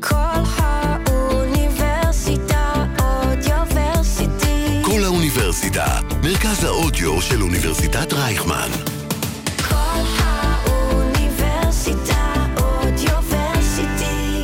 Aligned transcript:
קול 0.00 0.14
האוניברסיטה 1.06 2.84
Audioversity. 3.00 4.82
כל 4.84 5.04
האוניברסיטה, 5.04 6.00
מרכז 6.22 6.64
האודיו 6.64 7.22
של 7.22 7.42
אוניברסיטת 7.42 8.12
רייכמן. 8.12 8.68
קול 9.68 10.00
האוניברסיטה 10.18 11.14
Audioversity. 12.60 14.42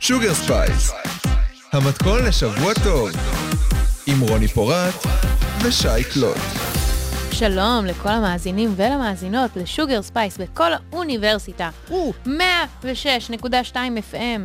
Sugar 0.00 0.34
Spice, 0.34 0.90
המתכון 1.72 2.24
לשבוע 2.24 2.74
טוב, 2.84 3.10
עם 4.06 4.20
רוני 4.20 4.48
פורט 4.48 5.06
ושי 5.62 6.04
קלוט. 6.12 6.61
שלום 7.42 7.86
לכל 7.86 8.08
המאזינים 8.08 8.72
ולמאזינות 8.76 9.56
ל 9.56 9.64
Sugar 9.64 10.02
Spice 10.02 10.38
בקול 10.38 10.70
האוניברסיטה. 10.72 11.70
106.2 12.26 13.74
FM. 13.74 14.40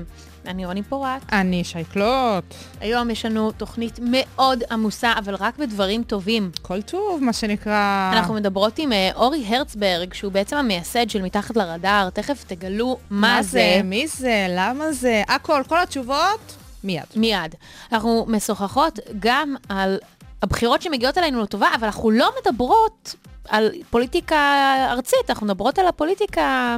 אני 0.47 0.65
רוני 0.65 0.83
פורט. 0.83 1.21
אני 1.31 1.63
שי 1.63 1.97
קלוט. 1.97 2.53
היום 2.79 3.09
יש 3.09 3.25
לנו 3.25 3.51
תוכנית 3.51 3.99
מאוד 4.01 4.63
עמוסה, 4.71 5.13
אבל 5.17 5.35
רק 5.35 5.57
בדברים 5.57 6.03
טובים. 6.03 6.51
כל 6.61 6.81
טוב, 6.81 7.23
מה 7.23 7.33
שנקרא. 7.33 8.11
אנחנו 8.13 8.33
מדברות 8.33 8.77
עם 8.77 8.93
אה, 8.93 9.09
אורי 9.15 9.45
הרצברג, 9.47 10.13
שהוא 10.13 10.31
בעצם 10.31 10.55
המייסד 10.57 11.09
של 11.09 11.21
מתחת 11.21 11.57
לרדאר. 11.57 12.09
תכף 12.09 12.43
תגלו 12.47 12.97
מה 13.09 13.43
זה. 13.43 13.81
מי 13.83 14.07
זה? 14.07 14.47
למה 14.49 14.91
זה? 14.91 15.23
הכל, 15.27 15.61
כל 15.67 15.79
התשובות, 15.79 16.55
מיד. 16.83 17.03
מיד. 17.15 17.55
אנחנו 17.91 18.25
משוחחות 18.29 18.99
גם 19.19 19.55
על 19.69 19.97
הבחירות 20.41 20.81
שמגיעות 20.81 21.17
אלינו 21.17 21.43
לטובה, 21.43 21.67
אבל 21.75 21.85
אנחנו 21.85 22.11
לא 22.11 22.29
מדברות 22.41 23.15
על 23.49 23.71
פוליטיקה 23.89 24.73
ארצית, 24.91 25.29
אנחנו 25.29 25.45
מדברות 25.45 25.79
על 25.79 25.87
הפוליטיקה 25.87 26.77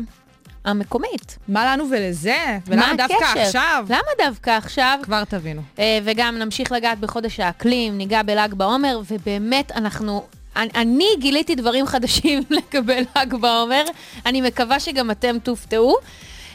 המקומית. 0.65 1.37
מה 1.47 1.65
לנו 1.65 1.85
ולזה? 1.89 2.57
ולמה 2.67 2.87
מה 2.87 2.95
דווקא 2.97 3.23
הקשר? 3.23 3.39
עכשיו? 3.39 3.85
למה 3.89 4.27
דווקא 4.27 4.49
עכשיו? 4.49 4.99
כבר 5.03 5.23
תבינו. 5.23 5.61
אה, 5.79 5.99
וגם 6.03 6.37
נמשיך 6.37 6.71
לגעת 6.71 6.99
בחודש 6.99 7.39
האקלים, 7.39 7.97
ניגע 7.97 8.21
בל"ג 8.23 8.53
בעומר, 8.53 9.01
ובאמת 9.11 9.71
אנחנו... 9.71 10.23
אני, 10.55 10.69
אני 10.75 11.07
גיליתי 11.19 11.55
דברים 11.55 11.85
חדשים 11.85 12.43
לגבי 12.57 13.01
ל"ג 13.01 13.35
בעומר, 13.35 13.83
אני 14.25 14.41
מקווה 14.41 14.79
שגם 14.79 15.11
אתם 15.11 15.39
תופתעו. 15.43 15.95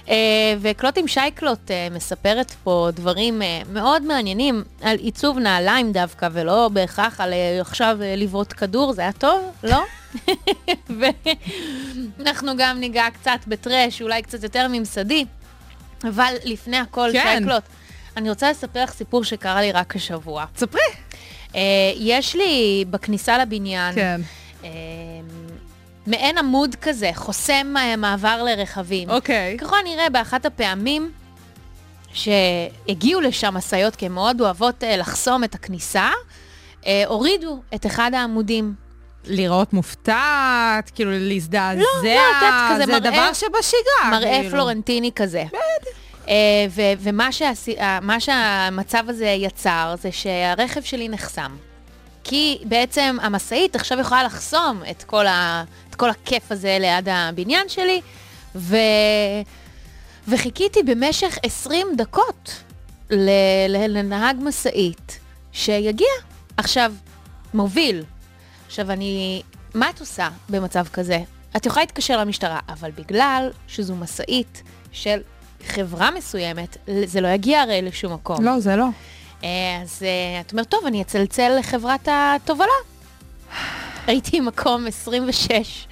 אה, 0.08 0.14
וקלוט 0.60 0.98
עם 0.98 1.08
שייקלוט 1.08 1.70
אה, 1.70 1.88
מספרת 1.90 2.50
פה 2.64 2.88
דברים 2.94 3.42
אה, 3.42 3.62
מאוד 3.72 4.02
מעניינים 4.02 4.64
על 4.82 4.96
עיצוב 4.96 5.38
נעליים 5.38 5.92
דווקא, 5.92 6.28
ולא 6.32 6.68
בהכרח 6.72 7.20
על 7.20 7.32
עכשיו 7.60 7.96
לבעוט 8.00 8.54
כדור, 8.56 8.92
זה 8.92 9.02
היה 9.02 9.12
טוב? 9.12 9.50
לא? 9.62 9.84
ואנחנו 12.18 12.52
גם 12.58 12.80
ניגע 12.80 13.04
קצת 13.14 13.38
בטרש, 13.46 14.02
אולי 14.02 14.22
קצת 14.22 14.42
יותר 14.42 14.68
ממסדי, 14.68 15.24
אבל 16.04 16.34
לפני 16.44 16.76
הכל, 16.76 17.08
כן. 17.12 17.22
שייקלוט, 17.22 17.62
אני 18.16 18.30
רוצה 18.30 18.50
לספר 18.50 18.82
לך 18.84 18.92
סיפור 18.92 19.24
שקרה 19.24 19.60
לי 19.60 19.72
רק 19.72 19.96
השבוע. 19.96 20.44
ספרי. 20.56 20.80
אה, 21.54 21.60
יש 21.96 22.36
לי 22.36 22.84
בכניסה 22.90 23.38
לבניין 23.38 23.94
כן. 23.94 24.20
אה, 24.64 24.70
מעין 26.06 26.38
עמוד 26.38 26.74
כזה, 26.74 27.10
חוסם 27.14 27.74
מעבר 27.98 28.42
לרכבים. 28.42 29.10
אוקיי. 29.10 29.56
ככל 29.60 29.76
הנראה, 29.78 30.10
באחת 30.10 30.46
הפעמים 30.46 31.12
שהגיעו 32.12 33.20
לשם 33.20 33.54
משאיות, 33.54 33.96
כי 33.96 34.06
הן 34.06 34.12
מאוד 34.12 34.40
אוהבות 34.40 34.84
אה, 34.84 34.96
לחסום 34.96 35.44
את 35.44 35.54
הכניסה, 35.54 36.10
אה, 36.86 37.02
הורידו 37.06 37.62
את 37.74 37.86
אחד 37.86 38.10
העמודים. 38.14 38.74
לראות 39.26 39.72
מופתעת, 39.72 40.90
כאילו 40.94 41.10
להזדעזע. 41.14 41.80
לא, 41.80 42.04
לא, 42.04 42.10
את 42.10 42.42
יודעת, 42.42 42.72
כזה 42.74 42.86
זה 42.86 43.00
מראה- 43.00 43.10
דבר 43.10 43.32
שבשגרה. 43.32 44.10
מראה 44.10 44.36
כאילו. 44.38 44.50
פלורנטיני 44.50 45.10
כזה. 45.16 45.44
אה, 46.28 46.34
ו- 46.70 46.82
ומה 47.00 47.28
אה, 47.78 47.98
מה 48.02 48.20
שהמצב 48.20 49.04
הזה 49.08 49.26
יצר, 49.26 49.94
זה 50.02 50.12
שהרכב 50.12 50.82
שלי 50.82 51.08
נחסם. 51.08 51.56
כי 52.24 52.58
בעצם 52.64 53.16
המשאית 53.22 53.76
עכשיו 53.76 54.00
יכולה 54.00 54.22
לחסום 54.22 54.82
את 54.90 55.02
כל, 55.02 55.26
ה- 55.26 55.64
את 55.94 55.98
כל 55.98 56.10
הכיף 56.10 56.52
הזה 56.52 56.76
ליד 56.80 57.08
הבניין 57.08 57.68
שלי, 57.68 58.00
ו... 58.54 58.76
וחיכיתי 60.28 60.82
במשך 60.82 61.38
20 61.42 61.86
דקות 61.96 62.62
ל- 63.10 63.98
לנהג 63.98 64.36
משאית 64.40 65.18
שיגיע. 65.52 66.08
עכשיו, 66.56 66.92
מוביל. 67.54 68.04
עכשיו, 68.66 68.90
אני... 68.90 69.42
מה 69.74 69.90
את 69.90 70.00
עושה 70.00 70.28
במצב 70.48 70.86
כזה? 70.92 71.18
את 71.56 71.66
יכולה 71.66 71.82
להתקשר 71.82 72.20
למשטרה, 72.20 72.58
אבל 72.68 72.90
בגלל 72.90 73.50
שזו 73.68 73.96
משאית 73.96 74.62
של 74.92 75.20
חברה 75.66 76.10
מסוימת, 76.10 76.76
זה 77.04 77.20
לא 77.20 77.28
יגיע 77.28 77.60
הרי 77.60 77.82
לשום 77.82 78.12
מקום. 78.12 78.44
לא, 78.44 78.60
זה 78.60 78.76
לא. 78.76 78.86
אה, 79.44 79.48
אז 79.82 80.02
אה, 80.02 80.40
את 80.40 80.52
אומרת, 80.52 80.68
טוב, 80.68 80.86
אני 80.86 81.02
אצלצל 81.02 81.56
לחברת 81.58 82.08
התובלה. 82.12 82.66
הייתי 84.06 84.40
מקום 84.40 84.86
26 84.86 85.86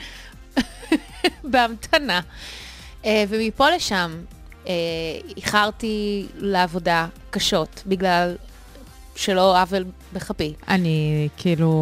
בהמתנה, 1.44 2.20
אה, 3.04 3.24
ומפה 3.28 3.70
לשם 3.70 4.20
אה, 4.68 4.72
איחרתי 5.36 6.26
לעבודה 6.36 7.06
קשות, 7.30 7.82
בגלל 7.86 8.36
שלא 9.16 9.60
עוול 9.60 9.84
בכפי. 10.12 10.54
אני 10.68 11.28
כאילו... 11.36 11.72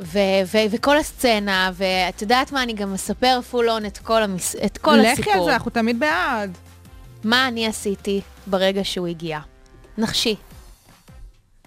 ו- 0.00 0.18
ו- 0.52 0.66
וכל 0.70 0.96
הסצנה, 0.98 1.70
ואת 1.74 2.22
יודעת 2.22 2.52
מה, 2.52 2.62
אני 2.62 2.72
גם 2.72 2.92
מספר 2.92 3.40
פול 3.50 3.70
און 3.70 3.86
את 3.86 3.98
כל, 3.98 4.22
המס- 4.22 4.56
את 4.64 4.78
כל 4.78 4.96
לכי 5.00 5.08
הסיפור. 5.08 5.32
על 5.34 5.44
זה, 5.44 5.52
אנחנו 5.54 5.70
תמיד 5.70 6.00
בעד. 6.00 6.58
מה 7.24 7.48
אני 7.48 7.66
עשיתי 7.66 8.20
ברגע 8.46 8.84
שהוא 8.84 9.06
הגיע? 9.06 9.38
נחשי. 9.98 10.34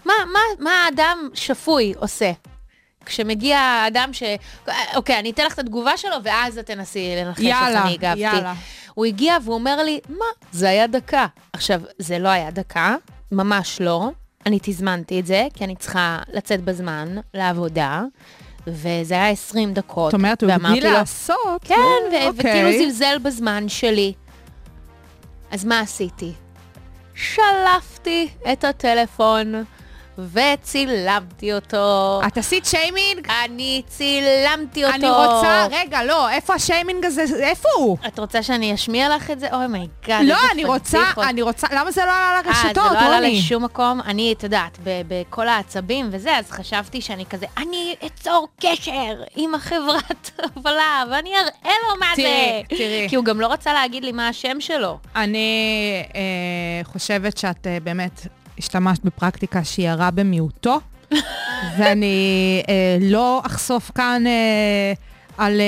מה, 0.05 0.13
מה, 0.33 0.39
מה 0.59 0.85
האדם 0.85 1.29
שפוי 1.33 1.93
עושה? 1.97 2.31
כשמגיע 3.09 3.83
אדם 3.87 4.09
ש... 4.13 4.23
אוקיי, 4.95 5.19
אני 5.19 5.31
אתן 5.31 5.45
לך 5.45 5.53
את 5.53 5.59
התגובה 5.59 5.97
שלו, 5.97 6.15
ואז 6.23 6.57
את 6.57 6.65
תנסי 6.65 7.13
לנחש 7.17 7.41
איך 7.45 7.57
אני 7.63 7.93
הגבתי. 7.93 8.19
יאללה. 8.19 8.53
הוא 8.93 9.05
הגיע 9.05 9.37
והוא 9.43 9.55
אומר 9.55 9.83
לי, 9.83 9.99
מה, 10.09 10.25
זה 10.51 10.69
היה 10.69 10.87
דקה. 10.87 11.25
עכשיו, 11.53 11.81
זה 11.97 12.19
לא 12.19 12.29
היה 12.29 12.51
דקה, 12.51 12.95
ממש 13.31 13.81
לא. 13.81 14.09
אני 14.45 14.59
תזמנתי 14.61 15.19
את 15.19 15.25
זה, 15.25 15.47
כי 15.53 15.63
אני 15.63 15.75
צריכה 15.75 16.19
לצאת 16.33 16.63
בזמן 16.63 17.15
לעבודה, 17.33 18.03
וזה 18.67 19.13
היה 19.13 19.29
20 19.29 19.73
דקות. 19.73 20.11
זאת 20.11 20.19
אומרת, 20.19 20.43
הוא 20.43 20.51
הגדיל 20.51 20.91
לעשות. 20.91 21.63
כן, 21.63 21.75
ו- 22.11 22.15
אה, 22.15 22.29
וכאילו 22.35 22.67
אוקיי. 22.67 22.85
זלזל 22.85 23.17
בזמן 23.17 23.69
שלי. 23.69 24.13
אז 25.51 25.65
מה 25.65 25.79
עשיתי? 25.79 26.33
שלפתי 27.15 28.27
את 28.51 28.63
הטלפון 28.63 29.63
וצילמתי 30.33 31.53
אותו. 31.53 32.21
את 32.27 32.37
עשית 32.37 32.65
שיימינג? 32.65 33.27
אני 33.45 33.81
צילמתי 33.87 34.85
אותו. 34.85 34.95
אני 34.95 35.09
רוצה, 35.09 35.67
רגע, 35.71 36.03
לא, 36.03 36.29
איפה 36.29 36.53
השיימינג 36.53 37.05
הזה? 37.05 37.23
איפה 37.39 37.69
הוא? 37.77 37.97
את 38.07 38.19
רוצה 38.19 38.43
שאני 38.43 38.73
אשמיע 38.73 39.15
לך 39.15 39.31
את 39.31 39.39
זה? 39.39 39.47
Oh 39.53 39.67
my 39.67 39.87
God, 39.87 40.25
לא, 40.25 40.35
איזה 40.35 40.51
אני 40.51 40.65
רוצה. 40.65 40.99
אני 41.17 41.41
רוצה, 41.41 41.67
למה 41.71 41.91
זה 41.91 42.01
לא 42.05 42.11
עלה 42.11 42.41
לרשתות, 42.45 42.77
אה, 42.77 42.89
זה 42.89 42.95
לא 42.95 42.99
עלה 42.99 43.15
רוני? 43.15 43.37
לשום 43.37 43.63
מקום. 43.63 44.01
אני, 44.01 44.33
את 44.37 44.43
יודעת, 44.43 44.77
בכל 44.83 45.47
העצבים 45.47 46.09
וזה, 46.11 46.37
אז 46.37 46.51
חשבתי 46.51 47.01
שאני 47.01 47.25
כזה, 47.25 47.45
אני 47.57 47.95
אצור 48.05 48.47
קשר 48.61 49.23
עם 49.35 49.55
החברת 49.55 50.31
הובלה, 50.55 51.03
ואני 51.11 51.29
אראה 51.35 51.75
לו 51.87 51.99
מה 51.99 52.05
זה. 52.15 52.61
תראי. 52.69 53.05
כי 53.09 53.15
הוא 53.15 53.25
גם 53.25 53.41
לא 53.41 53.47
רצה 53.47 53.73
להגיד 53.73 54.03
לי 54.03 54.11
מה 54.11 54.27
השם 54.27 54.61
שלו. 54.61 54.97
אני 55.15 56.03
אה, 56.15 56.21
חושבת 56.83 57.37
שאת 57.37 57.67
אה, 57.67 57.77
באמת 57.83 58.27
השתמשת 58.59 59.03
בפרקטיקה 59.03 59.63
שהיא 59.63 59.89
הרע 59.89 60.09
במיעוטו, 60.09 60.79
ואני 61.77 62.61
אה, 62.69 62.97
לא 63.01 63.41
אחשוף 63.45 63.91
כאן 63.95 64.23
אה, 64.27 64.93
על 65.37 65.61
אה, 65.61 65.65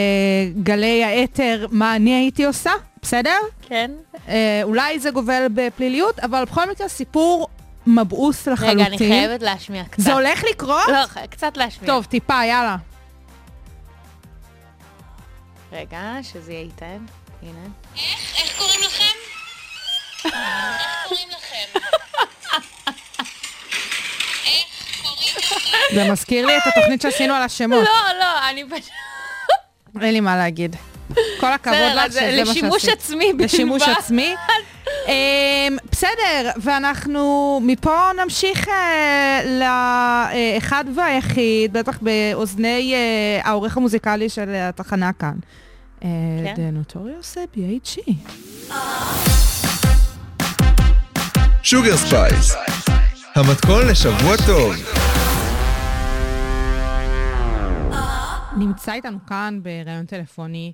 גלי 0.64 1.04
האתר 1.04 1.66
מה 1.72 1.96
אני 1.96 2.14
הייתי 2.16 2.46
עושה, 2.46 2.72
בסדר? 3.02 3.38
כן. 3.62 3.92
אה, 4.28 4.60
אולי 4.64 5.00
זה 5.00 5.12
גובל 5.12 5.48
בפליליות, 5.54 6.20
אבל 6.20 6.44
בכל 6.44 6.70
מקרה 6.70 6.88
סיפור 6.88 7.48
מבעוס 7.88 8.48
לחלוטין. 8.48 8.80
רגע, 8.80 8.88
אני 8.88 8.98
חייבת 8.98 9.42
להשמיע 9.42 9.84
קצת. 9.84 10.04
זה 10.04 10.14
הולך 10.14 10.44
לקרות? 10.50 10.88
לא, 10.88 11.24
קצת 11.30 11.58
להשמיע. 11.58 11.88
טוב, 11.88 12.06
טיפה, 12.06 12.46
יאללה. 12.46 12.76
רגע, 15.72 16.18
שזה 16.22 16.52
יהיה 16.52 16.62
איתן. 16.62 16.98
הנה. 17.42 17.68
איך 18.38 18.58
קוראים 18.58 18.80
לכם? 18.86 19.04
איך 20.26 20.34
קוראים 21.08 21.30
לכם? 21.30 21.80
איך 24.46 25.04
קוראים 25.04 25.34
לכם? 25.38 25.72
זה 25.94 26.12
מזכיר 26.12 26.46
לי 26.46 26.58
את 26.58 26.62
התוכנית 26.66 27.02
שעשינו 27.02 27.34
על 27.34 27.42
השמות. 27.42 27.84
לא, 27.84 28.20
לא, 28.20 28.50
אני 28.50 28.64
פשוט... 28.70 28.92
אין 30.02 30.14
לי 30.14 30.20
מה 30.20 30.38
להגיד. 30.38 30.76
כל 31.40 31.54
הכבוד 31.54 31.78
לך 31.96 32.12
שזה 32.12 32.22
מה 32.22 32.46
שעשית. 32.46 32.48
לשימוש 32.48 32.86
עצמי 32.86 33.34
בלבד. 33.34 33.44
לשימוש 33.46 33.82
עצמי. 33.82 34.36
אמ, 35.08 35.78
בסדר, 35.92 36.52
ואנחנו 36.62 37.60
מפה 37.64 37.98
נמשיך 38.24 38.68
אה, 38.68 39.42
לאחד 40.56 40.86
והיחיד, 40.96 41.74
בטח 41.74 42.00
באוזני 42.02 42.94
אה, 42.96 43.50
העורך 43.50 43.78
המוזיקלי 43.78 44.30
של 44.30 44.50
התחנה 44.56 45.12
כאן. 45.20 45.34
The 46.02 46.94
Notorious 46.94 47.38
B.I.G. 47.56 48.12
Sugar 51.64 51.98
Spice, 51.98 52.56
המתכון 53.36 53.88
לשבוע 53.88 54.36
טוב. 54.46 54.76
נמצא 58.58 58.94
איתנו 58.94 59.18
כאן 59.28 59.60
בראיון 59.64 60.06
טלפוני 60.06 60.74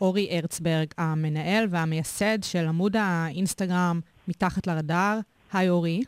אורי 0.00 0.28
הרצברג, 0.30 0.86
המנהל 0.98 1.66
והמייסד 1.70 2.42
של 2.42 2.66
עמוד 2.66 2.96
האינסטגרם 2.96 4.00
מתחת 4.28 4.66
לרדאר. 4.66 5.18
היי 5.52 5.68
אורי. 5.68 6.02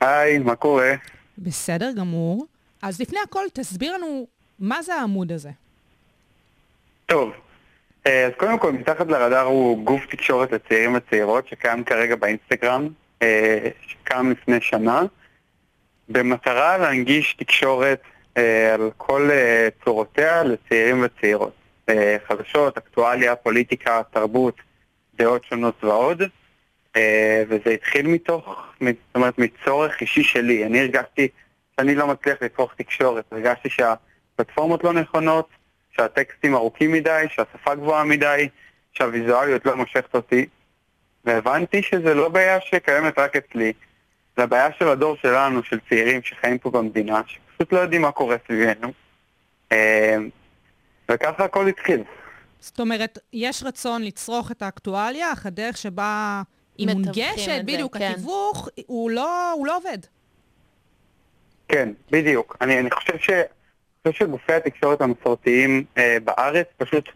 היי, 0.00 0.38
מה 0.38 0.56
קורה? 0.56 0.94
בסדר 1.38 1.90
גמור. 1.96 2.46
אז 2.82 3.00
לפני 3.00 3.18
הכל, 3.24 3.44
תסביר 3.52 3.96
לנו 3.96 4.26
מה 4.58 4.82
זה 4.82 4.94
העמוד 4.94 5.32
הזה. 5.32 5.50
טוב, 7.06 7.32
אה, 8.06 8.26
אז 8.26 8.32
קודם 8.36 8.58
כל, 8.58 8.72
מתחת 8.72 9.06
לרדאר 9.06 9.44
הוא 9.44 9.84
גוף 9.84 10.06
תקשורת 10.10 10.52
לצעירים 10.52 10.94
וצעירות 10.96 11.48
שקיים 11.48 11.84
כרגע 11.84 12.16
באינסטגרם, 12.16 12.88
אה, 13.22 13.68
שקם 13.86 14.30
לפני 14.30 14.60
שנה, 14.60 15.02
במטרה 16.08 16.78
להנגיש 16.78 17.34
תקשורת 17.34 18.02
על 18.74 18.90
כל 18.96 19.30
אה, 19.30 19.68
צורותיה 19.84 20.42
לצעירים 20.42 21.04
וצעירות. 21.04 21.52
אה, 21.88 22.16
חדשות, 22.28 22.76
אקטואליה, 22.76 23.36
פוליטיקה, 23.36 24.02
תרבות, 24.12 24.54
דעות 25.14 25.44
שונות 25.44 25.84
ועוד. 25.84 26.22
אה, 26.96 27.42
וזה 27.48 27.70
התחיל 27.70 28.06
מתוך, 28.06 28.66
זאת 28.80 28.96
אומרת, 29.14 29.38
מצורך 29.38 30.00
אישי 30.00 30.22
שלי. 30.22 30.66
אני 30.66 30.80
הרגשתי 30.80 31.28
שאני 31.76 31.94
לא 31.94 32.06
מצליח 32.06 32.38
לצרוך 32.42 32.74
תקשורת, 32.74 33.24
הרגשתי 33.32 33.68
שהפלטפורמות 33.68 34.84
לא 34.84 34.92
נכונות, 34.92 35.48
שהטקסטים 35.90 36.54
ארוכים 36.54 36.92
מדי, 36.92 37.26
שהשפה 37.28 37.74
גבוהה 37.74 38.04
מדי, 38.04 38.48
שהוויזואליות 38.92 39.66
לא 39.66 39.76
מושכת 39.76 40.14
אותי, 40.14 40.46
והבנתי 41.24 41.82
שזה 41.82 42.14
לא 42.14 42.28
בעיה 42.28 42.60
שקיימת 42.60 43.18
רק 43.18 43.36
אצלי, 43.36 43.72
זה 44.36 44.42
הבעיה 44.42 44.68
של 44.78 44.88
הדור 44.88 45.16
שלנו, 45.22 45.64
של 45.64 45.78
צעירים 45.88 46.22
שחיים 46.22 46.58
פה 46.58 46.70
במדינה, 46.70 47.20
שפשוט 47.58 47.72
לא 47.72 47.78
יודעים 47.78 48.02
מה 48.02 48.12
קורה 48.12 48.36
סביבנו. 48.46 48.92
אה, 49.72 50.16
וככה 51.10 51.44
הכל 51.44 51.68
התחיל. 51.68 52.02
זאת 52.60 52.80
אומרת, 52.80 53.18
יש 53.32 53.62
רצון 53.62 54.02
לצרוך 54.02 54.50
את 54.50 54.62
האקטואליה, 54.62 55.32
אך 55.32 55.46
הדרך 55.46 55.76
שבה 55.76 56.42
היא 56.78 56.88
מונגשת, 56.88 57.60
בדיוק, 57.64 57.96
כן. 57.96 58.12
התיווך, 58.12 58.68
הוא 58.86 59.10
לא, 59.10 59.52
הוא 59.52 59.66
לא 59.66 59.76
עובד. 59.76 59.98
כן, 61.68 61.88
בדיוק. 62.10 62.56
אני, 62.60 62.80
אני 62.80 62.90
חושב 62.90 63.18
ש... 63.18 63.30
אני 63.30 64.12
חושב 64.12 64.26
שגופי 64.26 64.52
התקשורת 64.52 65.00
המסורתיים 65.00 65.84
אה, 65.98 66.16
בארץ 66.24 66.66
פשוט 66.76 67.08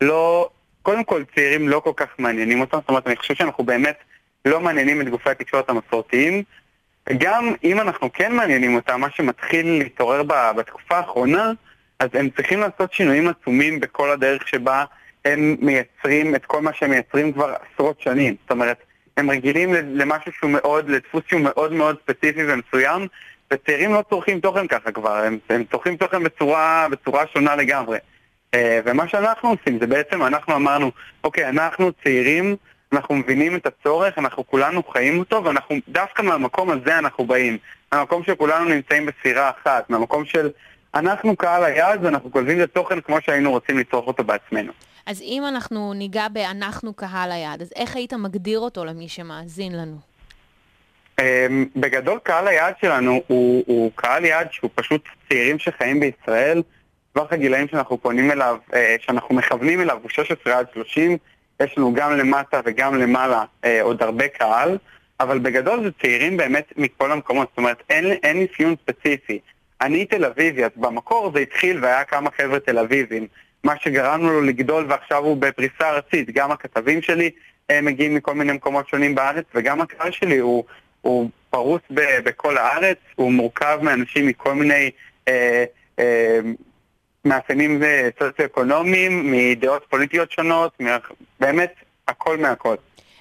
לא... 0.00 0.50
קודם 0.82 1.04
כל, 1.04 1.24
צעירים 1.34 1.68
לא 1.68 1.80
כל 1.80 1.92
כך 1.96 2.06
מעניינים 2.18 2.60
אותם, 2.60 2.78
זאת 2.80 2.88
אומרת, 2.88 3.06
אני 3.06 3.16
חושב 3.16 3.34
שאנחנו 3.34 3.64
באמת 3.64 3.96
לא 4.44 4.60
מעניינים 4.60 5.00
את 5.00 5.08
גופי 5.08 5.30
התקשורת 5.30 5.70
המסורתיים. 5.70 6.42
גם 7.18 7.54
אם 7.64 7.80
אנחנו 7.80 8.12
כן 8.12 8.32
מעניינים 8.32 8.74
אותם, 8.74 9.00
מה 9.00 9.10
שמתחיל 9.10 9.78
להתעורר 9.78 10.22
בתקופה 10.56 10.96
האחרונה, 10.96 11.52
אז 11.98 12.08
הם 12.14 12.30
צריכים 12.36 12.60
לעשות 12.60 12.92
שינויים 12.92 13.28
עצומים 13.28 13.80
בכל 13.80 14.10
הדרך 14.10 14.48
שבה 14.48 14.84
הם 15.24 15.56
מייצרים 15.60 16.34
את 16.34 16.44
כל 16.44 16.60
מה 16.60 16.72
שהם 16.72 16.90
מייצרים 16.90 17.32
כבר 17.32 17.54
עשרות 17.74 18.00
שנים. 18.00 18.34
זאת 18.42 18.50
אומרת, 18.50 18.76
הם 19.16 19.30
רגילים 19.30 19.74
למשהו 19.74 20.32
שהוא 20.32 20.50
מאוד, 20.50 20.88
לדפוס 20.88 21.22
שהוא 21.28 21.40
מאוד 21.40 21.72
מאוד 21.72 21.96
ספציפי 22.02 22.40
ומסוים, 22.46 23.06
וצעירים 23.52 23.94
לא 23.94 24.04
צורכים 24.10 24.40
תוכן 24.40 24.66
ככה 24.66 24.92
כבר, 24.92 25.16
הם, 25.16 25.38
הם 25.48 25.64
צורכים 25.70 25.96
תוכן 25.96 26.24
בצורה, 26.24 26.86
בצורה 26.90 27.24
שונה 27.32 27.56
לגמרי. 27.56 27.98
אה, 28.54 28.80
ומה 28.84 29.08
שאנחנו 29.08 29.48
עושים 29.48 29.78
זה 29.80 29.86
בעצם, 29.86 30.22
אנחנו 30.22 30.56
אמרנו, 30.56 30.90
אוקיי, 31.24 31.48
אנחנו 31.48 31.92
צעירים, 32.04 32.56
אנחנו 32.92 33.14
מבינים 33.14 33.56
את 33.56 33.66
הצורך, 33.66 34.18
אנחנו 34.18 34.46
כולנו 34.46 34.82
חיים 34.82 35.18
אותו, 35.18 35.44
ואנחנו, 35.44 35.76
דווקא 35.88 36.22
מהמקום 36.22 36.70
הזה 36.70 36.98
אנחנו 36.98 37.24
באים. 37.24 37.58
מהמקום 37.92 38.22
שכולנו 38.24 38.64
נמצאים 38.64 39.06
בסירה 39.06 39.50
אחת, 39.50 39.90
מהמקום 39.90 40.24
של 40.24 40.50
אנחנו 40.94 41.36
קהל 41.36 41.64
היעד 41.64 42.04
ואנחנו 42.04 42.32
כותבים 42.32 42.62
את 42.62 42.70
התוכן 42.70 43.00
כמו 43.00 43.16
שהיינו 43.20 43.50
רוצים 43.50 43.78
לצרוך 43.78 44.06
אותו 44.06 44.24
בעצמנו. 44.24 44.72
אז 45.06 45.22
אם 45.22 45.42
אנחנו 45.48 45.92
ניגע 45.94 46.28
ב"אנחנו 46.28 46.94
קהל 46.94 47.32
היעד", 47.32 47.62
אז 47.62 47.72
איך 47.76 47.96
היית 47.96 48.12
מגדיר 48.12 48.58
אותו 48.58 48.84
למי 48.84 49.08
שמאזין 49.08 49.72
לנו? 49.72 49.96
אמ, 51.20 51.66
בגדול 51.76 52.18
קהל 52.22 52.48
היעד 52.48 52.74
שלנו 52.80 53.22
הוא, 53.26 53.64
הוא 53.66 53.90
קהל 53.94 54.24
יעד 54.24 54.48
שהוא 54.52 54.70
פשוט 54.74 55.08
צעירים 55.28 55.58
שחיים 55.58 56.00
בישראל. 56.00 56.62
טווח 57.12 57.32
הגילאים 57.32 57.68
שאנחנו 57.68 58.02
פונים 58.02 58.30
אליו, 58.30 58.56
אה, 58.74 58.96
שאנחנו 59.00 59.34
מכוונים 59.34 59.80
אליו 59.80 59.98
הוא 60.02 60.10
16 60.10 60.58
עד 60.58 60.66
30. 60.74 61.18
יש 61.60 61.78
לנו 61.78 61.94
גם 61.94 62.16
למטה 62.16 62.60
וגם 62.64 62.94
למעלה 62.94 63.44
אה, 63.64 63.82
עוד 63.82 64.02
הרבה 64.02 64.28
קהל, 64.28 64.78
אבל 65.20 65.38
בגדול 65.38 65.82
זה 65.82 65.90
צעירים 66.02 66.36
באמת 66.36 66.72
מכל 66.76 67.12
המקומות, 67.12 67.48
זאת 67.50 67.58
אומרת 67.58 67.82
אין, 67.90 68.04
אין 68.22 68.42
אפיון 68.42 68.74
ספציפי. 68.82 69.38
אני 69.80 70.04
תל 70.04 70.24
אביבי, 70.24 70.64
אז 70.64 70.70
במקור 70.76 71.32
זה 71.34 71.40
התחיל 71.40 71.78
והיה 71.82 72.04
כמה 72.04 72.30
חבר'ה 72.36 72.60
תל 72.60 72.78
אביבים, 72.78 73.26
מה 73.64 73.74
שגרמנו 73.80 74.32
לו 74.32 74.42
לגדול 74.42 74.86
ועכשיו 74.88 75.24
הוא 75.24 75.36
בפריסה 75.36 75.90
ארצית. 75.90 76.30
גם 76.30 76.52
הכתבים 76.52 77.02
שלי 77.02 77.30
אה, 77.70 77.80
מגיעים 77.80 78.14
מכל 78.14 78.34
מיני 78.34 78.52
מקומות 78.52 78.88
שונים 78.88 79.14
בארץ 79.14 79.44
וגם 79.54 79.80
הקהל 79.80 80.10
שלי 80.10 80.38
הוא, 80.38 80.64
הוא 81.00 81.30
פרוס 81.50 81.80
ב, 81.90 82.00
בכל 82.24 82.56
הארץ, 82.56 82.98
הוא 83.14 83.32
מורכב 83.32 83.78
מאנשים 83.82 84.26
מכל 84.26 84.54
מיני 84.54 84.90
אה, 85.28 85.64
אה, 85.98 86.40
מאפיינים 87.24 87.82
סוציו-אקונומיים, 88.18 89.32
מדעות 89.32 89.86
פוליטיות 89.90 90.30
שונות, 90.30 90.80
מה, 90.80 90.96
באמת 91.40 91.74
הכל 92.08 92.38
מהכל. 92.38 92.74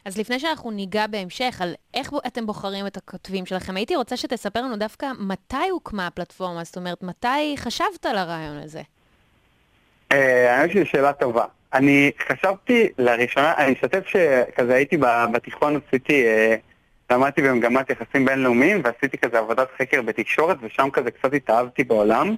אז 0.06 0.18
לפני 0.18 0.40
שאנחנו 0.40 0.72
ניגע 0.72 1.08
בהמשך 1.08 1.62
על 1.62 1.74
איך 1.94 2.12
אתם 2.28 2.46
בוחרים 2.46 2.88
את 2.88 2.98
הכותבים 2.98 3.46
שלכם, 3.46 3.76
הייתי 3.76 3.96
רוצה 3.96 4.18
שתספר 4.18 4.62
לנו 4.62 4.78
דווקא 4.78 5.08
מתי 5.20 5.70
הוקמה 5.72 6.08
הפלטפורמה, 6.08 6.64
זאת 6.64 6.78
אומרת, 6.78 7.04
מתי 7.04 7.56
חשבת 7.58 8.06
על 8.06 8.18
הרעיון 8.18 8.58
הזה? 8.58 8.82
אה, 10.12 10.56
האמת 10.56 10.72
שזו 10.72 10.86
שאלה 10.86 11.14
טובה. 11.14 11.46
אני 11.74 12.12
חשבתי 12.28 12.88
לראשונה, 12.98 13.54
אני 13.58 13.74
אשתף 13.74 14.08
שכזה 14.08 14.76
הייתי 14.76 14.98
בתיכון, 15.32 15.80
עשיתי, 15.88 16.26
אה, 16.26 16.56
למדתי 17.12 17.42
במגמת 17.42 17.90
יחסים 17.90 18.26
בינלאומיים 18.26 18.82
ועשיתי 18.84 19.18
כזה 19.18 19.40
עבודת 19.40 19.68
חקר 19.82 20.02
בתקשורת 20.02 20.58
ושם 20.62 20.90
כזה 20.94 21.12
קצת 21.12 21.34
התאהבתי 21.34 21.84
בעולם. 21.84 22.36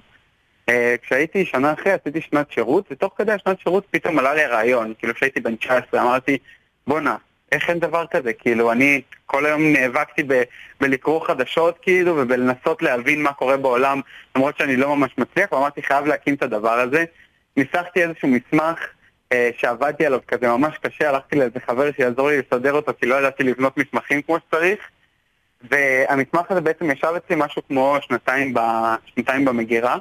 אה, 0.68 0.94
כשהייתי 1.02 1.44
שנה 1.44 1.72
אחרי 1.72 1.92
עשיתי 1.92 2.20
שנת 2.20 2.52
שירות 2.52 2.84
ותוך 2.90 3.14
כדי 3.16 3.32
השנת 3.32 3.60
שירות 3.60 3.86
פתאום 3.90 4.18
עלה 4.18 4.34
לי 4.34 4.44
הרעיון, 4.44 4.92
כאילו 4.98 5.14
כשהייתי 5.14 5.40
בן 5.40 5.56
19 5.56 6.02
אמרתי 6.02 6.38
בואנה, 6.86 7.16
איך 7.52 7.70
אין 7.70 7.78
דבר 7.78 8.04
כזה? 8.10 8.32
כאילו 8.32 8.72
אני 8.72 9.02
כל 9.26 9.46
היום 9.46 9.62
נאבקתי 9.62 10.22
ב- 10.26 10.42
בלקרוא 10.80 11.26
חדשות 11.26 11.78
כאילו 11.82 12.16
ובלנסות 12.16 12.82
להבין 12.82 13.22
מה 13.22 13.32
קורה 13.32 13.56
בעולם 13.56 14.00
למרות 14.36 14.58
שאני 14.58 14.76
לא 14.76 14.96
ממש 14.96 15.10
מצליח 15.18 15.52
ואמרתי 15.52 15.82
חייב 15.82 16.06
להקים 16.06 16.34
את 16.34 16.42
הדבר 16.42 16.78
הזה. 16.78 17.04
ניסחתי 17.56 18.02
איזשהו 18.02 18.28
מסמך 18.28 18.78
אה, 19.32 19.50
שעבדתי 19.58 20.06
עליו 20.06 20.20
כזה 20.28 20.48
ממש 20.48 20.78
קשה, 20.82 21.08
הלכתי 21.08 21.36
לאיזה 21.36 21.60
חבר 21.66 21.92
שיעזור 21.96 22.28
לי 22.28 22.38
לסדר 22.38 22.72
אותו 22.72 22.92
כי 23.00 23.06
לא 23.06 23.14
ידעתי 23.14 23.42
לבנות 23.42 23.76
מסמכים 23.76 24.22
כמו 24.22 24.38
שצריך 24.38 24.78
והמסמך 25.70 26.50
הזה 26.50 26.60
בעצם 26.60 26.90
ישב 26.90 27.12
אצלי 27.16 27.36
משהו 27.38 27.62
כמו 27.68 27.96
שנתיים, 28.00 28.54
ב, 28.54 28.60
שנתיים 29.06 29.44
במגירה, 29.44 29.96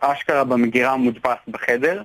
אשכרה 0.00 0.44
במגירה 0.44 0.96
מודפס 0.96 1.38
בחדר. 1.48 2.02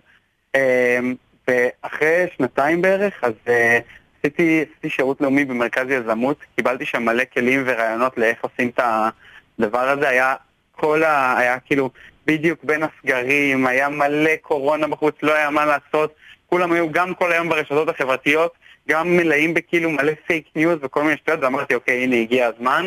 אה, 0.56 1.00
ואחרי 1.48 2.26
שנתיים 2.38 2.82
בערך 2.82 3.24
אז 3.24 3.34
אה, 3.48 3.80
עשיתי, 4.20 4.66
עשיתי 4.72 4.90
שירות 4.90 5.22
לאומי 5.22 5.46
במרכז 5.46 5.86
יזמות, 5.90 6.38
קיבלתי 6.56 6.86
שם 6.86 7.04
מלא 7.04 7.24
כלים 7.34 7.64
ורעיונות 7.66 8.18
לאיך 8.18 8.38
עושים 8.42 8.70
את 8.70 8.80
הדבר 9.60 9.90
הזה, 9.90 10.10
היה 10.10 10.36
כל 10.72 11.04
ה... 11.04 11.38
היה 11.38 11.60
כאילו 11.60 11.90
בדיוק 12.26 12.64
בין 12.64 12.84
הסגרים, 12.84 13.68
היה 13.68 13.90
מלא 13.90 14.36
קורונה 14.42 14.88
בחוץ, 14.88 15.16
לא 15.24 15.34
היה 15.34 15.50
מה 15.50 15.66
לעשות, 15.66 16.16
כולם 16.50 16.72
היו 16.72 16.92
גם 16.92 17.14
כל 17.14 17.32
היום 17.32 17.50
ברשתות 17.50 17.90
החברתיות, 17.90 18.54
גם 18.90 19.18
מלאים 19.18 19.54
בכאילו 19.54 19.90
מלא 19.90 20.14
פייק 20.28 20.46
ניוז 20.56 20.80
וכל 20.82 21.04
מיני 21.04 21.18
שטויות, 21.18 21.44
ואמרתי 21.44 21.76
אוקיי 21.76 22.04
הנה 22.04 22.16
הגיע 22.16 22.48
הזמן, 22.48 22.86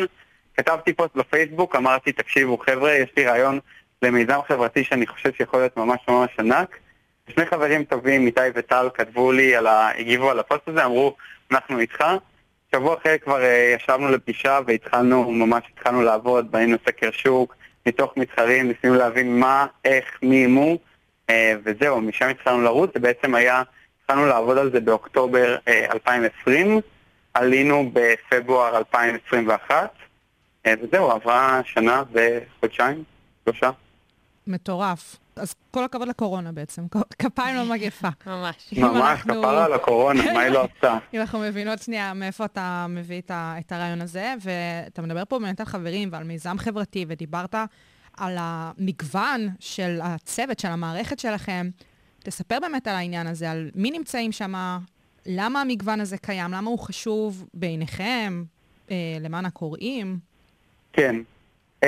כתבתי 0.57 0.93
פוסט 0.93 1.15
בפייסבוק, 1.15 1.75
אמרתי 1.75 2.11
תקשיבו 2.11 2.57
חבר'ה, 2.57 2.93
יש 2.93 3.09
לי 3.17 3.25
רעיון 3.25 3.59
למיזם 4.01 4.39
חברתי 4.47 4.83
שאני 4.83 5.07
חושב 5.07 5.33
שיכול 5.33 5.59
להיות 5.59 5.77
ממש 5.77 5.99
ממש 6.07 6.29
ענק, 6.39 6.77
שני 7.29 7.45
חברים 7.45 7.83
טובים, 7.83 8.25
איתי 8.25 8.41
וטל, 8.55 8.89
כתבו 8.93 9.31
לי, 9.31 9.55
על 9.55 9.67
ה... 9.67 9.91
הגיבו 9.97 10.29
על 10.29 10.39
הפוסט 10.39 10.67
הזה, 10.67 10.85
אמרו, 10.85 11.15
אנחנו 11.51 11.79
איתך. 11.79 12.03
שבוע 12.75 12.95
אחרי 12.97 13.19
כבר 13.19 13.43
אה, 13.43 13.75
ישבנו 13.75 14.11
לפגישה 14.11 14.59
והתחלנו, 14.67 15.31
ממש 15.31 15.63
התחלנו 15.73 16.01
לעבוד, 16.01 16.51
בנינו 16.51 16.77
סקר 16.85 17.11
שוק, 17.11 17.55
מתוך 17.85 18.17
מתחרים, 18.17 18.67
ניסינו 18.67 18.95
להבין 18.95 19.39
מה, 19.39 19.65
איך, 19.85 20.19
מי, 20.21 20.47
מו, 20.47 20.77
אה, 21.29 21.53
וזהו, 21.63 22.01
משם 22.01 22.27
התחלנו 22.27 22.61
לרוץ, 22.61 22.91
זה 22.93 22.99
בעצם 22.99 23.35
היה, 23.35 23.63
התחלנו 24.01 24.25
לעבוד 24.25 24.57
על 24.57 24.71
זה 24.71 24.79
באוקטובר 24.79 25.55
אה, 25.67 25.85
2020, 25.93 26.81
עלינו 27.33 27.91
בפברואר 27.93 28.77
2021, 28.77 29.91
אה, 30.65 30.73
וזהו, 30.81 31.11
עברה 31.11 31.61
שנה 31.65 32.03
וחודשיים, 32.13 33.03
שלושה. 33.45 33.69
מטורף. 34.47 35.17
אז 35.35 35.55
כל 35.71 35.83
הכבוד 35.83 36.07
לקורונה 36.07 36.51
בעצם, 36.51 36.85
כפיים 37.19 37.55
למגפה. 37.59 38.07
ממש. 38.27 38.73
ממש, 38.77 39.01
אנחנו- 39.11 39.33
כפרה 39.41 39.65
על 39.65 39.73
הקורונה, 39.73 40.33
מה 40.33 40.39
היא 40.39 40.49
לא 40.49 40.63
עשתה? 40.75 40.97
אם 41.13 41.19
אנחנו 41.19 41.39
מבינות 41.39 41.79
שנייה 41.79 42.13
מאיפה 42.13 42.45
אתה 42.45 42.85
מביא 42.89 43.21
את, 43.21 43.31
ה, 43.31 43.55
את 43.59 43.71
הרעיון 43.71 44.01
הזה, 44.01 44.33
ואתה 44.41 45.01
מדבר 45.01 45.23
פה 45.29 45.39
באמת 45.39 45.59
על 45.59 45.65
חברים 45.65 46.09
ועל 46.11 46.23
מיזם 46.23 46.57
חברתי, 46.57 47.05
ודיברת 47.07 47.55
על 48.17 48.35
המגוון 48.39 49.49
של 49.59 49.99
הצוות, 50.03 50.59
של 50.59 50.67
המערכת 50.67 51.19
שלכם. 51.19 51.69
תספר 52.19 52.57
באמת 52.61 52.87
על 52.87 52.95
העניין 52.95 53.27
הזה, 53.27 53.51
על 53.51 53.69
מי 53.75 53.91
נמצאים 53.91 54.31
שם, 54.31 54.53
למה 55.25 55.61
המגוון 55.61 56.01
הזה 56.01 56.17
קיים, 56.17 56.51
למה 56.51 56.69
הוא 56.69 56.79
חשוב 56.79 57.45
בעיניכם, 57.53 58.43
אה, 58.91 58.95
למען 59.21 59.45
הקוראים. 59.45 60.19
כן. 60.93 61.15
אמ, 61.83 61.87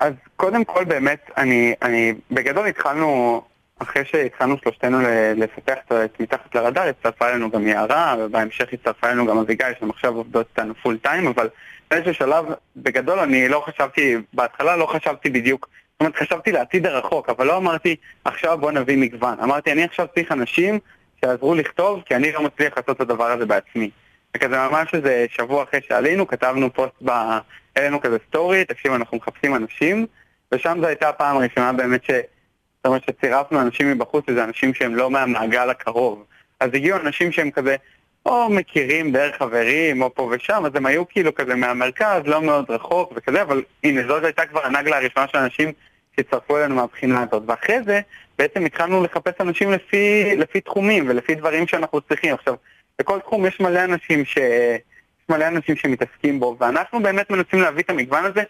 אז 0.00 0.12
קודם 0.36 0.64
כל 0.64 0.84
באמת, 0.84 1.30
אני, 1.36 1.74
אני, 1.82 2.14
בגדול 2.30 2.66
התחלנו, 2.66 3.42
אחרי 3.78 4.04
שהתחלנו 4.04 4.56
שלושתנו 4.58 4.98
לפתח 5.36 5.74
את- 5.88 6.20
מתחת 6.20 6.54
לרדאר, 6.54 6.88
הצטרפה 6.88 7.28
אלינו 7.28 7.50
גם 7.50 7.66
יערה, 7.66 8.14
ובהמשך 8.18 8.68
הצטרפה 8.72 9.06
אלינו 9.06 9.26
גם 9.26 9.38
אביגיל, 9.38 9.66
שהן 9.80 9.90
עכשיו 9.90 10.16
עובדות 10.16 10.46
איתנו 10.50 10.74
full 10.82 10.98
time, 11.02 11.26
אבל 11.26 11.48
באיזשהו 11.90 12.14
שלב, 12.14 12.44
בגדול 12.76 13.18
אני 13.18 13.48
לא 13.48 13.60
חשבתי, 13.66 14.16
בהתחלה 14.32 14.76
לא 14.76 14.86
חשבתי 14.86 15.30
בדיוק, 15.30 15.68
זאת 15.92 16.00
אומרת 16.00 16.16
חשבתי 16.16 16.52
לעתיד 16.52 16.86
הרחוק, 16.86 17.28
אבל 17.30 17.46
לא 17.46 17.56
אמרתי, 17.56 17.96
עכשיו 18.24 18.58
בוא 18.58 18.72
נביא 18.72 18.96
מגוון. 18.98 19.40
אמרתי, 19.40 19.72
אני 19.72 19.84
עכשיו 19.84 20.06
צריך 20.14 20.32
אנשים 20.32 20.78
שיעזרו 21.20 21.54
לכתוב, 21.54 22.02
כי 22.06 22.16
אני 22.16 22.32
לא 22.32 22.42
מצליח 22.42 22.72
לעשות 22.76 22.96
את 22.96 23.00
הדבר 23.00 23.24
הזה 23.30 23.46
בעצמי. 23.46 23.90
וכזה 24.36 24.56
ממש 24.58 24.94
איזה 24.94 25.26
שבוע 25.28 25.62
אחרי 25.62 25.80
שעלינו, 25.88 26.26
כתבנו 26.26 26.72
פוסט 26.72 26.92
ב... 27.04 27.10
העלינו 27.76 28.00
כזה 28.00 28.16
סטורי, 28.28 28.64
תקשיב, 28.64 28.92
אנחנו 28.92 29.16
מחפשים 29.16 29.54
אנשים, 29.54 30.06
ושם 30.52 30.78
זו 30.80 30.86
הייתה 30.86 31.08
הפעם 31.08 31.36
הראשונה 31.36 31.72
באמת 31.72 32.04
ש... 32.04 32.10
זאת 32.10 32.86
אומרת 32.86 33.02
שצירפנו 33.04 33.60
אנשים 33.60 33.90
מבחוץ, 33.90 34.24
וזה 34.28 34.44
אנשים 34.44 34.74
שהם 34.74 34.94
לא 34.94 35.10
מהמעגל 35.10 35.70
הקרוב. 35.70 36.24
אז 36.60 36.70
הגיעו 36.74 36.98
אנשים 36.98 37.32
שהם 37.32 37.50
כזה, 37.50 37.76
או 38.26 38.50
מכירים 38.50 39.12
דרך 39.12 39.36
חברים, 39.38 40.02
או 40.02 40.14
פה 40.14 40.30
ושם, 40.32 40.62
אז 40.66 40.72
הם 40.74 40.86
היו 40.86 41.08
כאילו 41.08 41.34
כזה 41.34 41.54
מהמרכז, 41.54 42.20
לא 42.24 42.42
מאוד 42.42 42.70
רחוק 42.70 43.12
וכזה, 43.16 43.42
אבל 43.42 43.62
הנה, 43.84 44.02
זאת 44.08 44.24
הייתה 44.24 44.46
כבר 44.46 44.66
הנגלה 44.66 44.96
הראשונה 44.96 45.28
של 45.28 45.38
אנשים 45.38 45.72
שהצטרפו 46.16 46.58
אלינו 46.58 46.74
מהבחינה 46.74 47.22
הזאת. 47.22 47.42
ואחרי 47.46 47.82
זה, 47.86 48.00
בעצם 48.38 48.64
התחלנו 48.64 49.04
לחפש 49.04 49.32
אנשים 49.40 49.72
לפי, 49.72 50.36
לפי 50.36 50.60
תחומים 50.60 51.04
ולפי 51.08 51.34
דברים 51.34 51.66
שאנחנו 51.66 52.00
צריכים. 52.00 52.34
עכשיו, 52.34 52.54
בכל 52.98 53.20
תחום 53.20 53.46
יש 53.46 53.60
מלא 53.60 53.84
אנשים 53.84 54.24
ש... 54.24 54.38
יש 55.26 55.36
מלא 55.36 55.48
אנשים 55.48 55.76
שמתעסקים 55.76 56.40
בו, 56.40 56.56
ואנחנו 56.60 57.02
באמת 57.02 57.30
מנסים 57.30 57.60
להביא 57.60 57.82
את 57.82 57.90
המגוון 57.90 58.24
הזה, 58.24 58.42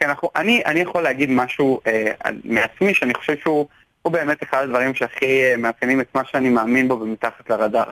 כי 0.00 0.06
אנחנו, 0.06 0.30
אני, 0.36 0.62
אני 0.64 0.80
יכול 0.80 1.02
להגיד 1.02 1.30
משהו 1.30 1.80
אה, 1.86 2.12
מעצמי, 2.44 2.94
שאני 2.94 3.14
חושב 3.14 3.36
שהוא 3.42 3.66
הוא 4.02 4.12
באמת 4.12 4.42
אחד 4.42 4.62
הדברים 4.62 4.94
שהכי 4.94 5.44
אה, 5.44 5.56
מאפיינים 5.56 6.00
את 6.00 6.14
מה 6.14 6.22
שאני 6.24 6.48
מאמין 6.48 6.88
בו 6.88 6.96
במתחת 6.96 7.50
לרדאר. 7.50 7.90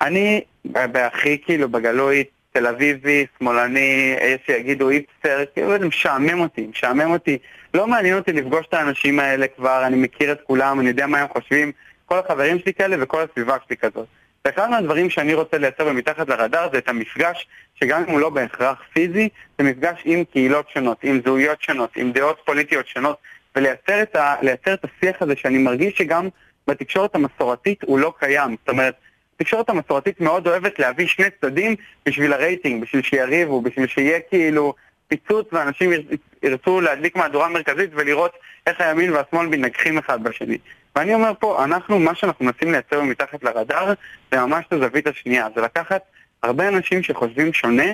אני, 0.00 0.40
בהכי 0.64 1.38
כאילו 1.44 1.68
בגלוי, 1.68 2.24
תל 2.52 2.66
אביבי, 2.66 3.26
שמאלני, 3.38 4.16
יש 4.22 4.40
שיגידו 4.46 4.90
איפסטר, 4.90 5.44
כאילו 5.54 5.78
זה 5.78 5.86
משעמם 5.86 6.40
אותי, 6.40 6.66
משעמם 6.66 7.10
אותי. 7.10 7.38
לא 7.74 7.86
מעניין 7.86 8.16
אותי 8.16 8.32
לפגוש 8.32 8.66
את 8.66 8.74
האנשים 8.74 9.20
האלה 9.20 9.46
כבר, 9.56 9.86
אני 9.86 9.96
מכיר 9.96 10.32
את 10.32 10.40
כולם, 10.46 10.80
אני 10.80 10.88
יודע 10.88 11.06
מה 11.06 11.18
הם 11.18 11.28
חושבים, 11.28 11.72
כל 12.06 12.18
החברים 12.18 12.58
שלי 12.58 12.74
כאלה 12.74 12.96
וכל 13.00 13.22
הסביבה 13.22 13.56
שלי 13.66 13.76
כזאת. 13.76 14.06
ואחד 14.44 14.70
מהדברים 14.70 15.10
שאני 15.10 15.34
רוצה 15.34 15.58
לייצר 15.58 15.84
במתחת 15.84 16.28
לרדאר 16.28 16.68
זה 16.72 16.78
את 16.78 16.88
המפגש, 16.88 17.46
שגם 17.74 18.04
אם 18.04 18.10
הוא 18.10 18.20
לא 18.20 18.30
בהכרח 18.30 18.82
פיזי, 18.92 19.28
זה 19.58 19.64
מפגש 19.64 20.02
עם 20.04 20.24
קהילות 20.24 20.70
שונות, 20.70 20.98
עם 21.02 21.20
זהויות 21.24 21.62
שונות, 21.62 21.90
עם 21.96 22.12
דעות 22.12 22.40
פוליטיות 22.44 22.86
שונות, 22.86 23.16
ולייצר 23.56 24.02
את, 24.02 24.16
ה, 24.16 24.34
את 24.74 24.84
השיח 24.84 25.22
הזה 25.22 25.36
שאני 25.36 25.58
מרגיש 25.58 25.98
שגם 25.98 26.28
בתקשורת 26.66 27.14
המסורתית 27.14 27.82
הוא 27.82 27.98
לא 27.98 28.12
קיים. 28.18 28.56
זאת 28.60 28.68
אומרת, 28.68 28.94
התקשורת 29.36 29.68
המסורתית 29.68 30.20
מאוד 30.20 30.46
אוהבת 30.46 30.78
להביא 30.78 31.06
שני 31.06 31.26
צדדים 31.40 31.76
בשביל 32.06 32.32
הרייטינג, 32.32 32.82
בשביל 32.82 33.02
שיריבו, 33.02 33.60
בשביל 33.60 33.86
שיהיה 33.86 34.20
כאילו 34.20 34.74
פיצוץ 35.08 35.48
ואנשים 35.52 35.92
יר- 35.92 36.16
ירצו 36.42 36.80
להדליק 36.80 37.16
מהדורה 37.16 37.48
מרכזית 37.48 37.90
ולראות 37.94 38.32
איך 38.66 38.80
הימין 38.80 39.12
והשמאל 39.12 39.46
מתנגחים 39.46 39.98
אחד 39.98 40.22
בשני. 40.22 40.58
ואני 40.96 41.14
אומר 41.14 41.32
פה, 41.38 41.64
אנחנו, 41.64 41.98
מה 41.98 42.14
שאנחנו 42.14 42.44
מנסים 42.44 42.72
לייצר 42.72 43.02
מתחת 43.02 43.44
לרדאר, 43.44 43.92
זה 44.32 44.40
ממש 44.40 44.64
את 44.68 44.72
הזווית 44.72 45.06
השנייה. 45.06 45.48
זה 45.54 45.60
לקחת 45.60 46.02
הרבה 46.42 46.68
אנשים 46.68 47.02
שחושבים 47.02 47.52
שונה, 47.52 47.86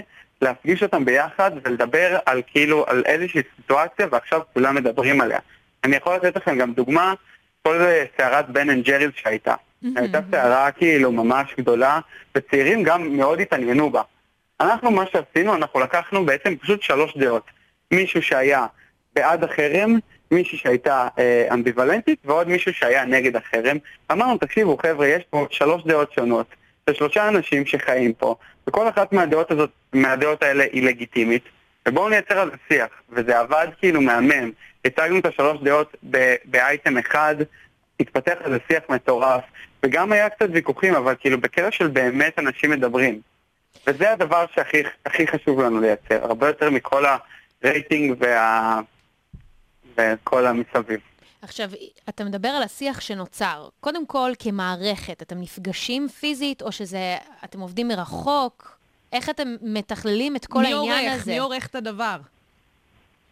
להפגיש 0.43 0.83
אותם 0.83 1.05
ביחד 1.05 1.51
ולדבר 1.65 2.19
על 2.27 2.43
כאילו, 2.47 2.85
על 2.89 3.03
איזושהי 3.07 3.43
סיטואציה, 3.57 4.07
ועכשיו 4.11 4.41
כולם 4.53 4.75
מדברים 4.75 5.21
עליה. 5.21 5.39
אני 5.85 5.97
יכול 5.97 6.15
לתת 6.15 6.37
לכם 6.37 6.59
גם 6.59 6.73
דוגמה, 6.73 7.15
כל 7.63 7.79
זה 7.79 8.05
סערת 8.17 8.49
בן 8.49 8.71
אנד 8.71 8.85
ג'ריז 8.85 9.11
שהייתה. 9.17 9.55
הייתה 9.97 10.21
סערה 10.31 10.71
כאילו 10.71 11.13
ממש 11.13 11.55
גדולה, 11.59 12.01
וצעירים 12.35 12.83
גם 12.83 13.17
מאוד 13.17 13.41
התעניינו 13.41 13.91
בה. 13.91 14.03
אנחנו, 14.61 14.91
מה 14.91 15.05
שעשינו, 15.13 15.55
אנחנו 15.55 15.81
לקחנו 15.81 16.27
בעצם 16.27 16.57
פשוט 16.57 16.83
שלוש 16.83 17.17
דעות. 17.17 17.45
מישהו 17.91 18.23
שהיה 18.23 18.67
בעד 19.15 19.45
החרם, 19.45 19.99
מישהי 20.31 20.59
שהייתה 20.59 21.09
אה, 21.19 21.49
אמביוולנטית, 21.53 22.19
ועוד 22.25 22.49
מישהו 22.49 22.75
שהיה 22.75 23.05
נגד 23.05 23.37
החרם. 23.37 23.77
אמרנו, 24.13 24.39
תקשיבו 24.39 24.77
חבר'ה, 24.83 25.07
יש 25.07 25.23
פה 25.31 25.47
שלוש 25.51 25.83
דעות 25.85 26.13
שונות, 26.13 26.47
זה 26.87 26.95
שלושה 26.95 27.29
אנשים 27.29 27.67
שחיים 27.67 28.13
פה, 28.13 28.35
וכל 28.67 28.89
אחת 28.89 29.13
מהדעות, 29.13 29.51
הזאת, 29.51 29.71
מהדעות 29.93 30.43
האלה 30.43 30.65
היא 30.73 30.83
לגיטימית, 30.83 31.43
ובואו 31.89 32.09
נייצר 32.09 32.39
על 32.39 32.51
זה 32.51 32.57
שיח. 32.69 32.89
וזה 33.11 33.39
עבד 33.39 33.67
כאילו 33.79 34.01
מהמם. 34.01 34.51
הצגנו 34.85 35.19
את 35.19 35.27
השלוש 35.27 35.59
דעות 35.63 35.97
ב- 36.11 36.35
באייטם 36.45 36.99
אחד, 36.99 37.37
התפתח 38.01 38.35
איזה 38.45 38.59
שיח 38.69 38.83
מטורף, 38.89 39.45
וגם 39.83 40.13
היה 40.13 40.29
קצת 40.29 40.49
ויכוחים, 40.53 40.95
אבל 40.95 41.15
כאילו 41.21 41.41
בקטע 41.41 41.71
של 41.71 41.87
באמת 41.89 42.39
אנשים 42.39 42.71
מדברים. 42.71 43.21
וזה 43.87 44.13
הדבר 44.13 44.45
שהכי 44.55 44.83
הכי 45.07 45.27
חשוב 45.27 45.61
לנו 45.61 45.81
לייצר, 45.81 46.25
הרבה 46.25 46.47
יותר 46.47 46.71
מכל 46.71 47.05
הרייטינג 47.63 48.15
וה... 48.21 48.81
וכל 49.97 50.47
המסביב. 50.47 51.01
עכשיו, 51.43 51.71
אתה 52.09 52.25
מדבר 52.25 52.49
על 52.49 52.63
השיח 52.63 53.01
שנוצר. 53.01 53.69
קודם 53.81 54.07
כל, 54.07 54.33
כמערכת, 54.39 55.23
אתם 55.23 55.41
נפגשים 55.41 56.09
פיזית, 56.09 56.63
או 56.63 56.73
שזה, 56.73 57.17
אתם 57.45 57.61
עובדים 57.61 57.89
מרחוק? 57.89 58.79
איך 59.13 59.31
אתם 59.31 59.57
מתכללים 59.63 60.37
את 60.37 60.47
כל 60.47 60.65
העניין 60.65 61.09
עורך? 61.09 61.23
הזה? 61.23 61.31
מי 61.31 61.39
עורך 61.39 61.67
את 61.67 61.75
הדבר? 61.75 62.17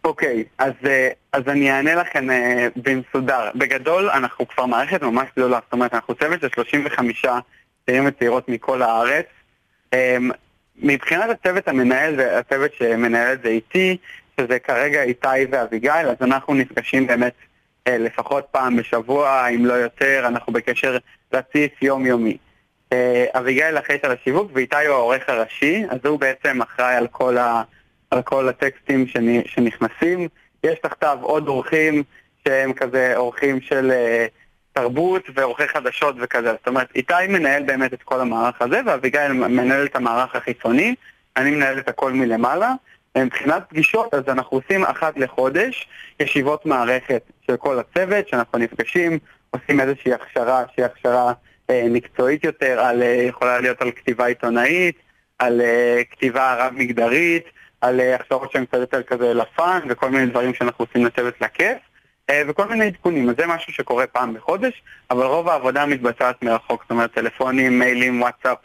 אוקיי, 0.04 0.44
אז, 0.58 0.72
אה, 0.86 1.08
אז 1.32 1.42
אני 1.48 1.72
אענה 1.72 1.94
לכם 1.94 2.30
אה, 2.30 2.68
במסודר. 2.76 3.50
בגדול, 3.54 4.10
אנחנו 4.10 4.48
כבר 4.48 4.66
מערכת 4.66 5.02
ממש 5.02 5.28
גדולה, 5.36 5.58
זאת 5.64 5.72
אומרת, 5.72 5.94
אנחנו 5.94 6.14
צוות 6.14 6.40
של 6.40 6.48
35 6.54 7.26
צעירים 7.86 8.06
וצעירות 8.06 8.48
מכל 8.48 8.82
הארץ. 8.82 9.26
אה, 9.94 10.16
מבחינת 10.76 11.30
הצוות 11.30 11.68
המנהל, 11.68 12.16
זה 12.16 12.38
הצוות 12.38 12.70
שמנהל 12.78 13.32
את 13.32 13.42
זה 13.42 13.48
איתי, 13.48 13.96
שזה 14.40 14.58
כרגע 14.58 15.02
איתי 15.02 15.44
ואביגיל, 15.50 16.08
אז 16.08 16.16
אנחנו 16.20 16.54
נפגשים 16.54 17.06
באמת 17.06 17.32
אה, 17.86 17.98
לפחות 17.98 18.46
פעם 18.50 18.76
בשבוע, 18.76 19.48
אם 19.48 19.66
לא 19.66 19.74
יותר, 19.74 20.24
אנחנו 20.26 20.52
בקשר 20.52 20.96
רציף 21.32 21.82
יומיומי. 21.82 22.36
אה, 22.92 23.24
אביגיל 23.34 23.78
אחראית 23.78 24.04
על 24.04 24.10
השיווק 24.10 24.50
ואיתי 24.54 24.86
הוא 24.86 24.94
העורך 24.94 25.22
הראשי, 25.28 25.84
אז 25.90 25.98
הוא 26.04 26.20
בעצם 26.20 26.62
אחראי 26.62 26.94
על 26.94 27.06
כל, 27.06 27.38
ה, 27.38 27.62
על 28.10 28.22
כל 28.22 28.48
הטקסטים 28.48 29.06
שנ, 29.06 29.46
שנכנסים. 29.46 30.28
יש 30.64 30.78
תחתיו 30.78 31.18
עוד 31.22 31.48
אורחים 31.48 32.02
שהם 32.44 32.72
כזה 32.72 33.16
אורחים 33.16 33.60
של 33.60 33.90
אה, 33.90 34.26
תרבות 34.72 35.22
ועורכי 35.34 35.68
חדשות 35.68 36.14
וכזה. 36.18 36.52
זאת 36.52 36.68
אומרת, 36.68 36.88
איתי 36.94 37.14
מנהל 37.28 37.62
באמת 37.62 37.94
את 37.94 38.02
כל 38.02 38.20
המערך 38.20 38.62
הזה, 38.62 38.80
ואביגיל 38.86 39.32
מנהל 39.32 39.86
את 39.86 39.96
המערך 39.96 40.36
החיצוני, 40.36 40.94
אני 41.36 41.50
מנהל 41.50 41.78
את 41.78 41.88
הכל 41.88 42.12
מלמעלה. 42.12 42.72
מבחינת 43.24 43.62
פגישות, 43.68 44.14
אז 44.14 44.22
אנחנו 44.28 44.56
עושים 44.56 44.84
אחת 44.84 45.18
לחודש 45.18 45.88
ישיבות 46.20 46.66
מערכת 46.66 47.22
של 47.46 47.56
כל 47.56 47.78
הצוות, 47.78 48.28
שאנחנו 48.28 48.58
נפגשים, 48.58 49.18
עושים 49.50 49.80
איזושהי 49.80 50.12
הכשרה 50.12 50.64
שהיא 50.74 50.84
הכשרה 50.84 51.32
אה, 51.70 51.86
מקצועית 51.90 52.44
יותר, 52.44 52.80
על, 52.80 53.02
אה, 53.02 53.26
יכולה 53.28 53.60
להיות 53.60 53.82
על 53.82 53.90
כתיבה 53.90 54.26
עיתונאית, 54.26 54.96
על 55.38 55.60
אה, 55.60 56.02
כתיבה 56.10 56.66
רב-מגדרית, 56.66 57.44
על 57.80 58.00
אה, 58.00 58.14
הכשרות 58.14 58.52
שהן 58.52 58.64
קצת 58.64 58.78
יותר 58.78 59.02
כזה 59.02 59.34
לפאן, 59.34 59.80
וכל 59.88 60.10
מיני 60.10 60.26
דברים 60.26 60.54
שאנחנו 60.54 60.84
עושים 60.84 61.06
לצוות 61.06 61.34
לכיף, 61.40 61.78
אה, 62.30 62.42
וכל 62.48 62.68
מיני 62.68 62.86
עדכונים. 62.86 63.28
אז 63.28 63.34
זה 63.38 63.46
משהו 63.46 63.72
שקורה 63.72 64.06
פעם 64.06 64.34
בחודש, 64.34 64.82
אבל 65.10 65.26
רוב 65.26 65.48
העבודה 65.48 65.86
מתבצעת 65.86 66.42
מרחוק, 66.42 66.82
זאת 66.82 66.90
אומרת 66.90 67.12
טלפונים, 67.14 67.78
מיילים, 67.78 68.22
וואטסאפ 68.22 68.58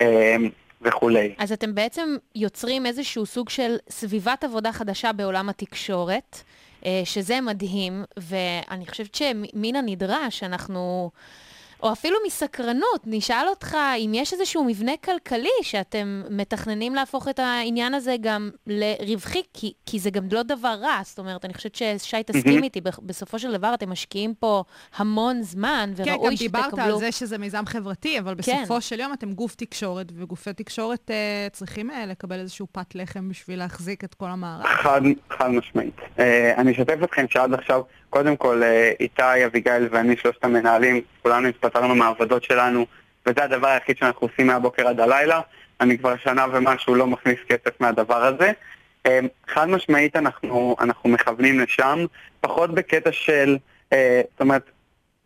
אה, 0.00 0.36
וכולי. 0.82 1.34
אז 1.38 1.52
אתם 1.52 1.74
בעצם 1.74 2.16
יוצרים 2.34 2.86
איזשהו 2.86 3.26
סוג 3.26 3.48
של 3.48 3.76
סביבת 3.90 4.44
עבודה 4.44 4.72
חדשה 4.72 5.12
בעולם 5.12 5.48
התקשורת, 5.48 6.42
אה, 6.86 7.02
שזה 7.04 7.40
מדהים, 7.40 8.04
ואני 8.16 8.86
חושבת 8.86 9.14
שמן 9.14 9.76
הנדרש, 9.76 10.42
אנחנו... 10.42 11.10
או 11.82 11.92
אפילו 11.92 12.16
מסקרנות, 12.26 13.00
נשאל 13.06 13.48
אותך 13.48 13.76
אם 13.96 14.12
יש 14.14 14.32
איזשהו 14.32 14.64
מבנה 14.64 14.92
כלכלי 15.04 15.48
שאתם 15.62 16.22
מתכננים 16.30 16.94
להפוך 16.94 17.28
את 17.28 17.38
העניין 17.38 17.94
הזה 17.94 18.16
גם 18.20 18.50
לרווחי, 18.66 19.42
כי, 19.54 19.72
כי 19.86 19.98
זה 19.98 20.10
גם 20.10 20.24
לא 20.32 20.42
דבר 20.42 20.76
רע. 20.80 21.00
זאת 21.04 21.18
אומרת, 21.18 21.44
אני 21.44 21.54
חושבת 21.54 21.74
ששי 21.74 22.22
תסכים. 22.26 22.62
איתי, 22.62 22.80
בסופו 23.02 23.38
של 23.38 23.52
דבר 23.52 23.74
אתם 23.74 23.90
משקיעים 23.90 24.34
פה 24.34 24.64
המון 24.96 25.42
זמן, 25.42 25.92
כן, 25.96 26.04
גם 26.04 26.16
וראוי 26.18 26.36
דיברת 26.36 26.64
שתקבלו... 26.64 26.94
על 26.94 26.98
זה 26.98 27.12
שזה 27.12 27.38
מיזם 27.38 27.66
חברתי, 27.66 28.18
אבל 28.18 28.34
כן. 28.42 28.58
בסופו 28.62 28.80
של 28.80 29.00
יום 29.00 29.12
אתם 29.12 29.32
גוף 29.32 29.54
תקשורת, 29.54 30.12
וגופי 30.16 30.52
תקשורת 30.52 31.10
אה, 31.10 31.48
צריכים 31.52 31.90
אה, 31.90 32.06
לקבל 32.06 32.40
איזשהו 32.40 32.66
פת 32.72 32.94
לחם 32.94 33.28
בשביל 33.28 33.58
להחזיק 33.58 34.04
את 34.04 34.14
כל 34.14 34.26
המערך. 34.26 34.66
חד, 34.66 35.00
חד 35.30 35.48
משמעית. 35.48 35.96
אה, 36.18 36.54
אני 36.56 36.72
אשתף 36.72 36.96
אתכם 37.04 37.26
שעד 37.30 37.54
עכשיו, 37.54 37.82
קודם 38.10 38.36
כל, 38.36 38.62
אה, 38.62 38.92
איתי, 39.00 39.46
אביגיל 39.46 39.88
ואני, 39.90 40.16
שלושת 40.16 40.44
המנהלים, 40.44 41.00
כולנו 41.28 41.48
התפטרנו 41.48 41.94
מהעבודות 41.94 42.44
שלנו, 42.44 42.86
וזה 43.26 43.44
הדבר 43.44 43.68
היחיד 43.68 43.96
שאנחנו 43.96 44.26
עושים 44.26 44.46
מהבוקר 44.46 44.88
עד 44.88 45.00
הלילה. 45.00 45.40
אני 45.80 45.98
כבר 45.98 46.16
שנה 46.16 46.46
ומשהו 46.52 46.94
לא 46.94 47.06
מכניס 47.06 47.38
כסף 47.48 47.80
מהדבר 47.80 48.24
הזה. 48.24 48.52
אה, 49.06 49.20
חד 49.48 49.68
משמעית 49.68 50.16
אנחנו, 50.16 50.76
אנחנו 50.80 51.10
מכוונים 51.10 51.60
לשם, 51.60 51.98
פחות 52.40 52.74
בקטע 52.74 53.12
של, 53.12 53.56
אה, 53.92 54.20
זאת 54.32 54.40
אומרת, 54.40 54.62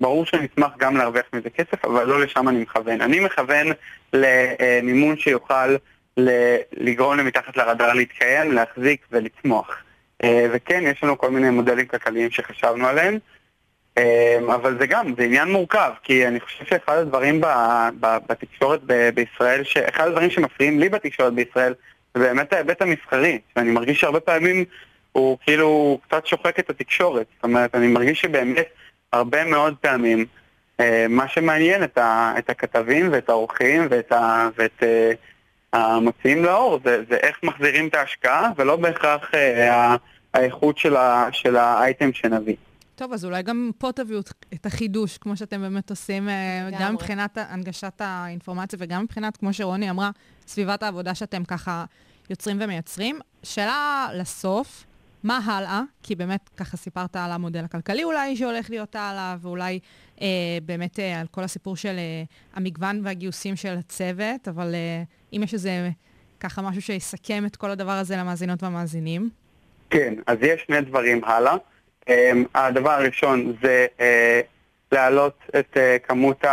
ברור 0.01 0.27
שנשמח 0.27 0.71
גם 0.79 0.97
להרוויח 0.97 1.25
מזה 1.33 1.51
כסף, 1.51 1.85
אבל 1.85 2.05
לא 2.05 2.21
לשם 2.21 2.49
אני 2.49 2.63
מכוון. 2.63 3.01
אני 3.01 3.21
מכוון 3.21 3.67
למימון 4.13 5.17
שיוכל 5.17 5.77
ל- 6.17 6.57
לגרום 6.73 7.19
למתחת 7.19 7.57
לרדאר 7.57 7.93
להתקיים, 7.93 8.53
להחזיק 8.53 9.07
ולצמוח. 9.13 9.77
אה, 10.25 10.47
וכן, 10.53 10.83
יש 10.87 11.05
לנו 11.05 11.19
כל 11.19 11.31
מיני 11.31 11.51
מודלים 11.51 11.87
כלכליים 11.87 12.31
שחשבנו 12.31 12.87
עליהם, 12.87 13.15
אה, 13.15 13.19
אבל 14.55 14.79
זה 14.81 14.87
גם, 14.87 15.15
זה 15.19 15.25
עניין 15.25 15.49
מורכב, 15.49 15.91
כי 16.03 16.27
אני 16.27 16.41
חושב 16.41 16.65
שאחד 16.65 16.97
הדברים 16.97 17.41
ב- 17.41 17.89
ב- 18.01 18.19
בתקשורת 18.29 18.81
ב- 18.87 19.11
בישראל, 19.15 19.63
אחד 19.89 20.07
הדברים 20.07 20.31
שמפריעים 20.31 20.81
לי 20.81 20.89
בתקשורת 20.89 21.33
בישראל, 21.33 21.75
זה 22.15 22.21
באמת 22.21 22.53
ההיבט 22.53 22.83
המסחרי, 22.83 23.39
שאני 23.55 23.71
מרגיש 23.71 24.01
שהרבה 24.01 24.21
פעמים 24.21 24.65
הוא 25.13 25.39
כאילו 25.41 26.01
קצת 26.09 26.27
שוחק 26.27 26.59
את 26.59 26.71
התקשורת. 26.71 27.27
זאת 27.35 27.45
אומרת, 27.45 27.75
אני 27.75 27.87
מרגיש 27.87 28.21
שבאמת 28.21 28.67
הרבה 29.13 29.45
מאוד 29.45 29.77
פעמים 29.81 30.27
אה, 30.81 31.07
מה 31.09 31.29
שמעניין 31.29 31.85
את, 31.85 31.99
ה, 31.99 32.35
את 32.39 32.51
הכתבים 32.51 33.09
ואת 33.13 33.29
העורכים 33.29 33.87
ואת, 33.91 34.13
ה, 34.13 34.49
ואת 34.57 34.83
אה, 34.83 35.13
המוציאים 35.73 36.45
לאור 36.45 36.81
זה, 36.85 37.03
זה 37.11 37.17
איך 37.17 37.37
מחזירים 37.43 37.89
את 37.89 37.95
ההשקעה 37.95 38.51
ולא 38.57 38.77
בהכרח 38.77 39.35
אה, 39.35 39.97
האיכות 40.35 40.79
של, 40.79 40.97
ה, 40.97 41.29
של 41.33 41.57
האייטם 41.57 42.13
שנביא. 42.13 42.57
טוב, 43.03 43.13
אז 43.13 43.25
אולי 43.25 43.43
גם 43.43 43.71
פה 43.79 43.93
תביאו 43.93 44.21
את- 44.55 44.67
החידוש, 44.67 45.19
כמו 45.19 45.37
שאתם 45.37 45.61
באמת 45.61 45.91
עושים, 45.91 46.29
אה. 46.29 46.69
גם 46.81 46.95
מבחינת 46.95 47.39
הנגשת 47.39 48.01
האינפורמציה 48.01 48.79
וגם 48.83 49.03
מבחינת, 49.03 49.37
כמו 49.37 49.53
שרוני 49.53 49.91
אמרה, 49.91 50.11
סביבת 50.47 50.83
העבודה 50.83 51.15
שאתם 51.15 51.45
ככה 51.45 51.85
יוצרים 52.31 52.59
ומייצרים. 52.61 53.19
שאלה 53.43 54.09
לסוף, 54.15 54.85
מה 55.23 55.39
הלאה? 55.45 55.83
כי 56.03 56.15
באמת 56.15 56.51
ככה 56.57 56.77
סיפרת 56.77 57.17
על 57.17 57.31
המודל 57.33 57.65
הכלכלי 57.65 58.05
אולי 58.05 58.37
שהולך 58.37 58.71
להיות 58.71 58.97
הלאה, 58.97 59.37
ואולי 59.41 59.79
אה, 60.21 60.27
באמת 60.65 60.99
אה, 60.99 61.21
על 61.21 61.27
כל 61.27 61.43
הסיפור 61.45 61.77
של 61.77 61.97
אה, 61.99 62.23
המגוון 62.55 63.01
והגיוסים 63.05 63.57
של 63.57 63.77
הצוות, 63.79 64.49
אבל 64.49 64.75
אה, 64.75 65.03
אם 65.37 65.43
יש 65.43 65.55
איזה 65.55 65.91
ככה 66.41 66.63
משהו 66.63 66.83
שיסכם 66.83 67.47
את 67.47 67.57
כל 67.57 67.71
הדבר 67.71 67.93
הזה 67.93 68.17
למאזינות 68.17 68.63
והמאזינים. 68.63 69.31
כן, 69.91 70.15
אז 70.27 70.39
יש 70.43 70.63
שני 70.67 70.81
דברים 70.81 71.25
הלאה. 71.25 71.57
Um, 72.11 72.13
הדבר 72.55 72.91
הראשון 72.91 73.53
זה 73.63 73.87
uh, 73.99 74.03
להעלות 74.93 75.39
את 75.59 75.77
uh, 75.77 76.09
כמות 76.09 76.45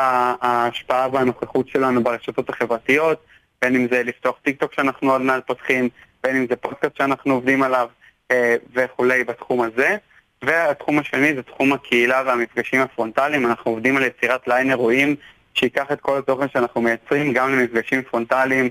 ההשפעה 0.41 1.07
והנוכחות 1.11 1.67
שלנו 1.67 2.03
ברשתות 2.03 2.49
החברתיות, 2.49 3.25
בין 3.61 3.75
אם 3.75 3.87
זה 3.91 4.03
לפתוח 4.03 4.35
טיק 4.43 4.59
טוק 4.59 4.73
שאנחנו 4.73 5.11
עוד 5.11 5.21
מעט 5.21 5.47
פותחים, 5.47 5.89
בין 6.23 6.35
אם 6.35 6.45
זה 6.49 6.55
פודקאסט 6.55 6.97
שאנחנו 6.97 7.33
עובדים 7.33 7.63
עליו 7.63 7.89
אה, 8.31 8.35
וכולי 8.73 9.23
בתחום 9.23 9.61
הזה. 9.61 9.97
והתחום 10.41 10.99
השני 10.99 11.35
זה 11.35 11.43
תחום 11.43 11.73
הקהילה 11.73 12.23
והמפגשים 12.25 12.81
הפרונטליים, 12.81 13.45
אנחנו 13.45 13.71
עובדים 13.71 13.97
על 13.97 14.03
יצירת 14.03 14.47
ליין 14.47 14.69
אירועים 14.69 15.15
שייקח 15.53 15.91
את 15.91 16.01
כל 16.01 16.17
התוכן 16.17 16.49
שאנחנו 16.53 16.81
מייצרים 16.81 17.33
גם 17.33 17.51
למפגשים 17.51 18.01
פרונטליים, 18.01 18.69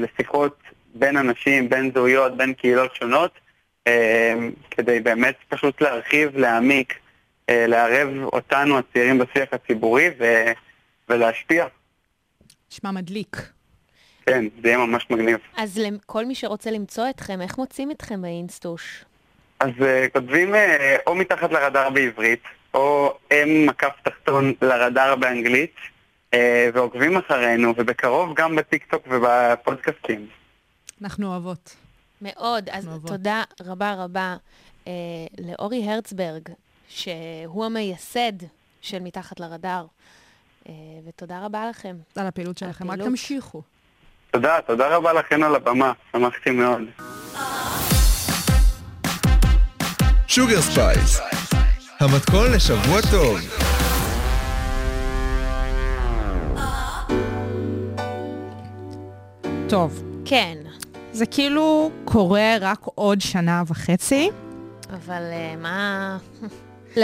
לשיחות 0.00 0.56
בין 0.94 1.16
אנשים, 1.16 1.68
בין 1.68 1.90
זהויות, 1.94 2.36
בין 2.36 2.52
קהילות 2.52 2.94
שונות. 2.94 3.30
אה, 3.88 4.34
כדי 4.70 5.00
באמת 5.00 5.36
פשוט 5.48 5.80
להרחיב, 5.80 6.36
להעמיק, 6.36 6.94
אה, 7.48 7.66
לערב 7.66 8.08
אותנו 8.32 8.78
הצעירים 8.78 9.18
בשיח 9.18 9.48
הציבורי 9.52 10.10
ו- 10.18 10.52
ולהשפיע. 11.08 11.66
נשמע 12.72 12.90
מדליק. 12.90 13.36
כן, 14.26 14.44
זה 14.62 14.68
יהיה 14.68 14.78
ממש 14.78 15.06
מגניב. 15.10 15.38
אז 15.56 15.78
לכל 15.78 16.24
מי 16.24 16.34
שרוצה 16.34 16.70
למצוא 16.70 17.10
אתכם, 17.10 17.40
איך 17.42 17.58
מוצאים 17.58 17.90
אתכם 17.90 18.22
באינסטוש? 18.22 19.04
אז 19.60 19.70
אה, 19.82 20.06
כותבים 20.12 20.54
אה, 20.54 20.96
או 21.06 21.14
מתחת 21.14 21.52
לרדאר 21.52 21.90
בעברית, 21.90 22.42
או 22.74 23.18
אם 23.32 23.66
מקף 23.66 23.92
תחתון 24.02 24.52
לרדאר 24.62 25.16
באנגלית, 25.16 25.74
אה, 26.34 26.70
ועוקבים 26.74 27.16
אחרינו, 27.16 27.74
ובקרוב 27.76 28.34
גם 28.34 28.56
בטיקטוק 28.56 29.06
ובפודקאסטים. 29.10 30.26
אנחנו 31.02 31.26
אוהבות. 31.26 31.76
מאוד. 32.22 32.68
אז 32.70 32.86
אוהבות. 32.88 33.10
תודה 33.10 33.42
רבה 33.66 33.94
רבה 33.94 34.36
אה, 34.86 34.92
לאורי 35.38 35.90
הרצברג, 35.90 36.42
שהוא 36.88 37.64
המייסד 37.64 38.32
של 38.80 38.98
מתחת 38.98 39.40
לרדאר. 39.40 39.86
אה, 40.68 40.72
ותודה 41.04 41.44
רבה 41.44 41.68
לכם. 41.70 41.96
על 42.16 42.26
הפעילות 42.26 42.58
שלכם. 42.58 42.90
רק. 42.90 42.98
תמשיכו. 42.98 43.62
תודה, 44.30 44.58
תודה 44.66 44.96
רבה 44.96 45.12
לכן 45.12 45.42
על 45.42 45.54
הבמה, 45.54 45.92
שמחתי 46.12 46.50
מאוד. 46.50 46.82
שוגר 50.26 50.60
ספייס, 50.60 51.20
המתכון 52.00 52.52
לשבוע 52.52 53.00
טוב. 53.10 53.38
טוב, 59.68 60.02
כן, 60.24 60.58
זה 61.12 61.26
כאילו 61.26 61.90
קורה 62.04 62.56
רק 62.60 62.80
עוד 62.94 63.20
שנה 63.20 63.62
וחצי. 63.66 64.30
אבל 64.90 65.22
אה, 65.32 65.54
מה... 65.58 66.18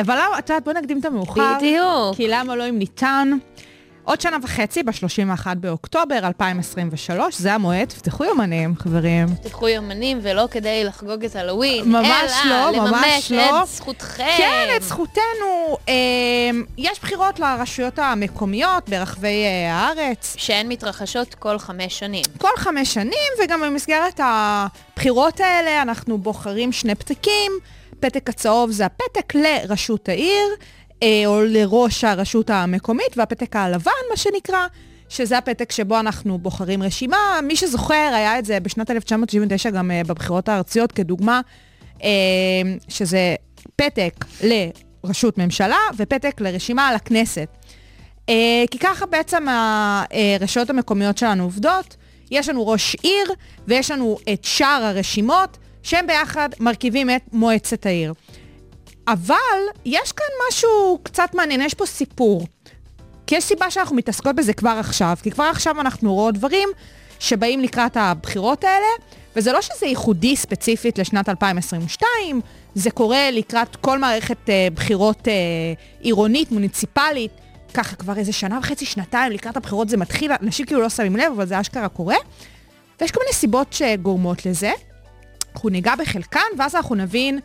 אבל 0.01 0.19
את 0.39 0.51
יודעת, 0.51 0.65
בוא 0.65 0.73
נקדים 0.73 1.01
את 1.01 1.05
המאוחר. 1.05 1.55
בדיוק. 1.57 2.17
כי 2.17 2.29
למה 2.29 2.57
לא 2.57 2.69
אם 2.69 2.79
ניתן? 2.79 3.31
עוד 4.05 4.21
שנה 4.21 4.37
וחצי, 4.43 4.83
ב-31 4.83 5.47
באוקטובר 5.57 6.19
2023, 6.23 7.39
זה 7.39 7.53
המועד, 7.53 7.89
תפתחו 7.89 8.25
יומנים, 8.25 8.77
חברים. 8.77 9.27
תפתחו 9.29 9.69
יומנים 9.69 10.19
ולא 10.23 10.49
כדי 10.51 10.85
לחגוג 10.85 11.25
את 11.25 11.37
הלואוין, 11.37 11.89
ממש 11.89 12.33
לא, 12.45 12.69
אלא 12.69 12.81
ממש 12.81 12.93
לממש 12.93 13.33
לא. 13.33 13.63
את 13.63 13.69
זכותכם. 13.69 14.35
כן, 14.39 14.69
את 14.77 14.83
זכותנו. 14.83 15.77
אה, 15.89 15.95
יש 16.79 17.01
בחירות 17.01 17.41
לרשויות 17.41 17.99
המקומיות 17.99 18.89
ברחבי 18.89 19.45
אה, 19.45 19.73
הארץ. 19.73 20.35
שהן 20.39 20.69
מתרחשות 20.69 21.35
כל 21.35 21.59
חמש 21.59 21.99
שנים. 21.99 22.25
כל 22.39 22.57
חמש 22.57 22.95
שנים, 22.95 23.33
וגם 23.45 23.61
במסגרת 23.61 24.21
הבחירות 24.25 25.41
האלה 25.41 25.83
אנחנו 25.83 26.19
בוחרים 26.19 26.73
שני 26.73 26.95
פתקים. 26.95 27.53
פתק 28.01 28.29
הצהוב 28.29 28.71
זה 28.71 28.87
הפתק 28.87 29.35
לראשות 29.35 30.09
העיר, 30.09 30.49
או 31.27 31.43
לראש 31.45 32.05
הרשות 32.05 32.51
המקומית, 32.51 33.17
והפתק 33.17 33.57
הלבן, 33.57 33.91
מה 34.11 34.17
שנקרא, 34.17 34.67
שזה 35.09 35.39
הפתק 35.39 35.73
שבו 35.73 36.01
אנחנו 36.01 36.39
בוחרים 36.39 36.83
רשימה. 36.83 37.41
מי 37.43 37.57
שזוכר, 37.57 38.13
היה 38.15 38.39
את 38.39 38.45
זה 38.45 38.61
בשנת 38.61 38.91
1979 38.91 39.71
גם 39.71 39.91
אה, 39.91 40.03
בבחירות 40.07 40.49
הארציות 40.49 40.93
כדוגמה, 40.93 41.41
אה, 42.03 42.09
שזה 42.89 43.35
פתק 43.77 44.25
לראשות 44.43 45.39
ממשלה 45.39 45.79
ופתק 45.97 46.41
לרשימה 46.41 46.95
לכנסת. 46.95 47.49
אה, 48.29 48.65
כי 48.71 48.79
ככה 48.79 49.07
בעצם 49.07 49.47
הרשויות 49.49 50.71
המקומיות 50.71 51.19
שלנו 51.19 51.45
עובדות. 51.45 51.97
יש 52.31 52.49
לנו 52.49 52.69
ראש 52.69 52.97
עיר 53.03 53.33
ויש 53.69 53.91
לנו 53.91 54.17
את 54.33 54.45
שאר 54.45 54.83
הרשימות, 54.83 55.59
שהם 55.83 56.07
ביחד 56.07 56.49
מרכיבים 56.61 57.11
את 57.11 57.23
מועצת 57.33 57.87
העיר. 57.87 58.15
אבל 59.09 59.61
יש 59.85 60.13
כאן 60.13 60.27
משהו 60.49 60.99
קצת 61.03 61.35
מעניין, 61.35 61.61
יש 61.61 61.75
פה 61.75 61.87
סיפור. 61.87 62.47
כי 63.27 63.35
יש 63.35 63.45
סיבה 63.45 63.71
שאנחנו 63.71 63.97
מתעסקות 63.97 64.37
בזה 64.37 64.53
כבר 64.53 64.77
עכשיו, 64.81 65.17
כי 65.23 65.31
כבר 65.31 65.45
עכשיו 65.45 65.81
אנחנו 65.81 66.15
רואות 66.15 66.35
דברים 66.35 66.69
שבאים 67.19 67.61
לקראת 67.61 67.97
הבחירות 67.97 68.65
האלה, 68.65 68.87
וזה 69.37 69.53
לא 69.53 69.63
שזה 69.63 69.87
ייחודי 69.87 70.37
ספציפית 70.37 70.99
לשנת 70.99 71.29
2022, 71.29 72.41
זה 72.75 72.91
קורה 72.91 73.31
לקראת 73.31 73.77
כל 73.77 73.99
מערכת 73.99 74.49
אה, 74.49 74.69
בחירות 74.75 75.29
אה, 75.29 75.33
עירונית, 76.01 76.53
מוניציפלית, 76.53 77.31
ככה 77.75 77.97
כבר 77.97 78.19
איזה 78.19 78.33
שנה 78.33 78.59
וחצי, 78.59 78.87
שנתיים 78.87 79.33
לקראת 79.33 79.57
הבחירות 79.57 79.89
זה 79.89 79.97
מתחיל, 79.97 80.33
אנשים 80.43 80.67
כאילו 80.67 80.81
לא 80.81 80.89
שמים 80.89 81.17
לב, 81.17 81.33
אבל 81.37 81.47
זה 81.47 81.61
אשכרה 81.61 81.89
קורה. 81.89 82.17
ויש 83.01 83.11
כל 83.11 83.21
מיני 83.21 83.33
סיבות 83.33 83.73
שגורמות 83.73 84.47
לזה. 84.47 84.73
אנחנו 85.55 85.69
ניגע 85.69 85.95
בחלקן, 85.97 86.41
ואז 86.59 86.75
אנחנו 86.75 86.95
נבין 86.95 87.41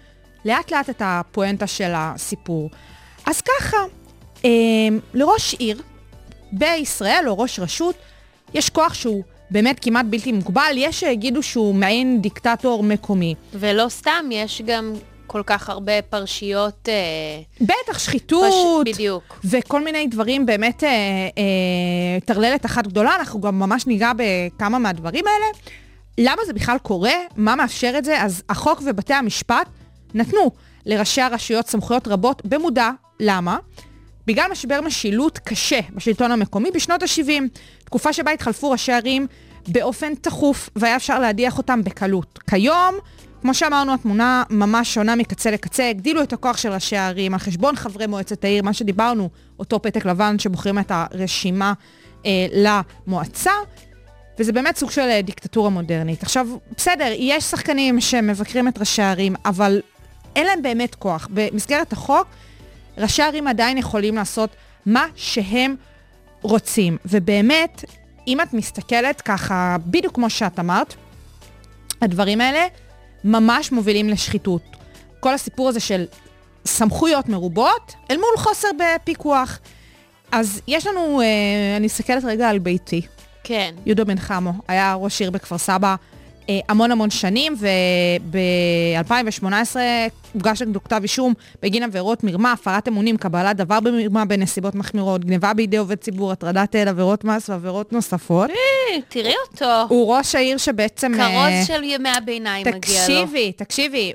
לאט 0.45 0.71
לאט 0.71 0.89
את 0.89 1.01
הפואנטה 1.05 1.67
של 1.67 1.91
הסיפור. 1.95 2.69
אז 3.25 3.41
ככה, 3.41 3.77
אה, 4.45 4.49
לראש 5.13 5.53
עיר 5.53 5.81
בישראל, 6.51 7.23
או 7.27 7.39
ראש 7.39 7.59
רשות, 7.59 7.95
יש 8.53 8.69
כוח 8.69 8.93
שהוא 8.93 9.23
באמת 9.51 9.79
כמעט 9.81 10.05
בלתי 10.09 10.31
מוגבל, 10.31 10.71
יש 10.75 10.99
שיגידו 10.99 11.43
שהוא 11.43 11.75
מעין 11.75 12.21
דיקטטור 12.21 12.83
מקומי. 12.83 13.35
ולא 13.53 13.89
סתם, 13.89 14.29
יש 14.31 14.61
גם 14.65 14.93
כל 15.27 15.41
כך 15.45 15.69
הרבה 15.69 16.01
פרשיות... 16.01 16.89
אה, 16.89 17.41
בטח, 17.61 17.99
שחיתות. 17.99 18.85
פש... 18.85 18.93
בדיוק. 18.93 19.39
וכל 19.45 19.83
מיני 19.83 20.07
דברים 20.07 20.45
באמת 20.45 20.83
אה, 20.83 20.89
אה, 21.37 22.19
טרללת 22.25 22.65
אחת 22.65 22.87
גדולה, 22.87 23.15
אנחנו 23.15 23.41
גם 23.41 23.59
ממש 23.59 23.87
ניגע 23.87 24.11
בכמה 24.17 24.79
מהדברים 24.79 25.25
האלה. 25.27 25.45
למה 26.17 26.41
זה 26.45 26.53
בכלל 26.53 26.77
קורה? 26.77 27.13
מה 27.35 27.55
מאפשר 27.55 27.93
את 27.97 28.05
זה? 28.05 28.21
אז 28.21 28.43
החוק 28.49 28.81
ובתי 28.85 29.13
המשפט 29.13 29.67
נתנו 30.13 30.51
לראשי 30.85 31.21
הרשויות 31.21 31.67
סמכויות 31.67 32.07
רבות 32.07 32.41
במודע. 32.45 32.89
למה? 33.19 33.57
בגלל 34.27 34.51
משבר 34.51 34.81
משילות 34.81 35.37
קשה 35.37 35.79
בשלטון 35.95 36.31
המקומי 36.31 36.71
בשנות 36.71 37.03
ה-70, 37.03 37.59
תקופה 37.83 38.13
שבה 38.13 38.31
התחלפו 38.31 38.71
ראשי 38.71 38.91
ערים 38.91 39.27
באופן 39.67 40.15
תכוף, 40.15 40.69
והיה 40.75 40.95
אפשר 40.95 41.19
להדיח 41.19 41.57
אותם 41.57 41.83
בקלות. 41.83 42.39
כיום, 42.49 42.95
כמו 43.41 43.53
שאמרנו, 43.53 43.93
התמונה 43.93 44.43
ממש 44.49 44.93
שונה 44.93 45.15
מקצה 45.15 45.51
לקצה, 45.51 45.89
הגדילו 45.89 46.23
את 46.23 46.33
הכוח 46.33 46.57
של 46.57 46.71
ראשי 46.71 46.97
הערים 46.97 47.33
על 47.33 47.39
חשבון 47.39 47.75
חברי 47.75 48.07
מועצת 48.07 48.43
העיר, 48.43 48.63
מה 48.63 48.73
שדיברנו, 48.73 49.29
אותו 49.59 49.81
פתק 49.81 50.05
לבן 50.05 50.39
שבוחרים 50.39 50.79
את 50.79 50.91
הרשימה 50.91 51.73
אה, 52.25 52.31
למועצה, 52.51 53.51
וזה 54.39 54.51
באמת 54.51 54.77
סוג 54.77 54.91
של 54.91 55.01
אה, 55.01 55.21
דיקטטורה 55.21 55.69
מודרנית. 55.69 56.23
עכשיו, 56.23 56.47
בסדר, 56.77 57.11
יש 57.17 57.43
שחקנים 57.43 58.01
שמבקרים 58.01 58.67
את 58.67 58.77
ראשי 58.77 59.01
הערים, 59.01 59.35
אבל 59.45 59.81
אין 60.35 60.45
להם 60.45 60.61
באמת 60.61 60.95
כוח. 60.95 61.27
במסגרת 61.31 61.93
החוק, 61.93 62.27
ראשי 62.97 63.21
הערים 63.21 63.47
עדיין 63.47 63.77
יכולים 63.77 64.15
לעשות 64.15 64.49
מה 64.85 65.05
שהם 65.15 65.75
רוצים. 66.41 66.97
ובאמת, 67.05 67.83
אם 68.27 68.41
את 68.41 68.53
מסתכלת 68.53 69.21
ככה, 69.21 69.77
בדיוק 69.85 70.15
כמו 70.15 70.29
שאת 70.29 70.59
אמרת, 70.59 70.95
הדברים 72.01 72.41
האלה 72.41 72.67
ממש 73.23 73.71
מובילים 73.71 74.09
לשחיתות. 74.09 74.61
כל 75.19 75.33
הסיפור 75.33 75.69
הזה 75.69 75.79
של 75.79 76.05
סמכויות 76.65 77.29
מרובות 77.29 77.93
אל 78.11 78.15
מול 78.15 78.37
חוסר 78.37 78.67
בפיקוח. 78.79 79.59
אז 80.31 80.61
יש 80.67 80.87
לנו, 80.87 81.21
אה, 81.21 81.25
אני 81.77 81.85
מסתכלת 81.85 82.23
רגע 82.23 82.49
על 82.49 82.59
ביתי. 82.59 83.01
כן. 83.43 83.75
יהודה 83.85 84.03
בן 84.03 84.19
חמו 84.19 84.53
היה 84.67 84.93
ראש 84.93 85.21
עיר 85.21 85.31
בכפר 85.31 85.57
סבא 85.57 85.95
המון 86.69 86.91
המון 86.91 87.09
שנים, 87.09 87.55
וב-2018 87.59 89.75
הוגש 90.33 90.61
נגדו 90.61 90.83
כתב 90.83 90.99
אישום 91.03 91.33
בגין 91.63 91.83
עבירות 91.83 92.23
מרמה, 92.23 92.51
הפרת 92.51 92.87
אמונים, 92.87 93.17
קבלת 93.17 93.55
דבר 93.55 93.79
במרמה 93.79 94.25
בנסיבות 94.25 94.75
מחמירות, 94.75 95.25
גניבה 95.25 95.53
בידי 95.53 95.77
עובד 95.77 95.95
ציבור, 95.95 96.31
הטרדת 96.31 96.75
אל, 96.75 96.87
עבירות 96.87 97.23
מס 97.23 97.49
ועבירות 97.49 97.93
נוספות. 97.93 98.49
אה, 98.49 98.55
תראי 99.09 99.33
אותו. 99.51 99.85
הוא 99.89 100.15
ראש 100.15 100.35
העיר 100.35 100.57
שבעצם... 100.57 101.19
אה, 101.19 101.29
כרוז 101.29 101.67
של 101.67 101.83
ימי 101.83 102.09
הביניים 102.09 102.67
מגיע 102.67 102.75
לו. 102.75 102.79
תקשיבי, 102.79 103.51
תקשיבי, 103.51 104.13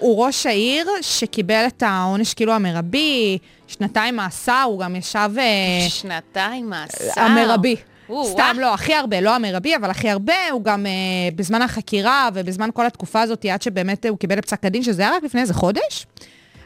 הוא, 0.00 0.26
ראש 0.26 0.46
העיר 0.46 0.86
שקיבל 1.00 1.64
את 1.66 1.82
העונש 1.82 2.34
כאילו 2.34 2.52
המרבי, 2.52 3.38
שנתיים 3.66 4.16
מאסר, 4.16 4.62
הוא 4.66 4.80
גם 4.80 4.96
ישב... 4.96 5.30
אה, 5.38 5.88
שנתיים 5.88 6.70
מאסר. 6.70 7.20
המרבי. 7.20 7.76
סתם 8.08 8.42
וואו. 8.54 8.60
לא, 8.60 8.74
הכי 8.74 8.94
הרבה, 8.94 9.20
לא 9.20 9.34
המרבי, 9.34 9.76
אבל 9.76 9.90
הכי 9.90 10.10
הרבה, 10.10 10.34
הוא 10.52 10.64
גם 10.64 10.86
אה, 10.86 10.92
בזמן 11.36 11.62
החקירה 11.62 12.28
ובזמן 12.34 12.70
כל 12.74 12.86
התקופה 12.86 13.20
הזאת, 13.20 13.44
עד 13.44 13.62
שבאמת 13.62 14.04
אה, 14.04 14.10
הוא 14.10 14.18
קיבל 14.18 14.38
את 14.38 14.44
פסק 14.44 14.64
הדין, 14.64 14.82
שזה 14.82 15.02
היה 15.02 15.10
רק 15.16 15.22
לפני 15.22 15.40
איזה 15.40 15.54
חודש. 15.54 16.06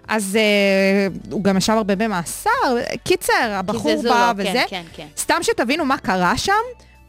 אז 0.08 0.38
אה, 0.40 1.06
הוא 1.30 1.44
גם 1.44 1.56
ישב 1.56 1.72
הרבה 1.72 1.96
במאסר. 1.96 2.50
קיצר, 3.04 3.32
הבחור 3.50 4.02
בא 4.02 4.32
לו, 4.32 4.38
וזה. 4.42 4.52
כן, 4.52 4.64
כן, 4.68 4.82
כן. 4.92 5.06
סתם 5.16 5.38
שתבינו 5.42 5.84
מה 5.84 5.98
קרה 5.98 6.36
שם, 6.36 6.52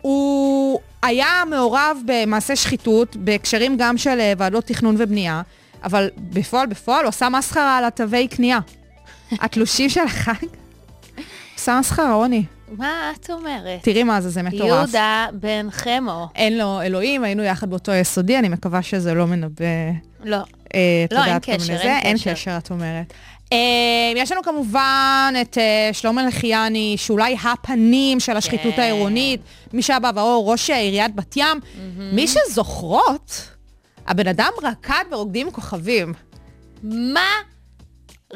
הוא 0.02 0.80
היה 1.04 1.44
מעורב 1.50 1.98
במעשי 2.06 2.56
שחיתות, 2.56 3.16
בהקשרים 3.16 3.78
גם 3.78 3.98
של 3.98 4.20
אה, 4.20 4.34
ועדות 4.38 4.66
תכנון 4.66 4.96
ובנייה, 4.98 5.42
אבל 5.84 6.10
בפועל, 6.18 6.68
בפועל, 6.68 7.02
הוא 7.02 7.10
עשה 7.10 7.30
מסחרה 7.30 7.78
על 7.78 7.86
התווי 7.86 8.28
קנייה. 8.28 8.60
התלושים 9.32 9.90
של 9.90 10.02
החג, 10.02 10.48
עשה 11.56 11.80
מסחרה, 11.80 12.14
רוני. 12.14 12.44
מה 12.78 13.12
את 13.20 13.30
אומרת? 13.30 13.84
תראי 13.84 14.04
מה 14.04 14.22
זה, 14.22 14.30
זה 14.30 14.42
מטורף. 14.44 14.62
יהודה 14.62 15.28
בן 15.34 15.68
חמו. 15.72 16.28
אין 16.36 16.58
לו 16.58 16.82
אלוהים, 16.82 17.24
היינו 17.24 17.44
יחד 17.44 17.70
באותו 17.70 17.92
יסודי, 17.92 18.40
אני 18.40 18.50
מקווה 18.50 18.82
שזה 18.82 19.14
לא 19.14 19.28
מנבא, 19.28 19.66
לא. 20.24 20.38
אה, 20.76 21.06
לא, 21.12 21.18
אין 21.18 21.28
יודעת, 21.28 21.46
כל 21.46 21.52
מיני 21.52 21.64
קשר. 21.64 21.74
אין 21.74 21.98
אין 22.04 22.18
קשר. 22.18 22.34
קשר, 22.34 22.58
את 22.58 22.72
אומרת. 22.72 23.14
אה, 23.54 23.58
יש 24.16 24.32
לנו 24.32 24.44
כמובן 24.44 25.34
את 25.42 25.58
אה, 25.58 25.90
שלמה 25.94 26.28
לחיאני, 26.28 26.96
שאולי 26.98 27.38
הפנים 27.44 28.20
של 28.20 28.38
השחיתות 28.38 28.74
כן. 28.76 28.82
העירונית, 28.82 29.42
מי 29.74 29.82
שהיה 29.82 30.00
בעברו 30.00 30.48
ראש 30.48 30.70
עיריית 30.70 31.16
בת 31.16 31.38
ים. 31.38 31.60
מי 31.98 32.28
שזוכרות, 32.28 33.48
הבן 34.08 34.28
אדם 34.28 34.52
רקד 34.64 35.04
ברוקדים 35.10 35.48
עם 35.48 35.54
כוכבים. 35.54 36.14
מה? 36.84 37.30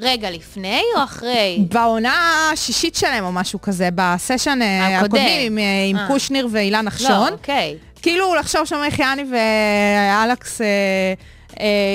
רגע, 0.02 0.32
לפני 0.32 0.82
או 0.98 1.04
אחרי? 1.04 1.66
בעונה 1.72 2.50
השישית 2.54 2.96
שלהם 2.96 3.24
או 3.24 3.32
משהו 3.32 3.62
כזה, 3.62 3.90
בסשן 3.96 4.60
אה, 4.62 4.98
הקודם. 4.98 5.06
הקודמים 5.06 5.52
עם, 5.52 5.58
אה, 5.58 5.64
עם 5.90 5.98
אה. 5.98 6.08
קושניר 6.08 6.48
ואילן 6.52 6.80
לא, 6.80 6.82
נחשון. 6.82 7.34
אוקיי. 7.34 7.78
כאילו 8.02 8.36
לחשוב 8.36 8.66
שם 8.66 8.82
חייני 8.92 9.24
ואלכס 9.32 10.62
אה, 10.62 10.66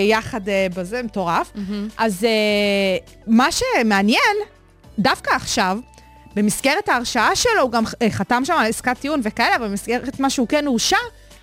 יחד 0.08 0.48
אה, 0.48 0.66
בזה, 0.76 1.02
מטורף. 1.02 1.52
אז 1.98 2.24
אה, 2.24 2.30
מה 3.26 3.46
שמעניין, 3.52 4.36
דווקא 4.98 5.30
עכשיו, 5.30 5.78
במסגרת 6.36 6.88
ההרשעה 6.88 7.36
שלו, 7.36 7.62
הוא 7.62 7.70
גם 7.70 7.84
אה, 8.02 8.10
חתם 8.10 8.44
שם 8.44 8.54
על 8.54 8.66
עסקת 8.66 8.98
טיעון 8.98 9.20
וכאלה, 9.24 9.56
אבל 9.56 9.68
במסגרת 9.68 10.20
מה 10.20 10.30
שהוא 10.30 10.48
כן 10.48 10.66
הורשע, 10.66 10.96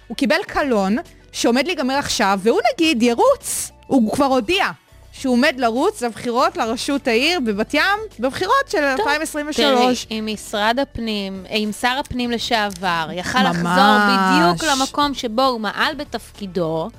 הוא 0.08 0.18
קיבל 0.18 0.40
קלון 0.48 0.98
שעומד 1.32 1.66
להיגמר 1.68 1.98
עכשיו, 1.98 2.40
והוא 2.44 2.60
נגיד 2.74 3.04
ירוץ, 3.04 3.72
הוא 3.88 4.14
כבר 4.14 4.26
הודיע. 4.26 4.66
שהוא 5.20 5.34
עומד 5.34 5.54
לרוץ 5.58 6.02
לבחירות 6.04 6.58
לראשות 6.58 7.08
העיר 7.08 7.40
בבת 7.40 7.74
ים, 7.74 8.00
בבחירות 8.20 8.68
של 8.68 8.84
2023. 8.84 10.06
תראי, 10.06 10.18
עם 10.18 10.34
משרד 10.34 10.80
הפנים, 10.82 11.44
אה, 11.50 11.56
עם 11.58 11.72
שר 11.72 11.98
הפנים 12.00 12.32
לשעבר, 12.32 13.10
יכל 13.14 13.40
ממש. 13.40 13.56
לחזור 13.56 13.98
בדיוק 14.10 14.64
למקום 14.64 15.14
שבו 15.14 15.42
הוא 15.42 15.60
מעל 15.60 15.96
בתפקידו, 15.96 16.90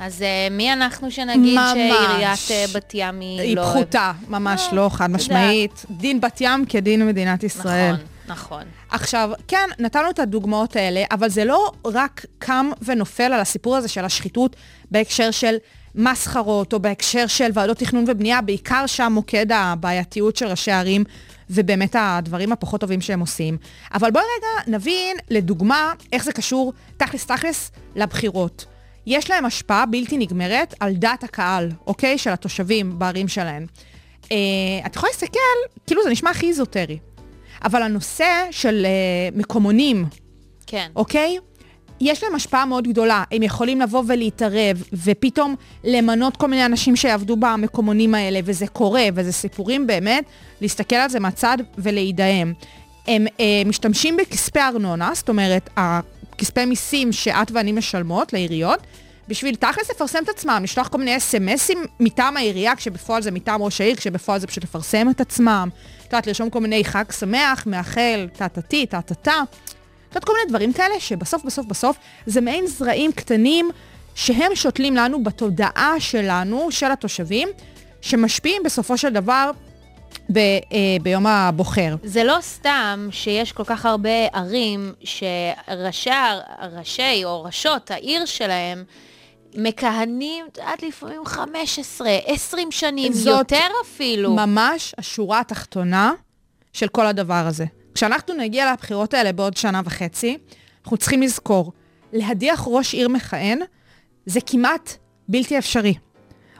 אז 0.00 0.22
אה, 0.22 0.48
מי 0.50 0.72
אנחנו 0.72 1.10
שנגיד 1.10 1.54
ממש. 1.54 1.72
שעיריית 1.72 2.50
אה, 2.50 2.64
בת 2.74 2.90
ים 2.94 3.20
היא 3.20 3.40
היא 3.40 3.56
לא... 3.56 3.62
פחותה, 3.62 4.12
ממש 4.28 4.68
לא, 4.72 4.84
לא, 4.84 4.88
חד 4.88 5.10
משמעית. 5.10 5.84
דין 5.90 6.20
בת 6.20 6.40
ים 6.40 6.64
כדין 6.68 7.06
מדינת 7.06 7.44
ישראל. 7.44 7.92
נכון, 7.92 8.04
נכון. 8.28 8.62
עכשיו, 8.90 9.30
כן, 9.48 9.68
נתנו 9.78 10.10
את 10.10 10.18
הדוגמאות 10.18 10.76
האלה, 10.76 11.04
אבל 11.10 11.28
זה 11.28 11.44
לא 11.44 11.72
רק 11.84 12.24
קם 12.38 12.70
ונופל 12.82 13.22
על 13.32 13.40
הסיפור 13.40 13.76
הזה 13.76 13.88
של 13.88 14.04
השחיתות 14.04 14.56
בהקשר 14.90 15.30
של 15.30 15.56
מסחרות, 15.94 16.72
או 16.72 16.80
בהקשר 16.80 17.26
של 17.26 17.50
ועדות 17.54 17.78
תכנון 17.78 18.04
ובנייה, 18.08 18.40
בעיקר 18.40 18.86
שם 18.86 19.12
מוקד 19.14 19.52
הבעייתיות 19.52 20.36
של 20.36 20.46
ראשי 20.46 20.70
הערים, 20.70 21.04
ובאמת 21.50 21.96
הדברים 21.98 22.52
הפחות 22.52 22.80
טובים 22.80 23.00
שהם 23.00 23.20
עושים. 23.20 23.56
אבל 23.94 24.10
בואי 24.10 24.24
רגע 24.38 24.76
נבין, 24.76 25.16
לדוגמה, 25.30 25.92
איך 26.12 26.24
זה 26.24 26.32
קשור 26.32 26.72
תכלס 26.96 27.26
תכלס 27.26 27.70
לבחירות. 27.96 28.66
יש 29.06 29.30
להם 29.30 29.44
השפעה 29.44 29.86
בלתי 29.86 30.16
נגמרת 30.16 30.74
על 30.80 30.94
דעת 30.94 31.24
הקהל, 31.24 31.70
אוקיי? 31.86 32.18
של 32.18 32.30
התושבים 32.30 32.98
בערים 32.98 33.28
שלהם. 33.28 33.66
אה, 34.32 34.36
את 34.86 34.96
יכולה 34.96 35.10
להסתכל, 35.12 35.38
כאילו 35.86 36.02
זה 36.02 36.10
נשמע 36.10 36.30
הכי 36.30 36.48
איזוטרי. 36.48 36.98
אבל 37.64 37.82
הנושא 37.82 38.46
של 38.50 38.86
אה, 38.86 39.38
מקומונים, 39.38 40.04
כן. 40.66 40.90
אוקיי? 40.96 41.38
יש 42.00 42.22
להם 42.22 42.34
השפעה 42.34 42.64
מאוד 42.64 42.88
גדולה. 42.88 43.24
הם 43.32 43.42
יכולים 43.42 43.80
לבוא 43.80 44.02
ולהתערב, 44.06 44.82
ופתאום 45.04 45.54
למנות 45.84 46.36
כל 46.36 46.46
מיני 46.46 46.66
אנשים 46.66 46.96
שיעבדו 46.96 47.36
במקומונים 47.36 48.14
האלה, 48.14 48.40
וזה 48.44 48.66
קורה, 48.66 49.04
וזה 49.14 49.32
סיפורים 49.32 49.86
באמת, 49.86 50.24
להסתכל 50.60 50.96
על 50.96 51.08
זה 51.08 51.20
מהצד 51.20 51.58
ולהידהם. 51.78 52.52
הם 53.08 53.26
אה, 53.40 53.62
משתמשים 53.66 54.16
בכספי 54.16 54.60
ארנונה, 54.60 55.10
זאת 55.14 55.28
אומרת, 55.28 55.70
הכספי 55.76 56.64
מיסים 56.64 57.12
שאת 57.12 57.50
ואני 57.50 57.72
משלמות 57.72 58.32
לעיריות, 58.32 58.80
בשביל 59.28 59.54
תכלס 59.54 59.90
לפרסם 59.90 60.18
את 60.24 60.28
עצמם, 60.28 60.60
לשלוח 60.64 60.88
כל 60.88 60.98
מיני 60.98 61.16
אס.אם.אסים 61.16 61.78
מטעם 62.00 62.36
העירייה, 62.36 62.76
כשבפועל 62.76 63.22
זה 63.22 63.30
מטעם 63.30 63.62
ראש 63.62 63.80
העיר, 63.80 63.96
כשבפועל 63.96 64.40
זה 64.40 64.46
פשוט 64.46 64.64
לפרסם 64.64 65.10
את 65.10 65.20
עצמם. 65.20 65.68
את 65.98 66.04
יודעת, 66.04 66.26
לרשום 66.26 66.50
כל 66.50 66.60
מיני 66.60 66.84
חג 66.84 67.04
שמח, 67.18 67.66
מאחל, 67.66 68.28
טה-טה-טי, 68.36 68.86
טה-טה-טה. 68.86 69.42
את 70.08 70.14
יודעת, 70.14 70.24
כל 70.24 70.32
מיני 70.32 70.48
דברים 70.48 70.72
כאלה, 70.72 71.00
שבסוף, 71.00 71.44
בסוף, 71.44 71.66
בסוף, 71.66 71.96
זה 72.26 72.40
מעין 72.40 72.66
זרעים 72.66 73.12
קטנים 73.12 73.70
שהם 74.14 74.54
שותלים 74.54 74.96
לנו 74.96 75.24
בתודעה 75.24 75.94
שלנו, 75.98 76.70
של 76.70 76.92
התושבים, 76.92 77.48
שמשפיעים 78.00 78.62
בסופו 78.64 78.98
של 78.98 79.08
דבר 79.08 79.50
ב, 80.32 80.38
אה, 80.38 80.96
ביום 81.02 81.26
הבוחר. 81.26 81.94
זה 82.02 82.24
לא 82.24 82.36
סתם 82.40 83.08
שיש 83.10 83.52
כל 83.52 83.64
כך 83.64 83.86
הרבה 83.86 84.26
ערים 84.32 84.92
שראשי 85.04 86.10
ראשי 86.72 87.24
או 87.24 87.42
ראשות 87.42 87.90
העיר 87.90 88.24
שלהם 88.24 88.84
מכהנים 89.54 90.46
עד 90.60 90.78
לפעמים 90.88 91.24
15, 91.26 92.08
20 92.26 92.72
שנים, 92.72 93.12
יותר 93.26 93.66
אפילו. 93.82 94.34
ממש 94.34 94.94
השורה 94.98 95.40
התחתונה 95.40 96.12
של 96.72 96.88
כל 96.88 97.06
הדבר 97.06 97.44
הזה. 97.46 97.64
כשאנחנו 97.98 98.34
נגיע 98.34 98.72
לבחירות 98.72 99.14
האלה 99.14 99.32
בעוד 99.32 99.56
שנה 99.56 99.80
וחצי, 99.84 100.38
אנחנו 100.82 100.96
צריכים 100.96 101.22
לזכור, 101.22 101.72
להדיח 102.12 102.64
ראש 102.66 102.94
עיר 102.94 103.08
מכהן 103.08 103.58
זה 104.26 104.40
כמעט 104.46 104.96
בלתי 105.28 105.58
אפשרי, 105.58 105.94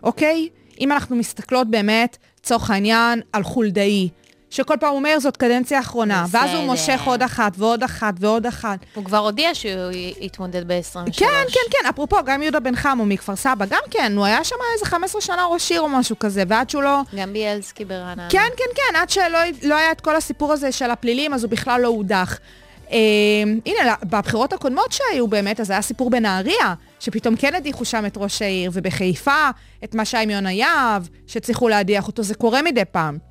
אוקיי? 0.03 0.49
אם 0.81 0.93
אנחנו 0.93 1.17
מסתכלות 1.17 1.71
באמת, 1.71 2.17
לצורך 2.41 2.71
העניין, 2.71 3.21
על 3.33 3.43
חולדאי, 3.43 4.09
שכל 4.51 4.75
פעם 4.81 4.95
אומר 4.95 5.19
זאת 5.21 5.37
קדנציה 5.37 5.81
אחרונה, 5.81 6.27
ואז 6.31 6.51
הוא 6.51 6.59
בסדר. 6.59 6.67
מושך 6.67 7.01
עוד 7.05 7.23
אחת 7.23 7.53
ועוד 7.57 7.83
אחת 7.83 8.15
ועוד 8.21 8.47
אחת. 8.47 8.79
הוא 8.95 9.05
כבר 9.05 9.19
הודיע 9.19 9.55
שהוא 9.55 9.93
יתמודד 10.21 10.69
ב-23. 10.69 10.95
כן, 11.17 11.27
כן, 11.53 11.61
כן, 11.71 11.89
אפרופו, 11.89 12.17
גם 12.25 12.43
יהודה 12.43 12.61
בן 12.61 12.77
חמו 12.77 13.07
מכפר 13.07 13.37
סבא, 13.37 13.67
גם 13.67 13.83
כן, 13.91 14.13
הוא 14.17 14.25
היה 14.25 14.45
שם 14.45 14.57
איזה 14.75 14.87
15 14.87 15.21
שנה 15.21 15.47
ראש 15.47 15.71
עיר 15.71 15.81
או 15.81 15.89
משהו 15.89 16.19
כזה, 16.19 16.43
ועד 16.49 16.71
שהוא 16.71 16.83
לא... 16.83 17.01
גם 17.17 17.33
ביאלסקי 17.33 17.85
ברעננה. 17.85 18.29
כן, 18.31 18.49
כן, 18.57 18.65
כן, 18.75 18.99
עד 18.99 19.11
שלא 19.11 19.39
לא 19.63 19.75
היה 19.75 19.93
את 19.93 20.01
כל 20.01 20.17
הסיפור 20.17 20.53
הזה 20.53 20.73
של 20.73 20.91
הפלילים, 20.91 21.35
אז 21.35 21.45
הוא 21.45 21.51
בכלל 21.51 21.81
לא 21.81 21.89
הודח. 21.89 22.39
אה, 22.93 22.99
הנה, 23.67 23.95
בבחירות 24.03 24.53
הקודמות 24.53 24.93
שהיו 24.93 25.27
באמת, 25.29 25.61
אז 25.61 25.71
היה 25.71 25.83
סיפור 25.83 26.11
בנהריה, 26.11 26.75
שפתאום 27.01 27.37
כן 27.37 27.55
הדיחו 27.55 27.85
שם 27.85 28.07
את 28.07 28.17
ראש 28.17 28.43
העיר, 28.43 28.71
ובחיפה, 28.75 29.51
את 29.85 29.95
מה 29.95 30.05
שהיה 30.05 30.23
עם 30.23 30.31
יונה 30.31 30.53
יהב, 30.53 31.03
שהצליחו 31.27 31.69
להדיח 31.69 32.07
אותו, 32.07 32.23
זה 32.23 32.35
קורה 32.35 32.63
מדי 32.63 32.85
פעם. 32.93 33.28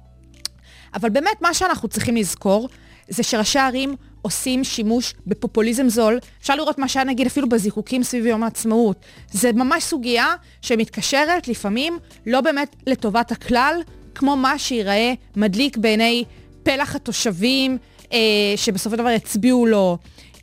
אבל 0.94 1.10
באמת, 1.10 1.42
מה 1.42 1.54
שאנחנו 1.54 1.88
צריכים 1.88 2.16
לזכור, 2.16 2.70
זה 3.10 3.24
שראשי 3.24 3.60
ערים 3.60 3.96
עושים 4.22 4.64
שימוש 4.64 5.14
בפופוליזם 5.28 5.90
זול. 5.90 6.20
אפשר 6.42 6.56
לראות 6.56 6.78
מה 6.78 6.88
שהיה 6.88 7.06
נגיד 7.06 7.28
אפילו 7.28 7.50
בזיקוקים 7.50 8.04
סביב 8.04 8.26
יום 8.26 8.44
העצמאות. 8.44 8.98
זה 9.32 9.52
ממש 9.52 9.84
סוגיה 9.84 10.34
שמתקשרת 10.62 11.48
לפעמים 11.48 11.98
לא 12.26 12.42
באמת 12.42 12.76
לטובת 12.88 13.32
הכלל, 13.32 13.82
כמו 14.16 14.36
מה 14.36 14.60
שיראה 14.60 15.14
מדליק 15.36 15.78
בעיני 15.78 16.24
פלח 16.64 16.96
התושבים 16.96 17.78
אה, 18.14 18.18
שבסופו 18.56 18.96
של 18.96 19.02
דבר 19.02 19.10
הצביעו 19.10 19.66
לו, 19.66 19.98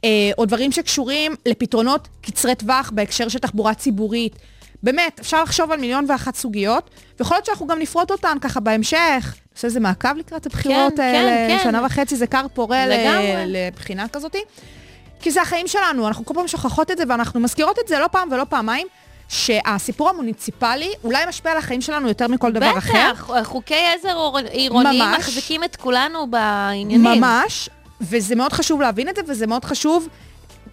אה, 0.04 0.30
או 0.38 0.44
דברים 0.44 0.72
שקשורים 0.72 1.34
לפתרונות 1.46 2.08
קצרי 2.22 2.54
טווח 2.54 2.90
בהקשר 2.94 3.28
של 3.28 3.38
תחבורה 3.38 3.74
ציבורית. 3.74 4.36
באמת, 4.84 5.20
אפשר 5.20 5.42
לחשוב 5.42 5.72
על 5.72 5.80
מיליון 5.80 6.04
ואחת 6.08 6.34
סוגיות, 6.34 6.90
ויכול 7.18 7.36
להיות 7.36 7.46
שאנחנו 7.46 7.66
גם 7.66 7.78
נפרוט 7.78 8.10
אותן 8.10 8.36
ככה 8.40 8.60
בהמשך. 8.60 9.34
נעשה 9.54 9.66
איזה 9.66 9.80
מעקב 9.80 10.16
לקראת 10.16 10.46
הבחירות 10.46 10.96
כן, 10.96 11.02
האלה, 11.02 11.48
כן, 11.48 11.58
כן. 11.58 11.64
שנה 11.64 11.86
וחצי 11.86 12.16
זה 12.16 12.26
כר 12.26 12.46
פורה. 12.54 12.84
לבחינה 13.46 14.08
כזאתי. 14.08 14.38
כי 15.20 15.30
זה 15.30 15.42
החיים 15.42 15.68
שלנו, 15.68 16.08
אנחנו 16.08 16.24
כל 16.24 16.34
פעם 16.34 16.48
שוכחות 16.48 16.90
את 16.90 16.98
זה 16.98 17.04
ואנחנו 17.08 17.40
מזכירות 17.40 17.78
את 17.78 17.88
זה 17.88 17.98
לא 17.98 18.06
פעם 18.12 18.28
ולא 18.32 18.44
פעמיים, 18.48 18.86
שהסיפור 19.28 20.10
המוניציפלי 20.10 20.92
אולי 21.04 21.24
משפיע 21.28 21.52
על 21.52 21.58
החיים 21.58 21.80
שלנו 21.80 22.08
יותר 22.08 22.28
מכל 22.28 22.52
דבר 22.52 22.78
אחר. 22.78 23.12
בטח, 23.12 23.30
חוקי 23.42 23.74
עזר 23.94 24.18
עירוניים 24.50 25.02
ממש. 25.02 25.18
מחזיקים 25.18 25.64
את 25.64 25.76
כולנו 25.76 26.30
בעניינים. 26.30 27.04
ממש, 27.04 27.68
וזה 28.00 28.34
מאוד 28.34 28.52
חשוב 28.52 28.80
להבין 28.80 29.08
את 29.08 29.16
זה, 29.16 29.22
וזה 29.26 29.46
מאוד 29.46 29.64
חשוב 29.64 30.08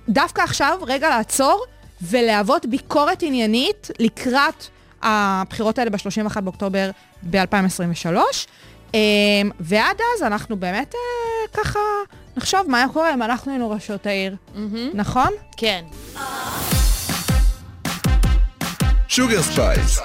דווקא 0.09 0.41
עכשיו 0.41 0.79
רגע 0.81 1.09
לעצור 1.09 1.65
ולהוות 2.01 2.65
ביקורת 2.65 3.23
עניינית 3.23 3.91
לקראת 3.99 4.65
הבחירות 5.01 5.79
האלה 5.79 5.89
ב-31 5.89 6.41
באוקטובר 6.41 6.91
ב-2023. 7.23 8.07
ועד 9.59 9.97
אז 10.15 10.23
אנחנו 10.23 10.57
באמת 10.57 10.95
אה, 10.95 11.63
ככה 11.63 11.79
נחשוב 12.37 12.61
מה 12.67 12.77
היה 12.77 12.87
קורה 12.93 13.13
אם 13.13 13.21
אנחנו 13.21 13.51
היינו 13.51 13.69
ראשות 13.69 14.05
העיר, 14.05 14.35
מהמם. 14.55 14.89
נכון? 14.93 15.29
כן. 15.57 15.83
שוגר 19.07 19.41
ספייס, 19.41 19.99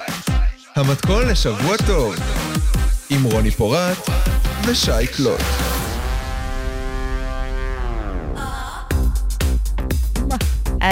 המתכון 0.76 1.28
לשבוע 1.28 1.76
טוב, 1.86 2.14
עם 3.10 3.24
רוני 3.24 3.50
פורט 3.50 3.98
ושי 4.66 5.06
קלוט. 5.16 5.65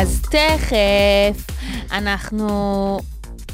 אז 0.01 0.23
תכף 0.23 1.47
אנחנו... 1.93 2.99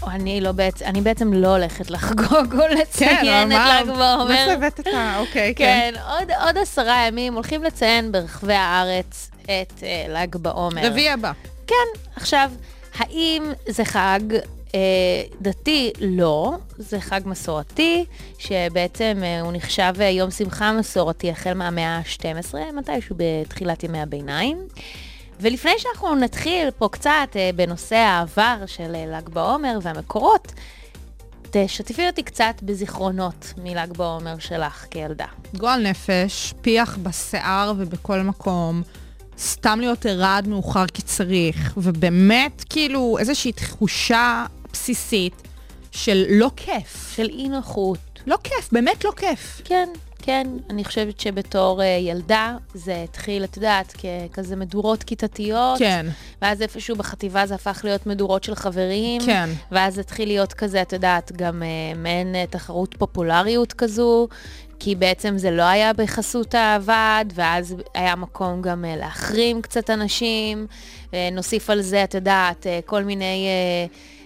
אני 0.06 0.40
לא 0.40 0.52
בעצם, 0.52 0.84
אני 0.84 1.00
בעצם 1.00 1.32
לא 1.32 1.48
הולכת 1.48 1.90
לחגוג 1.90 2.54
או 2.54 2.68
לציין 2.80 3.52
את 3.52 3.58
ל"ג 3.58 3.86
בעומר. 3.86 4.24
מאיפה 4.28 4.52
הבאת 4.52 4.80
את 4.80 4.86
ה... 4.86 5.18
אוקיי, 5.18 5.54
כן. 5.54 5.90
כן, 5.94 6.00
עוד, 6.08 6.30
עוד 6.46 6.58
עשרה 6.58 7.06
ימים 7.06 7.34
הולכים 7.34 7.62
לציין 7.62 8.12
ברחבי 8.12 8.54
הארץ 8.54 9.30
את 9.42 9.82
אה, 9.82 10.06
ל"ג 10.08 10.36
בעומר. 10.36 10.86
רביעי 10.86 11.10
הבא. 11.10 11.32
כן, 11.66 12.00
עכשיו, 12.16 12.50
האם 12.98 13.52
זה 13.68 13.84
חג 13.84 14.20
אה, 14.74 15.22
דתי? 15.40 15.92
לא, 16.00 16.52
זה 16.78 17.00
חג 17.00 17.20
מסורתי, 17.24 18.04
שבעצם 18.38 19.18
אה, 19.22 19.40
הוא 19.40 19.52
נחשב 19.52 19.92
אה, 20.00 20.08
יום 20.08 20.30
שמחה 20.30 20.72
מסורתי 20.72 21.30
החל 21.30 21.54
מהמאה 21.54 21.96
ה-12, 21.96 22.54
מתישהו 22.74 23.16
בתחילת 23.18 23.84
ימי 23.84 24.00
הביניים. 24.00 24.58
ולפני 25.40 25.72
שאנחנו 25.78 26.14
נתחיל 26.14 26.70
פה 26.78 26.88
קצת 26.88 27.28
אה, 27.36 27.50
בנושא 27.56 27.96
העבר 27.96 28.56
של 28.66 28.94
אה, 28.94 29.06
ל"ג 29.06 29.28
בעומר 29.28 29.78
והמקורות, 29.82 30.52
תשתפי 31.50 32.06
אותי 32.06 32.22
קצת 32.22 32.54
בזיכרונות 32.62 33.52
מל"ג 33.56 33.92
בעומר 33.96 34.38
שלך 34.38 34.86
כילדה. 34.90 35.26
גועל 35.56 35.88
נפש, 35.88 36.54
פיח 36.60 36.98
בשיער 37.02 37.72
ובכל 37.76 38.20
מקום, 38.20 38.82
סתם 39.38 39.80
להיות 39.80 40.06
ערה 40.06 40.36
עד 40.36 40.48
מאוחר 40.48 40.86
כי 40.86 41.02
צריך, 41.02 41.74
ובאמת 41.76 42.64
כאילו 42.68 43.16
איזושהי 43.18 43.52
תחושה 43.52 44.46
בסיסית 44.72 45.42
של 45.90 46.24
לא 46.28 46.50
כיף. 46.56 47.12
של 47.16 47.28
אי 47.28 47.48
נוחות. 47.48 47.98
לא 48.26 48.36
כיף, 48.44 48.72
באמת 48.72 49.04
לא 49.04 49.12
כיף. 49.16 49.60
כן, 49.64 49.88
כן, 50.22 50.46
אני 50.70 50.84
חושבת 50.84 51.20
שבתור 51.20 51.80
uh, 51.80 51.84
ילדה 51.84 52.56
זה 52.74 53.02
התחיל, 53.04 53.44
את 53.44 53.56
יודעת, 53.56 53.92
ככזה 54.32 54.56
מדורות 54.56 55.02
כיתתיות. 55.02 55.78
כן, 55.78 56.06
ואז 56.42 56.62
איפשהו 56.62 56.96
בחטיבה 56.96 57.46
זה 57.46 57.54
הפך 57.54 57.80
להיות 57.84 58.06
מדורות 58.06 58.44
של 58.44 58.54
חברים. 58.54 59.20
כן. 59.26 59.50
ואז 59.72 59.98
התחיל 59.98 60.28
להיות 60.28 60.52
כזה, 60.52 60.82
את 60.82 60.92
יודעת, 60.92 61.32
גם 61.36 61.62
uh, 61.62 61.98
מעין 61.98 62.34
uh, 62.34 62.50
תחרות 62.50 62.94
פופולריות 62.98 63.72
כזו, 63.72 64.28
כי 64.78 64.94
בעצם 64.94 65.38
זה 65.38 65.50
לא 65.50 65.62
היה 65.62 65.92
בחסות 65.92 66.54
הוועד, 66.54 67.32
ואז 67.36 67.74
היה 67.94 68.16
מקום 68.16 68.62
גם 68.62 68.84
uh, 68.84 69.00
להחרים 69.00 69.62
קצת 69.62 69.90
אנשים. 69.90 70.66
נוסיף 71.32 71.70
על 71.70 71.82
זה, 71.82 72.04
את 72.04 72.14
יודעת, 72.14 72.66
כל 72.86 73.04
מיני... 73.04 73.48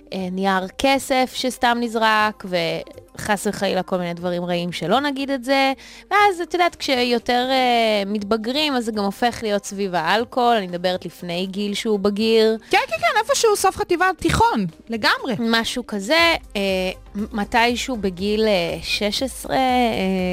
Uh, 0.05 0.15
אה, 0.15 0.29
נייר 0.33 0.69
כסף 0.79 1.33
שסתם 1.35 1.79
נזרק, 1.81 2.45
וחס 2.45 3.47
וחלילה 3.47 3.83
כל 3.83 3.97
מיני 3.97 4.15
דברים 4.15 4.45
רעים 4.45 4.73
שלא 4.73 5.01
נגיד 5.01 5.31
את 5.31 5.45
זה. 5.45 5.73
ואז 6.11 6.41
את 6.43 6.55
יודעת, 6.55 6.77
כשיותר 6.77 7.47
אה, 7.51 8.03
מתבגרים, 8.07 8.75
אז 8.75 8.85
זה 8.85 8.93
גם 8.93 9.05
הופך 9.05 9.39
להיות 9.43 9.65
סביב 9.65 9.95
האלכוהול, 9.95 10.57
אני 10.57 10.67
מדברת 10.67 11.05
לפני 11.05 11.47
גיל 11.47 11.75
שהוא 11.75 11.99
בגיר. 11.99 12.57
כן, 12.71 12.79
כן, 12.89 12.97
כן, 13.01 13.21
איפשהו 13.23 13.57
סוף 13.57 13.77
חטיבה 13.77 14.11
תיכון, 14.19 14.67
לגמרי. 14.89 15.35
משהו 15.39 15.87
כזה, 15.87 16.35
אה, 16.57 16.61
מתישהו 17.33 17.97
בגיל 17.97 18.45
אה, 18.47 18.79
16, 18.83 19.57
אה, 19.57 19.61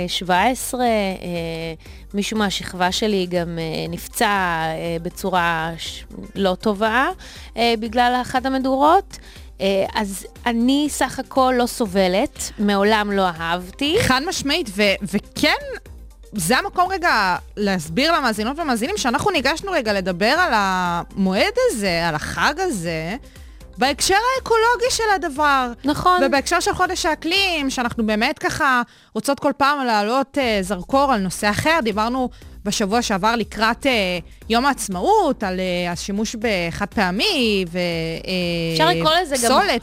17, 0.08 0.82
אה, 0.82 0.88
מישהו 2.14 2.38
מהשכבה 2.38 2.92
שלי 2.92 3.28
גם 3.30 3.60
אה, 3.60 3.86
נפצע 3.90 4.26
אה, 4.26 4.98
בצורה 5.02 5.72
ש... 5.78 6.04
לא 6.36 6.56
טובה 6.56 7.10
אה, 7.58 7.74
בגלל 7.80 8.20
אחת 8.22 8.46
המדורות. 8.46 9.18
אה, 9.62 9.86
אז 9.96 10.26
אני 10.46 10.88
סך 10.90 11.20
הכל 11.20 11.54
לא 11.58 11.66
סובלת, 11.66 12.52
מעולם 12.60 13.12
לא 13.12 13.28
אהבתי. 13.28 13.98
חד 14.02 14.22
משמעית, 14.28 14.70
ו- 14.76 14.82
וכן, 15.04 15.66
זה 16.34 16.58
המקום 16.58 16.92
רגע 16.92 17.36
להסביר 17.58 18.18
למאזינות 18.18 18.60
ולמאזינים 18.60 18.98
שאנחנו 18.98 19.32
ניגשנו 19.32 19.72
רגע 19.72 19.94
לדבר 19.94 20.26
על 20.40 20.52
המועד 20.54 21.54
הזה, 21.70 22.08
על 22.08 22.16
החג 22.16 22.54
הזה, 22.58 23.16
בהקשר 23.78 24.16
האקולוגי 24.36 24.90
של 24.90 25.04
הדבר. 25.16 25.72
נכון. 25.84 26.22
ובהקשר 26.26 26.60
של 26.60 26.74
חודש 26.74 27.06
האקלים, 27.06 27.70
שאנחנו 27.70 28.06
באמת 28.06 28.40
ככה 28.40 28.82
רוצות 29.14 29.40
כל 29.40 29.52
פעם 29.58 29.86
להעלות 29.86 30.38
אה, 30.38 30.58
זרקור 30.62 31.14
על 31.14 31.20
נושא 31.20 31.50
אחר, 31.50 31.80
דיברנו 31.84 32.30
בשבוע 32.66 33.02
שעבר 33.02 33.36
לקראת 33.36 33.86
אה, 33.86 33.92
יום 34.52 34.66
העצמאות, 34.66 35.44
על 35.44 35.60
אה, 35.60 35.92
השימוש 35.92 36.36
בחד 36.40 36.86
פעמי, 36.86 37.66
ו... 37.72 37.78
אה, 37.78 38.86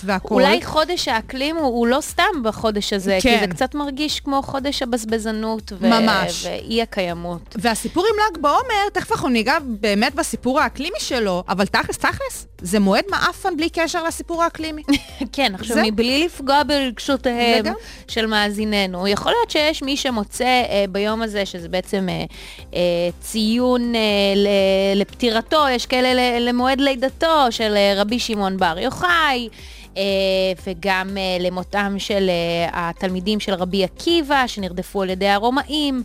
והכול. 0.05 0.43
אולי 0.43 0.63
חודש 0.65 1.09
האקלים 1.09 1.57
הוא, 1.57 1.65
הוא 1.67 1.87
לא 1.87 1.99
סתם 2.01 2.43
בחודש 2.43 2.93
הזה, 2.93 3.19
כי 3.23 3.29
כן. 3.29 3.39
זה 3.41 3.47
קצת 3.47 3.75
מרגיש 3.75 4.21
כמו 4.21 4.43
חודש 4.43 4.83
הבזבזנות 4.83 5.73
ו- 5.81 5.89
ממש. 5.91 6.47
ואי 6.47 6.83
הקיימות. 6.83 7.57
והסיפור 7.59 8.05
עם 8.13 8.37
ל"ג 8.37 8.43
בעומר, 8.43 8.89
תכף 8.93 9.13
אנחנו 9.13 9.29
ניגע 9.29 9.57
באמת 9.65 10.15
בסיפור 10.15 10.61
האקלימי 10.61 10.99
שלו, 11.01 11.45
אבל 11.49 11.67
תכלס, 11.67 11.99
תכלס, 11.99 12.47
זה 12.63 12.79
מועד 12.81 13.05
מעפן 13.11 13.57
בלי 13.57 13.71
קשר 13.71 14.05
לסיפור 14.05 14.43
האקלימי. 14.43 14.83
כן, 15.33 15.53
עכשיו, 15.55 15.77
זה- 15.77 15.83
מבלי 15.83 16.25
לפגוע 16.25 16.63
ברגשותיהם. 16.63 17.65
של 18.09 18.27
מאזיננו, 18.27 19.09
יכול 19.09 19.33
להיות 19.33 19.51
שיש 19.51 19.83
מי 19.83 19.97
שמוצא 19.97 20.45
אה, 20.45 20.85
ביום 20.91 21.23
הזה, 21.23 21.47
שזה 21.47 21.69
בעצם 21.69 22.09
אה, 22.09 22.25
אה, 22.75 22.81
ציון 23.21 23.95
אה, 23.95 24.01
ל- 24.37 24.49
לפטירתו, 24.95 25.65
יש 25.71 25.87
כאלה 25.87 26.39
למועד 26.39 26.81
לידתו 26.81 27.47
של 27.51 27.75
אה, 27.77 27.95
רבי 27.97 28.19
שמעון 28.19 28.57
בר 28.57 28.79
יוחאי. 28.79 29.49
אה, 29.97 30.03
וגם 30.67 31.17
אה, 31.19 31.37
למותם 31.41 31.95
של 31.99 32.31
התלמידים 32.73 33.41
של 33.41 33.55
רבי 33.55 33.85
עקיבא, 33.85 34.47
שנרדפו 34.47 35.03
על 35.03 35.11
ידי 35.11 35.29
הרומאים. 35.29 36.03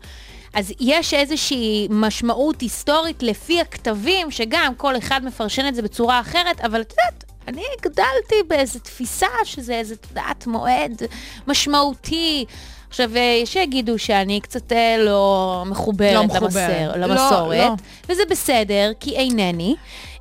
אז 0.54 0.74
יש 0.80 1.13
איזושהי 1.13 1.88
משמעות 1.89 2.62
היסטורית 2.62 3.24
לפי 3.24 3.62
הכתבים, 3.62 4.32
שגם 4.32 4.74
כל 4.78 4.98
אחד 4.98 5.26
מפרשן 5.26 5.68
את 5.68 5.76
זה 5.76 5.82
בצורה 5.82 6.20
אחרת, 6.20 6.62
אבל 6.62 6.82
את 6.82 6.92
יודעת, 6.92 7.24
אני 7.48 7.63
גדלתי 7.82 8.36
באיזו 8.48 8.80
תפיסה 8.80 9.28
שזה 9.44 9.74
איזה, 9.74 9.96
את 10.32 10.48
מועד 10.48 11.02
משמעותי. 11.48 12.46
עכשיו, 12.93 13.15
אה, 13.15 13.39
יש 13.43 13.53
שיגידו 13.53 13.99
שאני 13.99 14.39
קצת 14.41 14.71
אה, 14.71 14.95
לא 14.99 15.63
מחוברת, 15.65 16.13
לא 16.13 16.23
מחוברת. 16.23 16.53
למסר, 16.53 16.99
לא, 16.99 17.08
למסורת, 17.08 17.58
לא. 17.58 17.73
וזה 18.10 18.23
בסדר, 18.29 18.91
כי 18.99 19.15
אינני, 19.15 19.75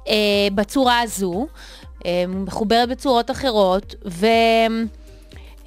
אה, 0.08 0.14
בצורה 0.54 1.00
הזו, 1.00 1.46
אה, 2.06 2.24
מחוברת 2.28 2.88
בצורות 2.88 3.30
אחרות, 3.30 3.94
ו... 4.06 4.26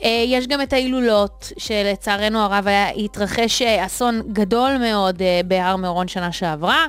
אה, 0.03 0.23
יש 0.27 0.47
גם 0.47 0.61
את 0.61 0.73
ההילולות, 0.73 1.51
שלצערנו 1.57 2.39
הרב 2.39 2.67
היה, 2.67 2.89
התרחש 2.89 3.61
אה, 3.61 3.85
אסון 3.85 4.21
גדול 4.33 4.77
מאוד 4.77 5.21
אה, 5.21 5.41
בהר 5.45 5.75
מירון 5.75 6.07
שנה 6.07 6.31
שעברה. 6.31 6.85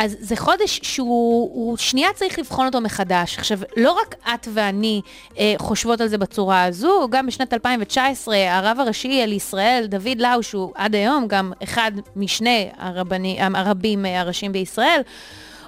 אז 0.00 0.16
זה 0.20 0.36
חודש 0.36 0.80
שהוא 0.82 1.50
הוא 1.54 1.76
שנייה 1.76 2.08
צריך 2.14 2.38
לבחון 2.38 2.66
אותו 2.66 2.80
מחדש. 2.80 3.38
עכשיו, 3.38 3.58
לא 3.76 3.92
רק 3.92 4.14
את 4.34 4.48
ואני 4.54 5.00
אה, 5.38 5.54
חושבות 5.58 6.00
על 6.00 6.08
זה 6.08 6.18
בצורה 6.18 6.64
הזו, 6.64 7.08
גם 7.10 7.26
בשנת 7.26 7.54
2019 7.54 8.36
הרב 8.50 8.80
הראשי 8.80 9.22
על 9.22 9.32
ישראל, 9.32 9.86
דוד 9.88 10.18
לאו, 10.20 10.42
שהוא 10.42 10.72
עד 10.74 10.94
היום 10.94 11.26
גם 11.28 11.52
אחד 11.62 11.92
משני 12.16 12.68
הרבני, 12.78 13.38
הרבים 13.40 14.06
אה, 14.06 14.20
הראשיים 14.20 14.52
בישראל, 14.52 15.00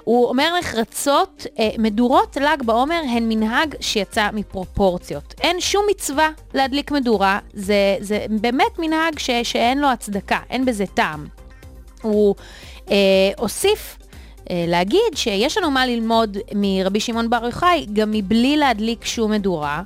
הוא 0.04 0.28
אומר 0.28 0.58
נחרצות, 0.58 1.46
אה, 1.58 1.70
מדורות 1.78 2.36
ל"ג 2.36 2.62
בעומר 2.62 3.00
הן 3.16 3.28
מנהג 3.28 3.74
שיצא 3.80 4.28
מפרופורציות. 4.32 5.34
אין 5.40 5.60
שום 5.60 5.84
מצווה 5.90 6.28
להדליק 6.54 6.90
מדורה, 6.90 7.38
זה, 7.54 7.96
זה 8.00 8.26
באמת 8.28 8.78
מנהג 8.78 9.18
ש, 9.18 9.30
שאין 9.42 9.80
לו 9.80 9.88
הצדקה, 9.88 10.38
אין 10.50 10.64
בזה 10.64 10.84
טעם. 10.86 11.26
הוא 12.02 12.34
אה, 12.90 12.96
הוסיף 13.38 13.96
להגיד 14.50 15.00
שיש 15.14 15.58
לנו 15.58 15.70
מה 15.70 15.86
ללמוד 15.86 16.38
מרבי 16.54 17.00
שמעון 17.00 17.30
בר 17.30 17.44
יוחאי, 17.44 17.86
גם 17.92 18.10
מבלי 18.10 18.56
להדליק 18.56 19.04
שום 19.04 19.30
מדורה. 19.30 19.82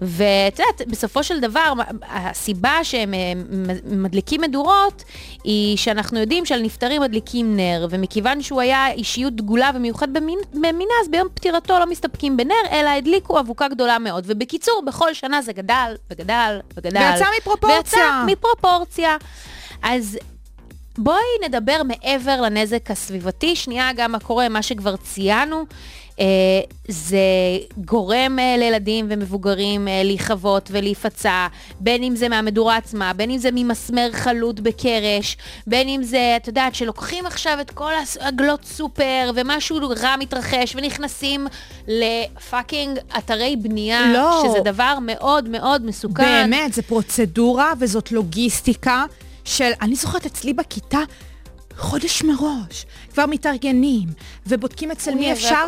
ואת 0.00 0.58
יודעת, 0.58 0.88
בסופו 0.88 1.22
של 1.22 1.40
דבר, 1.40 1.72
הסיבה 2.02 2.78
שהם 2.82 3.14
אה, 3.14 3.32
מדליקים 3.84 4.40
מדורות, 4.40 5.04
היא 5.44 5.76
שאנחנו 5.76 6.20
יודעים 6.20 6.46
שעל 6.46 6.62
נפטרים 6.62 7.02
מדליקים 7.02 7.56
נר, 7.56 7.86
ומכיוון 7.90 8.42
שהוא 8.42 8.60
היה 8.60 8.90
אישיות 8.90 9.36
דגולה 9.36 9.70
ומיוחד 9.74 10.12
במין, 10.12 10.38
במינה, 10.52 10.94
אז 11.02 11.08
ביום 11.10 11.28
פטירתו 11.34 11.78
לא 11.78 11.86
מסתפקים 11.86 12.36
בנר, 12.36 12.54
אלא 12.70 12.88
הדליקו 12.88 13.40
אבוקה 13.40 13.68
גדולה 13.68 13.98
מאוד. 13.98 14.24
ובקיצור, 14.26 14.82
בכל 14.86 15.14
שנה 15.14 15.42
זה 15.42 15.52
גדל, 15.52 15.94
וגדל, 16.10 16.60
וגדל. 16.76 17.00
ויצא 17.12 17.26
מפרופורציה. 17.40 17.78
ויצא 17.82 18.24
מפרופורציה. 18.26 19.16
אז 19.82 20.18
בואי 20.98 21.48
נדבר 21.48 21.82
מעבר 21.82 22.40
לנזק 22.40 22.90
הסביבתי, 22.90 23.56
שנייה 23.56 23.90
גם 23.96 24.12
מה 24.12 24.18
קורה, 24.18 24.48
מה 24.48 24.62
שכבר 24.62 24.96
ציינו. 24.96 25.64
אה, 26.20 26.24
זה 26.88 27.18
גורם 27.76 28.38
אה, 28.38 28.56
לילדים 28.58 29.06
ומבוגרים 29.08 29.88
אה, 29.88 30.02
להיכבות 30.04 30.68
ולהיפצע, 30.72 31.46
בין 31.80 32.02
אם 32.02 32.16
זה 32.16 32.28
מהמדורה 32.28 32.76
עצמה, 32.76 33.12
בין 33.12 33.30
אם 33.30 33.38
זה 33.38 33.48
ממסמר 33.52 34.08
חלוט 34.12 34.60
בקרש, 34.60 35.36
בין 35.66 35.88
אם 35.88 36.02
זה, 36.02 36.34
את 36.36 36.46
יודעת, 36.46 36.74
שלוקחים 36.74 37.26
עכשיו 37.26 37.58
את 37.60 37.70
כל 37.70 37.92
עגלות 38.20 38.64
סופר 38.64 39.30
ומשהו 39.34 39.78
רע 40.02 40.14
מתרחש 40.18 40.76
ונכנסים 40.76 41.46
לפאקינג 41.88 42.98
אתרי 43.18 43.56
בנייה, 43.56 44.12
לא. 44.12 44.44
שזה 44.44 44.60
דבר 44.60 44.98
מאוד 45.02 45.48
מאוד 45.48 45.86
מסוכן. 45.86 46.22
באמת, 46.22 46.72
זה 46.72 46.82
פרוצדורה 46.82 47.72
וזאת 47.80 48.12
לוגיסטיקה 48.12 49.04
של, 49.44 49.70
אני 49.80 49.94
זוכרת 49.94 50.26
אצלי 50.26 50.52
בכיתה, 50.52 50.98
חודש 51.78 52.22
מראש, 52.22 52.86
כבר 53.12 53.26
מתארגנים, 53.26 54.08
ובודקים 54.46 54.90
אצל 54.90 55.14
מי 55.14 55.32
אפשר. 55.32 55.64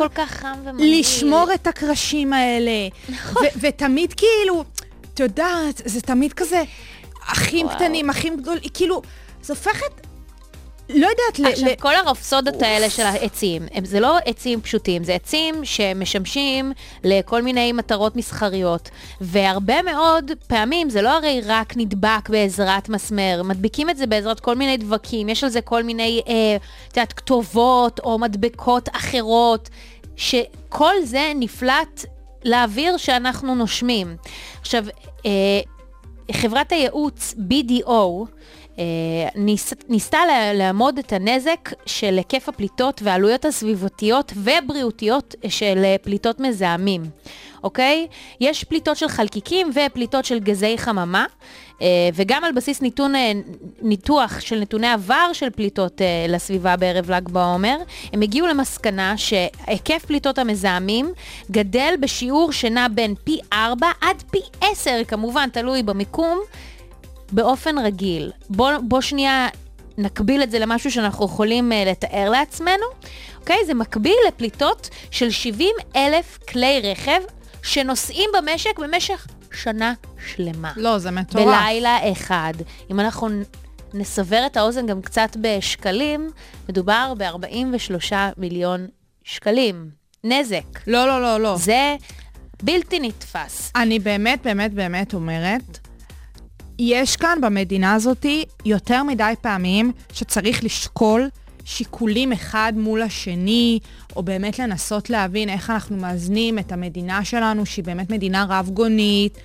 לשמור 0.79 1.53
את 1.53 1.67
הקרשים 1.67 2.33
האלה. 2.33 2.87
נכון. 3.09 3.43
ותמיד 3.61 4.13
כאילו, 4.13 4.63
את 5.13 5.19
יודעת, 5.19 5.81
זה 5.85 6.01
תמיד 6.01 6.33
כזה, 6.33 6.63
אחים 7.21 7.65
וואו. 7.65 7.77
קטנים, 7.77 8.09
אחים 8.09 8.37
גדולים, 8.37 8.61
כאילו, 8.73 9.01
זה 9.43 9.53
הופכת, 9.53 10.06
לא 10.89 11.07
יודעת, 11.07 11.39
ל- 11.39 11.45
עכשיו, 11.45 11.69
ל- 11.69 11.75
כל 11.75 11.95
הרפסודות 11.95 12.61
האלה 12.61 12.89
של 12.89 13.03
העצים, 13.03 13.61
הם, 13.71 13.85
זה 13.85 13.99
לא 13.99 14.17
עצים 14.25 14.61
פשוטים, 14.61 15.03
זה 15.03 15.15
עצים 15.15 15.65
שמשמשים 15.65 16.71
לכל 17.03 17.41
מיני 17.41 17.71
מטרות 17.71 18.15
מסחריות. 18.15 18.89
והרבה 19.21 19.81
מאוד 19.81 20.31
פעמים 20.47 20.89
זה 20.89 21.01
לא 21.01 21.09
הרי 21.17 21.41
רק 21.45 21.73
נדבק 21.77 22.29
בעזרת 22.29 22.89
מסמר, 22.89 23.41
מדביקים 23.45 23.89
את 23.89 23.97
זה 23.97 24.07
בעזרת 24.07 24.39
כל 24.39 24.55
מיני 24.55 24.77
דבקים, 24.77 25.29
יש 25.29 25.43
על 25.43 25.49
זה 25.49 25.61
כל 25.61 25.83
מיני, 25.83 26.21
אה, 26.27 26.33
את 26.87 26.97
יודעת, 26.97 27.13
כתובות 27.13 27.99
או 27.99 28.19
מדבקות 28.19 28.89
אחרות, 28.93 29.69
שכל 30.15 30.93
זה 31.03 31.31
נפלט 31.35 32.05
לאוויר 32.45 32.97
שאנחנו 32.97 33.55
נושמים. 33.55 34.15
עכשיו, 34.61 34.85
אה, 35.25 35.31
חברת 36.31 36.71
הייעוץ 36.71 37.33
BDO, 37.49 37.89
אה, 37.89 38.23
ניס, 39.35 39.73
ניסתה 39.89 40.19
לאמוד 40.53 40.97
את 40.97 41.13
הנזק 41.13 41.69
של 41.85 42.17
היקף 42.17 42.49
הפליטות 42.49 43.01
והעלויות 43.03 43.45
הסביבתיות 43.45 44.33
ובריאותיות 44.35 45.35
של 45.47 45.81
אה, 45.83 45.95
פליטות 46.01 46.39
מזהמים, 46.39 47.01
אוקיי? 47.63 48.07
יש 48.41 48.63
פליטות 48.63 48.97
של 48.97 49.07
חלקיקים 49.07 49.69
ופליטות 49.75 50.25
של 50.25 50.39
גזי 50.39 50.77
חממה, 50.77 51.25
אה, 51.81 52.09
וגם 52.13 52.43
על 52.43 52.51
בסיס 52.51 52.81
ניתון, 52.81 53.15
אה, 53.15 53.31
ניתוח 53.81 54.39
של 54.39 54.59
נתוני 54.59 54.87
עבר 54.87 55.29
של 55.33 55.49
פליטות 55.49 56.01
אה, 56.01 56.25
לסביבה 56.29 56.75
בערב 56.75 57.11
ל"ג 57.11 57.29
בעומר, 57.29 57.77
הם 58.13 58.21
הגיעו 58.21 58.47
למסקנה 58.47 59.17
שהיקף 59.17 60.05
פליטות 60.05 60.37
המזהמים 60.37 61.11
גדל 61.51 61.93
בשיעור 61.99 62.51
שנע 62.51 62.87
בין 62.87 63.15
פי 63.23 63.39
4 63.53 63.87
עד 64.01 64.23
פי 64.31 64.39
10, 64.61 64.91
כמובן, 65.07 65.49
תלוי 65.49 65.83
במיקום, 65.83 66.39
באופן 67.31 67.77
רגיל. 67.77 68.31
בוא, 68.49 68.71
בוא 68.81 69.01
שנייה 69.01 69.47
נקביל 69.97 70.43
את 70.43 70.51
זה 70.51 70.59
למשהו 70.59 70.91
שאנחנו 70.91 71.25
יכולים 71.25 71.71
uh, 71.71 71.89
לתאר 71.89 72.29
לעצמנו, 72.29 72.85
אוקיי? 73.39 73.57
זה 73.65 73.73
מקביל 73.73 74.15
לפליטות 74.27 74.89
של 75.11 75.29
70 75.29 75.75
אלף 75.95 76.39
כלי 76.49 76.81
רכב 76.83 77.19
שנוסעים 77.63 78.29
במשק 78.37 78.79
במשך 78.79 79.27
שנה 79.53 79.93
שלמה. 80.27 80.73
לא, 80.75 80.97
זה 80.97 81.11
מטורף. 81.11 81.45
בלילה 81.45 82.11
אחד. 82.11 82.53
אם 82.91 82.99
אנחנו 82.99 83.27
נסבר 83.93 84.45
את 84.45 84.57
האוזן 84.57 84.85
גם 84.85 85.01
קצת 85.01 85.37
בשקלים, 85.41 86.29
מדובר 86.69 87.13
ב-43 87.17 88.13
מיליון 88.37 88.87
שקלים. 89.23 89.89
נזק. 90.23 90.87
לא, 90.87 91.07
לא, 91.07 91.21
לא, 91.21 91.39
לא. 91.39 91.57
זה 91.57 91.95
בלתי 92.63 92.99
נתפס. 92.99 93.71
אני 93.75 93.99
באמת, 93.99 94.41
באמת, 94.43 94.73
באמת 94.73 95.13
אומרת, 95.13 95.86
יש 96.79 97.15
כאן 97.15 97.37
במדינה 97.41 97.93
הזאת 97.93 98.25
יותר 98.65 99.03
מדי 99.03 99.33
פעמים 99.41 99.91
שצריך 100.13 100.63
לשקול 100.63 101.29
שיקולים 101.65 102.31
אחד 102.31 102.73
מול 102.75 103.01
השני, 103.01 103.79
או 104.15 104.23
באמת 104.23 104.59
לנסות 104.59 105.09
להבין 105.09 105.49
איך 105.49 105.69
אנחנו 105.69 105.97
מאזנים 105.97 106.59
את 106.59 106.71
המדינה 106.71 107.25
שלנו, 107.25 107.65
שהיא 107.65 107.85
באמת 107.85 108.09
מדינה 108.09 108.45
רב-גונית, 108.49 109.37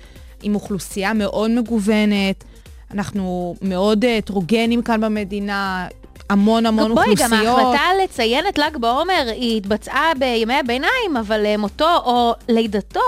עם 0.43 0.55
אוכלוסייה 0.55 1.13
מאוד 1.13 1.51
מגוונת. 1.51 2.43
אנחנו 2.91 3.55
מאוד 3.61 4.05
אה, 4.05 4.17
הטרוגנים 4.17 4.81
כאן 4.81 5.01
במדינה, 5.01 5.87
המון 6.29 6.65
המון 6.65 6.95
בואי, 6.95 7.09
אוכלוסיות. 7.09 7.31
גם 7.31 7.47
ההחלטה 7.47 7.83
לציין 8.03 8.45
את 8.49 8.57
ל"ג 8.57 8.77
בעומר, 8.77 9.27
היא 9.27 9.57
התבצעה 9.57 10.11
בימי 10.19 10.53
הביניים, 10.53 11.17
אבל 11.19 11.45
אה, 11.45 11.57
מותו 11.57 11.97
או 12.05 12.33
לידתו 12.49 12.99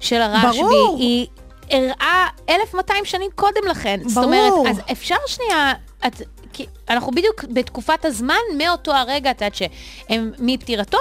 של 0.00 0.20
הרשב"י, 0.22 0.62
ברור. 0.62 0.96
היא 0.98 1.26
אירעה 1.70 2.28
1200 2.48 3.04
שנים 3.04 3.30
קודם 3.34 3.66
לכן. 3.70 4.00
זאת 4.06 4.24
ברור. 4.24 4.52
אומרת, 4.52 4.70
אז 4.70 4.80
אפשר 4.92 5.16
שנייה... 5.26 5.72
את, 6.06 6.22
כי 6.52 6.66
אנחנו 6.88 7.12
בדיוק 7.12 7.44
בתקופת 7.44 8.04
הזמן, 8.04 8.34
מאותו 8.58 8.92
הרגע, 8.94 9.30
את 9.30 9.40
יודעת 9.40 9.54
שהם 9.54 10.32
מפטירתו, 10.38 10.98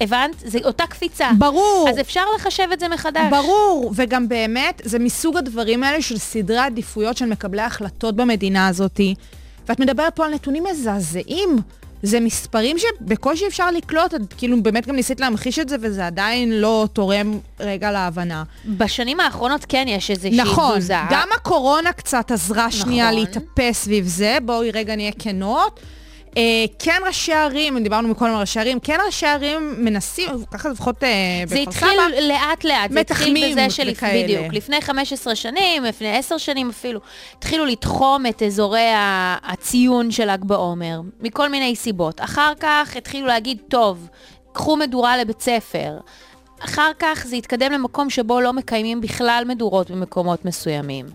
והבנת? 0.00 0.30
זו 0.46 0.58
אותה 0.64 0.86
קפיצה. 0.86 1.30
ברור. 1.38 1.88
אז 1.90 2.00
אפשר 2.00 2.24
לחשב 2.36 2.68
את 2.72 2.80
זה 2.80 2.88
מחדש. 2.88 3.30
ברור, 3.30 3.92
וגם 3.94 4.28
באמת, 4.28 4.82
זה 4.84 4.98
מסוג 4.98 5.36
הדברים 5.36 5.84
האלה 5.84 6.02
של 6.02 6.18
סדרי 6.18 6.58
עדיפויות 6.58 7.16
של 7.16 7.26
מקבלי 7.26 7.62
ההחלטות 7.62 8.16
במדינה 8.16 8.68
הזאת. 8.68 9.00
ואת 9.68 9.80
מדברת 9.80 10.16
פה 10.16 10.24
על 10.24 10.34
נתונים 10.34 10.64
מזעזעים. 10.64 11.58
זה 12.02 12.20
מספרים 12.20 12.76
שבקושי 12.78 13.46
אפשר 13.46 13.70
לקלוט, 13.70 14.14
את 14.14 14.20
כאילו 14.38 14.62
באמת 14.62 14.86
גם 14.86 14.96
ניסית 14.96 15.20
להמחיש 15.20 15.58
את 15.58 15.68
זה, 15.68 15.76
וזה 15.80 16.06
עדיין 16.06 16.52
לא 16.52 16.88
תורם 16.92 17.38
רגע 17.60 17.90
להבנה. 17.92 18.42
בשנים 18.66 19.20
האחרונות 19.20 19.66
כן 19.68 19.84
יש 19.88 20.10
איזושהי 20.10 20.36
נכון, 20.36 20.78
תזוזה. 20.78 20.94
גם 21.10 21.28
הקורונה 21.36 21.92
קצת 21.92 22.30
עזרה 22.30 22.70
שנייה 22.70 23.10
נכון. 23.10 23.18
להתאפס 23.20 23.84
סביב 23.84 24.06
זה, 24.06 24.38
בואי 24.44 24.70
רגע 24.70 24.96
נהיה 24.96 25.12
כנות. 25.18 25.80
אה, 26.36 26.64
כן 26.78 26.98
ראשי 27.06 27.32
ערים, 27.32 27.78
דיברנו 27.78 28.08
מקודם 28.08 28.30
על 28.30 28.40
ראשי 28.40 28.60
ערים, 28.60 28.80
כן 28.80 28.98
ראשי 29.06 29.26
ערים 29.26 29.74
מנסים, 29.78 30.28
ככה 30.50 30.68
לפחות 30.68 31.04
אה, 31.04 31.08
זה 31.46 31.56
בכפר 31.56 31.70
התחיל 31.70 31.88
סבא, 31.88 32.20
לאט 32.20 32.64
לאט, 32.64 32.90
זה 32.90 33.00
התחיל 33.00 33.50
בזה 33.50 33.70
של... 33.70 33.90
וכאלה. 33.92 34.22
בדיוק, 34.22 34.52
לפני 34.52 34.80
15 34.80 35.34
שנים, 35.34 35.84
לפני 35.84 36.16
10 36.16 36.38
שנים 36.38 36.70
אפילו, 36.70 37.00
התחילו 37.38 37.66
לתחום 37.66 38.26
את 38.26 38.42
אזורי 38.42 38.88
הציון 39.42 40.10
של 40.10 40.30
ל"ג 40.30 40.44
בעומר, 40.44 41.00
מכל 41.20 41.48
מיני 41.48 41.76
סיבות. 41.76 42.20
אחר 42.20 42.52
כך 42.60 42.96
התחילו 42.96 43.26
להגיד, 43.26 43.58
טוב, 43.68 44.08
קחו 44.52 44.76
מדורה 44.76 45.16
לבית 45.16 45.40
ספר. 45.40 45.98
אחר 46.64 46.90
כך 46.98 47.24
זה 47.26 47.36
התקדם 47.36 47.72
למקום 47.72 48.10
שבו 48.10 48.40
לא 48.40 48.52
מקיימים 48.52 49.00
בכלל 49.00 49.44
מדורות 49.46 49.90
במקומות 49.90 50.44
מסוימים. 50.44 51.06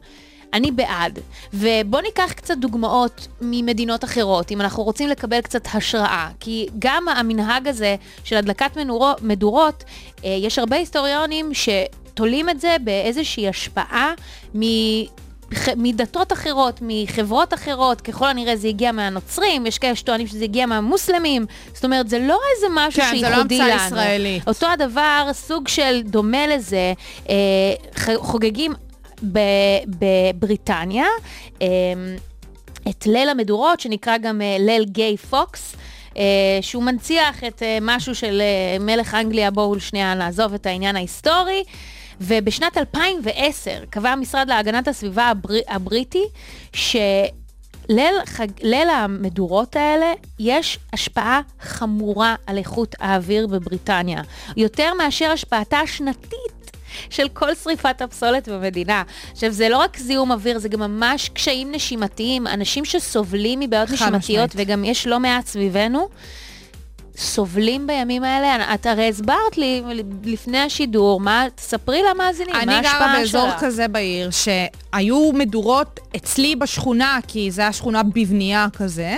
אני 0.56 0.72
בעד. 0.72 1.20
ובואו 1.54 2.02
ניקח 2.02 2.34
קצת 2.36 2.58
דוגמאות 2.58 3.28
ממדינות 3.42 4.04
אחרות, 4.04 4.52
אם 4.52 4.62
אנחנו 4.62 4.84
רוצים 4.84 5.10
לקבל 5.10 5.42
קצת 5.42 5.68
השראה. 5.74 6.30
כי 6.40 6.68
גם 6.80 7.08
המנהג 7.10 7.68
הזה 7.68 7.96
של 8.24 8.36
הדלקת 8.36 8.78
מנורו, 8.78 9.12
מדורות, 9.22 9.84
אה, 10.26 10.38
יש 10.42 10.60
הרבה 10.60 10.76
היסטוריונים 10.76 11.52
שתולים 11.54 12.50
את 12.50 12.62
זה 12.62 12.76
באיזושהי 12.84 13.50
השפעה 13.50 14.14
מ... 14.56 14.62
מדתות 15.78 16.34
אחרות, 16.34 16.80
מחברות 16.82 17.54
אחרות, 17.54 18.02
ככל 18.02 18.28
הנראה 18.28 18.56
זה 18.56 18.68
הגיע 18.68 18.92
מהנוצרים, 18.92 19.66
יש 19.66 19.78
כאלה 19.78 19.96
שטוענים 19.96 20.28
שזה 20.28 20.44
הגיע 20.44 20.66
מהמוסלמים, 20.66 21.46
זאת 21.74 21.86
אומרת, 21.86 22.10
זה 22.10 22.20
לא 22.20 22.40
איזה 22.56 22.68
משהו 22.72 23.02
כן, 23.02 23.20
זה 23.20 23.22
לא 23.22 23.36
שייחודי 23.36 23.62
המצאה 23.62 23.76
לנו. 23.76 23.86
ישראלית. 23.86 24.48
אותו 24.48 24.68
הדבר, 24.68 25.30
סוג 25.34 25.68
של 25.68 26.02
דומה 26.06 26.48
לזה, 26.48 26.94
אה, 27.30 27.36
חוגגים 28.18 28.74
בבריטניה, 29.24 31.06
אה, 31.62 31.68
את 32.90 33.06
ליל 33.06 33.30
המדורות, 33.30 33.80
שנקרא 33.80 34.18
גם 34.18 34.42
אה, 34.42 34.58
ליל 34.60 34.86
גיי 34.86 35.18
פוקס. 35.18 35.76
אה, 36.18 36.58
שהוא 36.62 36.84
מנציח 36.84 37.44
את 37.44 37.64
אה, 37.64 37.78
משהו 37.82 38.16
של 38.16 38.42
אה, 38.42 38.78
מלך 38.80 39.14
אנגליה, 39.14 39.52
בואו 39.52 39.80
שנייה 39.80 40.14
נעזוב 40.14 40.54
את 40.54 40.66
העניין 40.66 40.96
ההיסטורי. 40.96 41.64
ובשנת 42.22 42.78
2010 42.78 43.72
קבע 43.90 44.10
המשרד 44.10 44.50
להגנת 44.50 44.88
הסביבה 44.88 45.24
הבר... 45.24 45.54
הבריטי 45.68 46.24
שליל 46.74 48.16
חג... 48.26 48.48
ליל 48.62 48.90
המדורות 48.90 49.76
האלה 49.76 50.14
יש 50.40 50.80
השפעה 50.94 51.42
חמורה 51.62 52.36
על 52.48 52.58
איכות 52.58 52.96
האוויר 53.00 53.48
בבריטניה. 53.48 54.22
יותר 54.58 54.94
מאשר 54.94 55.32
השפעתה 55.32 55.80
השנתית 55.80 56.55
של 57.10 57.28
כל 57.28 57.56
שריפת 57.56 58.02
הפסולת 58.02 58.50
במדינה. 58.50 59.04
עכשיו, 59.32 59.52
זה 59.52 59.70
לא 59.70 59.78
רק 59.78 59.98
זיהום 59.98 60.32
אוויר, 60.32 60.60
זה 60.60 60.70
גם 60.70 60.80
ממש 60.80 61.30
קשיים 61.30 61.72
נשימתיים. 61.72 62.48
אנשים 62.48 62.86
שסובלים 62.86 63.60
מבעיות 63.60 63.90
נשימתיות. 63.90 64.52
וגם 64.56 64.84
יש 64.84 65.08
לא 65.08 65.20
מעט 65.20 65.48
סביבנו, 65.48 66.10
סובלים 67.18 67.88
בימים 67.88 68.24
האלה. 68.24 68.74
את 68.74 68.86
הרי 68.86 69.10
הסברת 69.10 69.58
לי 69.58 69.82
לפני 70.24 70.58
השידור, 70.58 71.20
מה, 71.20 71.46
תספרי 71.56 72.02
למאזינים, 72.12 72.56
מה 72.56 72.62
אני 72.62 72.74
ההשפעה 72.74 73.00
גרה 73.00 73.20
באזור 73.20 73.50
שלה. 73.50 73.60
כזה 73.60 73.88
בעיר, 73.88 74.30
שהיו 74.32 75.32
מדורות 75.34 76.00
אצלי 76.16 76.56
בשכונה, 76.56 77.20
כי 77.28 77.52
זו 77.52 77.62
הייתה 77.62 77.74
שכונה 77.74 78.04
בבנייה 78.04 78.68
כזה, 78.78 79.16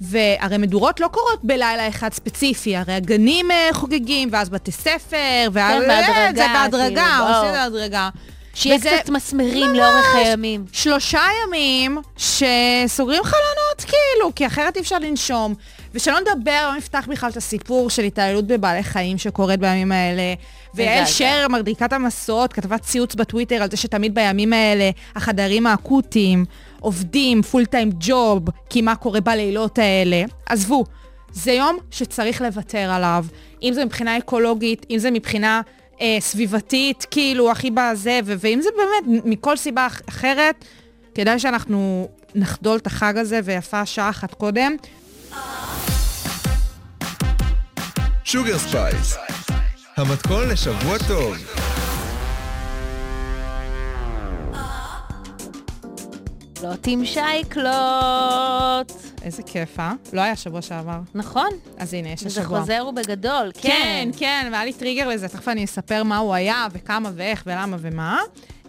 והרי 0.00 0.58
מדורות 0.58 1.00
לא 1.00 1.08
קורות 1.08 1.38
בלילה 1.42 1.88
אחד 1.88 2.12
ספציפי, 2.12 2.76
הרי 2.76 2.94
הגנים 2.94 3.50
אה, 3.50 3.68
חוגגים, 3.72 4.28
ואז 4.32 4.48
בתי 4.48 4.72
ספר, 4.72 5.48
ואז... 5.52 5.82
בהדרגה, 5.88 6.30
זה 6.34 6.46
בהדרגה, 6.54 7.18
כאילו, 7.18 7.36
עושים. 7.36 7.52
בהדרגה. 7.52 8.08
שיהיה 8.54 8.76
וזה 8.76 8.98
קצת 9.00 9.10
מסמרים 9.10 9.66
ממש 9.66 9.78
לאורך 9.78 10.14
הימים. 10.14 10.64
שלושה 10.72 11.20
ימים 11.46 11.98
שסוגרים 12.16 13.22
חלונות, 13.24 13.78
כאילו, 13.86 14.34
כי 14.34 14.46
אחרת 14.46 14.76
אי 14.76 14.80
אפשר 14.80 14.98
לנשום. 14.98 15.54
ושלא 15.94 16.20
נדבר, 16.20 16.68
לא 16.70 16.76
נפתח 16.76 17.06
בכלל 17.10 17.30
את 17.30 17.36
הסיפור 17.36 17.90
של 17.90 18.02
התעללות 18.02 18.46
בבעלי 18.46 18.82
חיים 18.82 19.18
שקורית 19.18 19.60
בימים 19.60 19.92
האלה. 19.92 20.34
ויעל. 20.74 21.06
שר, 21.06 21.46
מדריקת 21.48 21.92
המסעות, 21.92 22.52
כתבה 22.52 22.78
ציוץ 22.78 23.14
בטוויטר 23.14 23.62
על 23.62 23.70
זה 23.70 23.76
שתמיד 23.76 24.14
בימים 24.14 24.52
האלה 24.52 24.90
החדרים 25.16 25.66
האקוטיים 25.66 26.44
עובדים 26.80 27.42
פול 27.42 27.64
טיים 27.66 27.90
ג'וב, 28.00 28.42
כי 28.70 28.82
מה 28.82 28.96
קורה 28.96 29.20
בלילות 29.20 29.78
האלה. 29.78 30.22
עזבו, 30.46 30.84
זה 31.32 31.52
יום 31.52 31.76
שצריך 31.90 32.42
לוותר 32.42 32.90
עליו. 32.90 33.24
אם 33.62 33.70
זה 33.74 33.84
מבחינה 33.84 34.18
אקולוגית, 34.18 34.86
אם 34.90 34.98
זה 34.98 35.10
מבחינה 35.10 35.60
אה, 36.00 36.16
סביבתית, 36.20 37.06
כאילו, 37.10 37.50
הכי 37.50 37.70
בזה, 37.70 38.20
ואם 38.24 38.60
זה 38.62 38.68
באמת 38.76 39.22
מכל 39.24 39.56
סיבה 39.56 39.86
אח- 39.86 40.00
אחרת, 40.08 40.64
כדאי 41.14 41.38
שאנחנו 41.38 42.08
נחדול 42.34 42.76
את 42.76 42.86
החג 42.86 43.14
הזה, 43.18 43.40
ויפה 43.44 43.86
שעה 43.86 44.10
אחת 44.10 44.34
קודם. 44.34 44.76
שוגר 48.24 48.58
ספייס, 48.58 49.16
המתכון 49.96 50.48
לשבוע 50.48 50.98
טוב. 51.08 51.36
לא 56.62 56.74
תמשייקלות. 56.80 57.72
איזה 59.22 59.42
כיף, 59.42 59.80
אה? 59.80 59.92
לא 60.12 60.20
היה 60.20 60.36
שבוע 60.36 60.62
שעבר. 60.62 60.98
נכון, 61.14 61.48
אז 61.78 61.94
הנה, 61.94 62.08
יש 62.08 62.20
זה 62.22 62.40
השבוע. 62.40 62.60
חוזר 62.60 62.84
ובגדול, 62.88 63.50
כן, 63.54 63.60
כן. 63.70 64.08
כן, 64.18 64.48
והיה 64.52 64.64
לי 64.64 64.72
טריגר 64.72 65.08
לזה, 65.08 65.28
תכף 65.28 65.48
אני 65.48 65.64
אספר 65.64 66.02
מה 66.02 66.18
הוא 66.18 66.34
היה, 66.34 66.66
וכמה 66.72 67.10
ואיך 67.14 67.42
ולמה 67.46 67.76
ומה. 67.80 68.20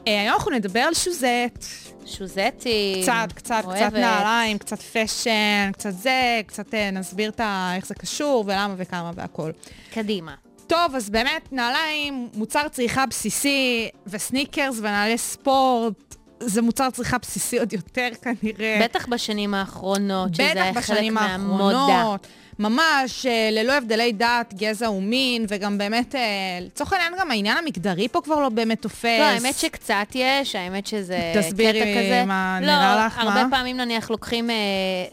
אה, 0.08 0.22
היום 0.22 0.34
אנחנו 0.36 0.52
נדבר 0.52 0.80
על 0.80 0.94
שוזט. 0.94 1.66
שוזטי. 2.06 3.00
קצת, 3.04 3.34
קצת, 3.36 3.64
קצת 3.76 3.94
נעליים, 3.94 4.58
קצת 4.58 4.80
fashion, 4.82 5.70
קצת 5.74 5.92
זה, 5.92 6.42
קצת 6.48 6.74
אה, 6.74 6.92
נסביר 6.92 7.30
את 7.30 7.40
ה- 7.40 7.72
איך 7.76 7.86
זה 7.88 7.96
קשור 7.96 8.44
ולמה 8.48 8.74
וכמה 8.78 9.12
והכל. 9.16 9.52
קדימה. 9.94 10.34
טוב, 10.68 10.96
אז 10.96 11.10
באמת, 11.10 11.42
נעליים, 11.54 12.30
מוצר 12.34 12.68
צריכה 12.72 13.06
בסיסי, 13.06 13.90
וסניקרס 14.08 14.76
ונעלי 14.80 15.18
ספורט, 15.18 16.16
זה 16.46 16.62
מוצר 16.62 16.90
צריכה 16.90 17.18
בסיסי 17.18 17.60
עוד 17.60 17.74
יותר 17.74 18.08
כנראה. 18.22 18.80
בטח 18.84 19.08
בשנים 19.08 19.54
האחרונות, 19.54 20.36
שזה 20.36 20.72
בטח 20.72 20.80
חלק 20.80 21.12
מהמודה. 21.12 21.78
האחרונות. 21.78 22.28
ממש, 22.60 23.26
אה, 23.26 23.50
ללא 23.52 23.74
הבדלי 23.74 24.12
דת, 24.12 24.54
גזע 24.54 24.92
ומין, 24.92 25.46
וגם 25.50 25.78
באמת, 25.78 26.16
אה, 26.16 26.22
לצורך 26.62 26.94
העניין 26.94 27.14
גם 27.20 27.32
העניין 27.32 27.58
המגדרי 27.58 28.08
פה 28.08 28.22
כבר 28.22 28.40
לא 28.40 28.50
באמת 28.50 28.82
תופס. 28.82 29.20
לא, 29.20 29.24
האמת 29.24 29.56
שקצת 29.56 30.08
יש, 30.16 30.56
האמת 30.56 30.88
שזה 30.88 31.34
תסבירי 31.36 31.80
קטע 31.82 32.00
כזה. 32.00 32.24
מה 32.28 32.60
לא, 32.62 32.68
נראה 32.68 33.06
לך, 33.06 33.18
הרבה 33.18 33.44
מה? 33.44 33.50
פעמים 33.52 33.78
נניח 33.78 34.10
לוקחים, 34.10 34.50
אה, 34.50 34.56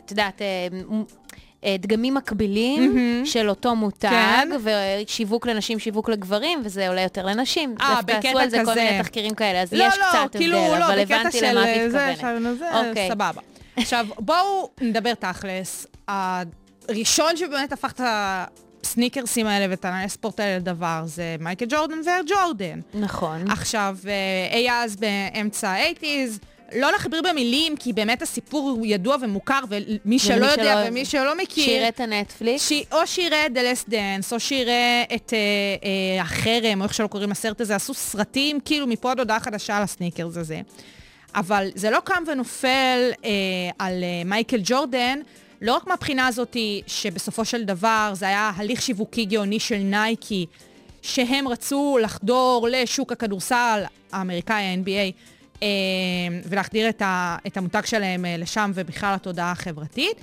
את 0.05 0.11
יודעת, 0.11 0.43
דגמים 1.79 2.15
מקבילים 2.15 2.95
מהמם. 2.95 3.27
של 3.27 3.49
אותו 3.49 3.77
מותג, 3.77 4.09
כן. 4.11 4.49
ושיווק 4.63 5.47
לנשים, 5.47 5.79
שיווק 5.79 6.09
לגברים, 6.09 6.63
וזה 6.65 6.89
עולה 6.89 7.01
יותר 7.01 7.27
לנשים. 7.27 7.75
אה, 7.81 8.03
בקטע 8.03 8.29
עשו 8.29 8.39
על 8.39 8.51
זה 8.51 8.59
כל 8.65 8.71
כזה. 8.71 8.85
מיני 8.85 9.03
תחקירים 9.03 9.35
כאלה, 9.35 9.63
אז 9.63 9.73
לא, 9.73 9.85
יש 9.85 9.95
לא, 9.99 10.05
קצת 10.09 10.37
כאילו, 10.37 10.59
הבדל, 10.59 10.79
לא, 10.79 10.87
אבל 10.87 10.99
הבנתי 10.99 11.39
של 11.39 11.51
למה 11.51 11.85
את 11.87 11.91
זה, 11.91 12.11
מתכוונת. 12.13 12.59
זה, 12.59 12.89
אוקיי. 12.89 13.09
סבבה. 13.11 13.41
עכשיו, 13.77 14.07
בואו 14.19 14.71
נדבר 14.81 15.15
תכלס. 15.15 15.87
הראשון 16.09 17.37
שבאמת 17.37 17.73
הפך 17.73 17.93
את 17.93 18.01
הסניקרסים 18.05 19.47
האלה 19.47 19.67
ואת 19.71 19.85
הנעלי 19.85 20.09
ספורט 20.09 20.41
האלה 20.41 20.57
לדבר 20.57 21.03
זה 21.05 21.37
מייקל 21.41 21.67
ג'ורדן 21.69 21.97
ואיר 22.07 22.23
ג'ורדן. 22.29 22.81
נכון. 22.95 23.51
עכשיו, 23.51 23.97
אה, 24.09 24.57
אי 24.57 24.71
אז 24.71 24.97
באמצע 24.97 25.69
ה-80's, 25.69 26.39
לא 26.75 26.89
נכביר 26.95 27.23
במילים, 27.31 27.77
כי 27.77 27.93
באמת 27.93 28.23
הסיפור 28.23 28.71
הוא 28.71 28.87
ידוע 28.87 29.17
ומוכר, 29.21 29.61
ומי 29.69 30.19
שלא 30.19 30.47
יודע 30.47 30.63
שלא- 30.85 30.89
ומי 30.89 31.05
שלא 31.05 31.37
מכיר... 31.37 31.65
שיראה 31.65 31.95
את 31.95 32.01
הנטפליקס. 32.01 32.69
ש... 32.69 32.73
או 32.93 33.07
שיראה 33.07 33.47
את 33.47 33.51
The 33.53 33.59
Last 33.61 33.91
Dance, 33.91 34.33
או 34.33 34.41
שיראה 34.41 35.05
את 35.15 35.33
אה, 35.33 35.39
אה, 36.19 36.23
החרם, 36.23 36.81
או 36.81 36.85
איך 36.85 36.95
שלא 36.95 37.07
קוראים 37.07 37.31
לסרט 37.31 37.61
הזה, 37.61 37.75
עשו 37.77 37.95
סרטים 37.95 38.61
כאילו 38.65 38.87
מפה 38.87 39.11
עד 39.11 39.19
הודעה 39.19 39.41
חדשה 39.41 39.77
על 39.77 39.83
הסניקרס 39.83 40.37
הזה. 40.37 40.61
אבל 41.35 41.69
זה 41.75 41.91
לא 41.91 41.99
קם 42.05 42.23
ונופל 42.27 43.11
אה, 43.25 43.31
על 43.79 44.05
אה, 44.05 44.23
מייקל 44.25 44.61
ג'ורדן, 44.65 45.19
לא 45.63 45.75
רק 45.77 45.87
מהבחינה 45.87 46.27
הזאת 46.27 46.57
שבסופו 46.87 47.45
של 47.45 47.65
דבר 47.65 48.11
זה 48.15 48.27
היה 48.29 48.53
הליך 48.57 48.83
שיווקי 48.83 49.25
גאוני 49.25 49.61
של 49.61 49.77
נייקי, 49.79 50.47
שהם 51.03 51.49
רצו 51.49 51.99
לחדור 52.03 52.69
לשוק 52.71 53.13
הכדורסל 53.13 53.83
האמריקאי, 54.13 54.63
ה-NBA, 54.65 55.13
ולהחדיר 56.45 56.89
את, 56.89 57.03
ה, 57.03 57.37
את 57.47 57.57
המותג 57.57 57.85
שלהם 57.85 58.25
אה, 58.25 58.37
לשם 58.37 58.71
ובכלל 58.75 59.15
לתודעה 59.15 59.53
החברתית. 59.53 60.17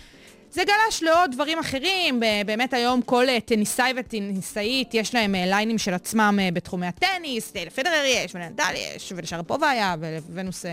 זה 0.52 0.64
גלש 0.64 1.04
לעוד 1.04 1.32
דברים 1.32 1.60
אחרים, 1.60 2.20
ב- 2.20 2.42
באמת 2.46 2.74
היום 2.74 3.02
כל 3.02 3.30
אה, 3.30 3.40
טניסאי 3.40 3.94
וטניסאית 3.98 4.94
יש 4.94 5.16
להם 5.16 5.36
אה, 5.36 5.46
ליינים 5.46 5.78
של 5.78 5.94
עצמם 5.94 6.40
בתחומי 6.54 6.88
הטניס, 6.88 7.54
לפדרר 7.66 8.04
יש, 8.06 8.36
ולנדל 8.36 8.74
יש, 8.76 9.14
ולשרפובה 9.16 9.70
היה, 9.70 9.96
ולוונוס 10.00 10.66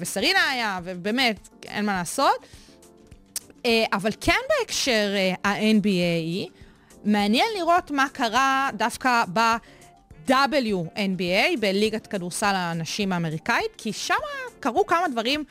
וסרינה 0.00 0.50
היה, 0.50 0.80
ובאמת, 0.84 1.48
אין 1.64 1.84
מה 1.86 1.92
לעשות. 1.92 2.46
אבל 3.92 4.10
כן 4.20 4.40
בהקשר 4.48 5.14
ה-NBA, 5.44 6.48
מעניין 7.04 7.46
לראות 7.58 7.90
מה 7.90 8.06
קרה 8.12 8.70
דווקא 8.74 9.24
ב-WNBA, 10.28 11.60
בליגת 11.60 12.06
כדורסל 12.06 12.52
הנשים 12.54 13.12
האמריקאית, 13.12 13.70
כי 13.76 13.92
שם 13.92 14.14
קרו 14.60 14.86
כמה 14.86 15.08
דברים 15.08 15.44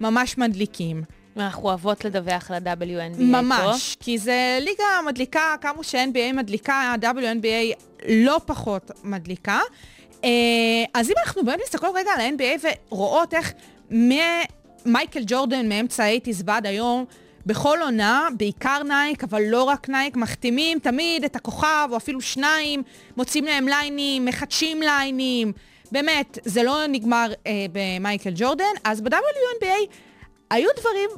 ממש 0.00 0.38
מדליקים. 0.38 1.02
אנחנו 1.36 1.62
אוהבות 1.62 2.04
לדווח 2.04 2.50
על 2.50 2.68
ה-WNBA 2.68 3.16
פה. 3.16 3.22
ממש, 3.22 3.96
כי 4.00 4.18
זה 4.18 4.58
ליגה 4.60 4.84
מדליקה, 5.06 5.54
כמו 5.60 5.84
ש-NBA 5.84 6.32
מדליקה, 6.34 6.74
ה-WNBA 6.74 7.82
לא 8.08 8.40
פחות 8.46 8.90
מדליקה. 9.04 9.60
אה, 10.24 10.30
אז 10.94 11.10
אם 11.10 11.14
אנחנו 11.26 11.44
באמת 11.44 11.60
מסתכלות 11.64 11.94
רגע 11.94 12.10
על 12.10 12.20
ה-NBA 12.20 12.66
ורואות 12.90 13.34
איך 13.34 13.52
מייקל 14.86 15.22
ג'ורדן 15.26 15.68
מאמצע 15.68 16.04
ה-80's 16.04 16.42
ועד 16.46 16.66
היום, 16.66 17.04
בכל 17.46 17.78
עונה, 17.82 18.28
בעיקר 18.36 18.82
נייק, 18.82 19.24
אבל 19.24 19.42
לא 19.42 19.62
רק 19.62 19.88
נייק, 19.88 20.16
מחתימים 20.16 20.78
תמיד 20.78 21.24
את 21.24 21.36
הכוכב, 21.36 21.88
או 21.90 21.96
אפילו 21.96 22.20
שניים, 22.20 22.82
מוצאים 23.16 23.44
להם 23.44 23.68
ליינים, 23.68 24.24
מחדשים 24.24 24.82
ליינים. 24.82 25.52
באמת, 25.92 26.38
זה 26.44 26.62
לא 26.62 26.86
נגמר 26.88 27.32
אה, 27.46 27.66
במייקל 27.72 28.32
ג'ורדן. 28.34 28.64
אז 28.84 29.00
ב-WNBA 29.00 29.94
היו 30.50 30.68
דברים 30.80 31.10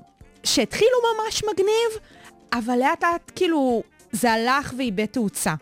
שהתחילו 0.44 0.96
ממש 1.14 1.44
מגניב, 1.44 2.04
אבל 2.52 2.78
לאט 2.78 3.04
לאט 3.04 3.32
כאילו 3.34 3.82
זה 4.12 4.32
הלך 4.32 4.74
ואיבד 4.78 5.04
תאוצה. 5.04 5.54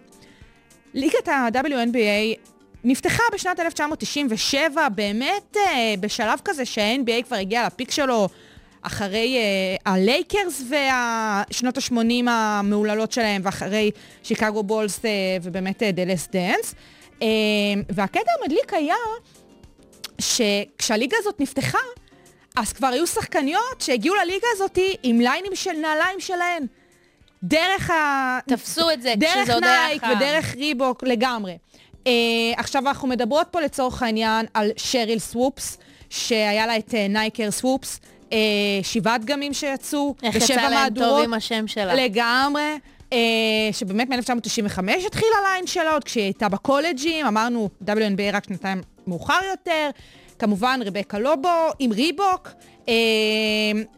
ליגת 0.94 1.28
ה-WNBA 1.28 2.38
נפתחה 2.84 3.22
בשנת 3.32 3.60
1997, 3.60 4.88
באמת 4.88 5.56
אה, 5.56 5.94
בשלב 6.00 6.40
כזה 6.44 6.64
שה-NBA 6.64 7.22
כבר 7.26 7.36
הגיע 7.36 7.66
לפיק 7.66 7.90
שלו 7.90 8.28
אחרי 8.82 9.36
אה, 9.36 9.92
הלייקרס 9.92 10.62
ושנות 11.50 11.78
ה-80 11.78 12.30
המהוללות 12.30 13.12
שלהם, 13.12 13.42
ואחרי 13.44 13.90
שיקגו 14.22 14.62
בולס 14.62 15.04
אה, 15.04 15.10
ובאמת 15.42 15.82
אה, 15.82 15.92
The 15.92 16.07
Last 16.07 16.28
Dance. 16.32 16.74
אה, 17.22 17.28
והקטע 17.88 18.30
המדליק 18.40 18.74
היה 18.74 18.94
שכשהליגה 20.18 21.16
הזאת 21.20 21.40
נפתחה, 21.40 21.78
אז 22.56 22.72
כבר 22.72 22.86
היו 22.86 23.06
שחקניות 23.06 23.80
שהגיעו 23.80 24.14
לליגה 24.14 24.46
הזאת 24.52 24.78
עם 25.02 25.20
ליינים 25.20 25.54
של 25.54 25.72
נעליים 25.72 26.20
שלהן. 26.20 26.66
דרך 27.42 27.90
ה... 27.90 28.38
תפסו 28.48 28.90
את 28.90 29.02
זה 29.02 29.14
דרך 29.16 29.30
כשזה 29.42 29.54
עוד 29.54 29.64
היה 29.64 29.86
נייק 29.86 30.04
חם. 30.04 30.12
ודרך 30.16 30.54
ריבוק 30.54 31.02
לגמרי. 31.02 31.58
אה, 32.04 32.08
עכשיו 32.56 32.88
אנחנו 32.88 33.08
מדברות 33.08 33.46
פה 33.50 33.60
לצורך 33.60 34.02
העניין 34.02 34.46
על 34.54 34.70
שריל 34.76 35.18
סוופס, 35.18 35.78
שהיה 36.10 36.66
לה 36.66 36.76
את 36.76 36.88
אה, 36.88 36.96
נייק 37.08 37.32
Air 37.32 37.50
סוופס, 37.50 38.00
uh, 38.32 38.34
שבעה 38.82 39.18
דגמים 39.18 39.54
שיצאו, 39.54 40.14
איך 40.22 40.36
בשבע 40.36 40.54
יצא 40.54 40.68
להם 40.68 40.94
טוב 40.94 41.02
מהדורות. 41.02 41.24
עם 41.24 41.34
השם 41.34 41.66
שלה. 41.66 41.94
לגמרי. 41.94 42.78
Uh, 43.10 43.14
שבאמת 43.72 44.08
מ-1995 44.08 45.06
התחיל 45.06 45.28
הליין 45.38 45.66
שלה, 45.66 45.92
עוד 45.92 46.04
כשהיא 46.04 46.24
הייתה 46.24 46.48
בקולג'ים, 46.48 47.26
אמרנו 47.26 47.68
WNBA 47.86 48.32
רק 48.32 48.44
שנתיים 48.44 48.82
מאוחר 49.06 49.40
יותר. 49.50 49.90
כמובן 50.38 50.80
רבקה 50.84 51.18
לובו 51.18 51.48
עם 51.78 51.92
ריבוק. 51.92 52.48
Uh, 52.86 52.88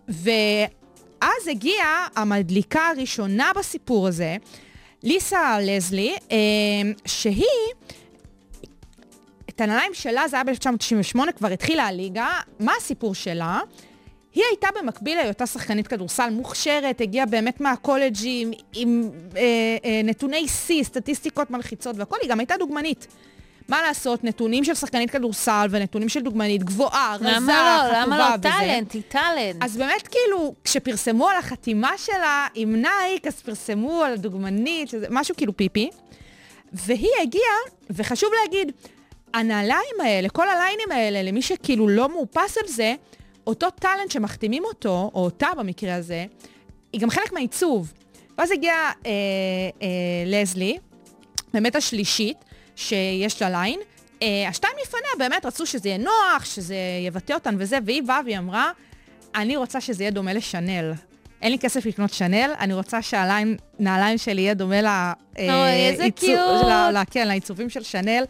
ואז 0.08 1.48
הגיעה 1.50 2.06
המדליקה 2.16 2.88
הראשונה 2.96 3.50
בסיפור 3.56 4.08
הזה, 4.08 4.36
ליסה 5.04 5.58
לזלי, 5.62 6.16
אה, 6.32 6.36
שהיא, 7.06 7.44
את 9.48 9.60
הנעליים 9.60 9.94
שלה, 9.94 10.28
זה 10.28 10.36
היה 10.36 10.44
ב-1998, 10.44 11.32
כבר 11.36 11.48
התחילה 11.48 11.86
הליגה. 11.86 12.28
מה 12.60 12.72
הסיפור 12.78 13.14
שלה? 13.14 13.60
היא 14.34 14.44
הייתה 14.50 14.68
במקביל 14.80 15.16
להיותה 15.18 15.46
שחקנית 15.46 15.86
כדורסל 15.86 16.30
מוכשרת, 16.30 17.00
הגיעה 17.00 17.26
באמת 17.26 17.60
מהקולג'ים 17.60 18.52
עם 18.74 19.10
אה, 19.36 19.42
אה, 19.84 20.00
נתוני 20.04 20.48
שיא, 20.48 20.84
סטטיסטיקות 20.84 21.50
מלחיצות 21.50 21.96
והכל, 21.98 22.16
היא 22.22 22.30
גם 22.30 22.40
הייתה 22.40 22.56
דוגמנית. 22.56 23.06
מה 23.68 23.82
לעשות, 23.82 24.24
נתונים 24.24 24.64
של 24.64 24.74
שחקנית 24.74 25.10
כדורסל 25.10 25.66
ונתונים 25.70 26.08
של 26.08 26.20
דוגמנית 26.20 26.62
גבוהה, 26.64 27.16
רזה, 27.16 27.24
למה 27.32 27.52
לא? 27.52 27.88
חטובה 27.88 28.06
למה 28.06 28.18
לא? 28.18 28.24
וזה. 28.24 28.42
טאלנט, 28.42 28.92
היא 28.92 29.02
טאלנט. 29.08 29.56
אז 29.64 29.76
באמת, 29.76 30.08
כאילו, 30.08 30.54
כשפרסמו 30.64 31.28
על 31.28 31.36
החתימה 31.36 31.90
שלה 31.98 32.46
עם 32.54 32.82
נייק, 32.82 33.26
אז 33.26 33.40
פרסמו 33.40 34.02
על 34.02 34.12
הדוגמנית, 34.12 34.88
שזה 34.88 35.06
משהו 35.10 35.36
כאילו 35.36 35.56
פיפי. 35.56 35.90
והיא 36.72 37.10
הגיעה, 37.22 37.56
וחשוב 37.90 38.30
להגיד, 38.42 38.72
הנעליים 39.34 40.00
האלה, 40.04 40.28
כל 40.28 40.48
הליינים 40.48 40.90
האלה, 40.90 41.22
למי 41.22 41.42
שכאילו 41.42 41.88
לא 41.88 42.08
מאופס 42.08 42.58
על 42.58 42.68
זה, 42.68 42.94
אותו 43.46 43.70
טאלנט 43.70 44.10
שמחתימים 44.10 44.64
אותו, 44.64 45.10
או 45.14 45.24
אותה 45.24 45.48
במקרה 45.58 45.94
הזה, 45.94 46.24
היא 46.92 47.00
גם 47.00 47.10
חלק 47.10 47.32
מהעיצוב. 47.32 47.92
ואז 48.38 48.50
הגיעה 48.50 48.76
אה, 49.06 49.10
אה, 49.82 49.88
לזלי, 50.26 50.78
באמת 51.54 51.76
השלישית, 51.76 52.36
שיש 52.76 53.42
לה 53.42 53.50
ליין. 53.50 53.80
אה, 54.22 54.48
השתיים 54.48 54.72
לפניה 54.82 55.10
באמת 55.18 55.46
רצו 55.46 55.66
שזה 55.66 55.88
יהיה 55.88 55.98
נוח, 55.98 56.44
שזה 56.44 56.76
יבטא 57.06 57.32
אותן 57.32 57.56
וזה, 57.58 57.78
והיא 57.86 58.02
באה 58.02 58.20
והיא 58.24 58.38
אמרה, 58.38 58.70
אני 59.34 59.56
רוצה 59.56 59.80
שזה 59.80 60.02
יהיה 60.02 60.10
דומה 60.10 60.32
לשנל. 60.32 60.92
אין 61.42 61.52
לי 61.52 61.58
כסף 61.58 61.86
לקנות 61.86 62.12
שנל, 62.12 62.50
אני 62.58 62.74
רוצה 62.74 63.02
שהנעליים 63.02 64.18
שלי 64.18 64.40
יהיה 64.42 64.54
דומה 64.54 64.80
ל... 64.82 64.86
אה, 64.86 65.14
אוי, 65.38 65.88
איזה 65.90 66.04
עיצוב- 66.04 66.28
קיוט. 66.28 66.64
ל- 66.64 66.90
ל- 66.98 67.02
כן, 67.10 67.28
לעיצובים 67.28 67.70
של 67.70 67.82
שנל. 67.82 68.24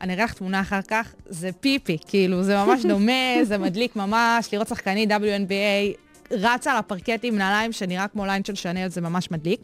אני 0.00 0.14
אראה 0.14 0.24
לך 0.24 0.32
תמונה 0.32 0.60
אחר 0.60 0.82
כך, 0.82 1.14
זה 1.26 1.50
פיפי, 1.60 1.98
כאילו, 2.06 2.42
זה 2.42 2.56
ממש 2.56 2.84
דומה, 2.84 3.34
זה 3.42 3.58
מדליק 3.58 3.96
ממש, 3.96 4.48
לראות 4.52 4.68
שחקנית 4.68 5.10
WNBA 5.10 5.96
רצה 6.30 6.72
על 6.72 6.78
הפרקט 6.78 7.20
עם 7.22 7.38
נעליים 7.38 7.72
שנראה 7.72 8.08
כמו 8.08 8.26
ליין 8.26 8.44
של 8.44 8.54
שנל, 8.54 8.88
זה 8.88 9.00
ממש 9.00 9.30
מדליק. 9.30 9.60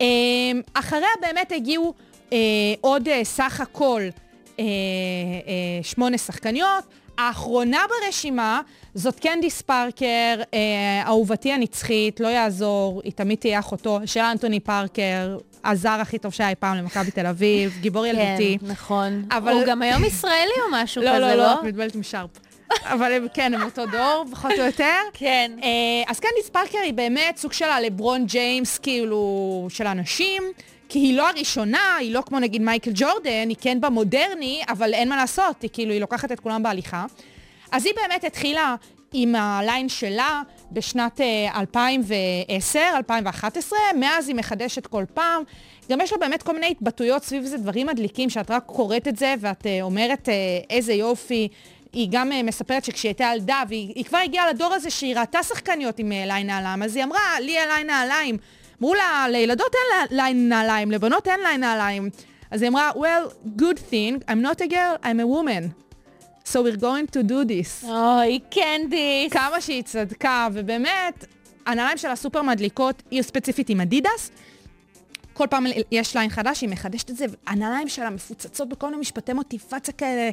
אה, 0.00 0.06
אחריה 0.74 1.08
באמת 1.20 1.52
הגיעו 1.52 1.94
אה, 2.32 2.38
עוד 2.80 3.08
אה, 3.08 3.24
סך 3.24 3.60
הכל 3.60 4.02
אה, 4.58 4.64
אה, 4.64 5.82
שמונה 5.82 6.18
שחקניות. 6.18 6.84
האחרונה 7.18 7.78
ברשימה 7.88 8.60
זאת 8.94 9.20
קנדיס 9.20 9.62
פארקר, 9.62 10.42
אה, 10.54 11.02
אהובתי 11.06 11.52
הנצחית, 11.52 12.20
לא 12.20 12.28
יעזור, 12.28 13.00
היא 13.04 13.12
תמיד 13.12 13.38
תהיה 13.38 13.58
אחותו 13.58 14.00
של 14.06 14.20
אנטוני 14.20 14.60
פארקר, 14.60 15.36
הזר 15.64 15.98
הכי 16.00 16.18
טוב 16.18 16.32
שהיה 16.32 16.50
אי 16.50 16.54
פעם 16.54 16.76
למכבי 16.76 17.10
תל 17.10 17.26
אביב, 17.26 17.78
גיבור 17.80 18.06
ילדותי. 18.06 18.58
כן, 18.60 18.66
נכון. 18.66 19.24
אבל- 19.30 19.52
הוא 19.52 19.62
גם 19.66 19.82
היום 19.82 20.04
ישראלי 20.04 20.34
או 20.66 20.70
משהו 20.72 21.02
לא, 21.02 21.08
כזה, 21.10 21.18
לא, 21.20 21.28
לא? 21.30 21.36
לא, 21.36 21.52
את 21.54 21.64
מתבלבלת 21.64 21.94
עם 21.94 22.02
שארפ. 22.02 22.30
אבל 22.84 23.12
הם, 23.12 23.26
כן, 23.34 23.54
הם 23.54 23.62
אותו 23.62 23.86
דור, 23.86 24.24
פחות 24.30 24.52
או 24.58 24.64
יותר. 24.64 24.94
כן. 25.12 25.52
אה, 25.62 25.68
אז 26.10 26.20
קנדיס 26.20 26.48
פארקר 26.52 26.78
היא 26.78 26.94
באמת 26.94 27.36
סוג 27.36 27.52
של 27.52 27.64
הלברון 27.64 28.26
ג'יימס, 28.26 28.78
כאילו, 28.78 29.26
של 29.70 29.86
הנשים, 29.86 30.42
כי 30.88 30.98
היא 30.98 31.16
לא 31.16 31.28
הראשונה, 31.28 31.96
היא 31.96 32.14
לא 32.14 32.22
כמו 32.26 32.38
נגיד 32.38 32.62
מייקל 32.62 32.90
ג'ורדן, 32.94 33.48
היא 33.48 33.56
כן 33.60 33.80
במודרני, 33.80 34.62
אבל 34.68 34.94
אין 34.94 35.08
מה 35.08 35.16
לעשות, 35.16 35.62
היא 35.62 35.70
כאילו, 35.72 35.92
היא 35.92 36.00
לוקחת 36.00 36.32
את 36.32 36.40
כולם 36.40 36.62
בהליכה. 36.62 37.04
אז 37.72 37.86
היא 37.86 37.94
באמת 37.96 38.24
התחילה 38.24 38.74
עם 39.12 39.34
הליין 39.34 39.88
שלה 39.88 40.42
בשנת 40.72 41.20
אה, 41.20 41.60
2010, 41.60 42.80
2011, 42.96 43.78
מאז 44.00 44.28
היא 44.28 44.36
מחדשת 44.36 44.86
כל 44.86 45.04
פעם. 45.14 45.42
גם 45.90 46.00
יש 46.00 46.12
לה 46.12 46.18
באמת 46.18 46.42
כל 46.42 46.52
מיני 46.52 46.70
התבטאויות 46.70 47.24
סביב 47.24 47.44
זה, 47.44 47.56
דברים 47.58 47.86
מדליקים, 47.86 48.30
שאת 48.30 48.50
רק 48.50 48.62
קוראת 48.66 49.08
את 49.08 49.16
זה 49.16 49.34
ואת 49.40 49.66
אה, 49.66 49.78
אומרת 49.82 50.28
אה, 50.28 50.34
איזה 50.70 50.92
יופי. 50.92 51.48
היא 51.92 52.08
גם 52.10 52.32
אה, 52.32 52.42
מספרת 52.42 52.84
שכשהיא 52.84 53.08
הייתה 53.08 53.30
ילדה, 53.34 53.62
והיא 53.68 53.92
היא 53.94 54.04
כבר 54.04 54.18
הגיעה 54.18 54.50
לדור 54.50 54.74
הזה 54.74 54.90
שהיא 54.90 55.16
ראתה 55.16 55.42
שחקניות 55.42 55.98
עם 55.98 56.12
אה, 56.12 56.26
ליין 56.26 56.46
נעליים, 56.46 56.82
אז 56.82 56.96
היא 56.96 57.04
אמרה, 57.04 57.40
לי 57.40 57.58
אין 57.58 57.68
ליין 57.68 57.86
נעליים. 57.86 58.36
אמרו 58.82 58.94
לה, 58.94 59.26
לילדות 59.28 59.74
אין 59.74 60.06
ליין 60.10 60.48
נעליים, 60.48 60.90
לבנות 60.90 61.28
אין 61.28 61.40
ליין 61.40 61.60
נעליים. 61.60 62.10
אז 62.50 62.62
היא 62.62 62.70
אמרה, 62.70 62.90
well, 62.90 63.50
good 63.60 63.78
thing, 63.90 64.30
I'm 64.30 64.42
not 64.42 64.60
a 64.60 64.68
girl, 64.68 64.96
I'm 65.02 65.20
a 65.20 65.26
woman. 65.26 65.81
So 66.44 66.54
we're 66.54 66.80
going 66.80 67.06
to 67.16 67.22
do 67.22 67.44
this. 67.48 67.86
אוי, 67.88 68.40
קנדיס. 68.50 69.32
כמה 69.32 69.60
שהיא 69.60 69.82
צדקה, 69.82 70.48
ובאמת, 70.52 71.24
הנעליים 71.66 71.98
שלה 71.98 72.16
סופר 72.16 72.42
מדליקות, 72.42 73.02
היא 73.10 73.22
ספציפית 73.22 73.68
עם 73.68 73.80
אדידס. 73.80 74.30
כל 75.32 75.46
פעם 75.50 75.66
יש 75.90 76.16
ליין 76.16 76.30
חדש, 76.30 76.60
היא 76.60 76.68
מחדשת 76.68 77.10
את 77.10 77.16
זה, 77.16 77.24
הנעליים 77.46 77.88
שלה 77.88 78.10
מפוצצות 78.10 78.68
בכל 78.68 78.86
מיני 78.86 79.00
משפטי 79.00 79.32
מוטיבציה 79.32 79.94
כאלה, 79.94 80.30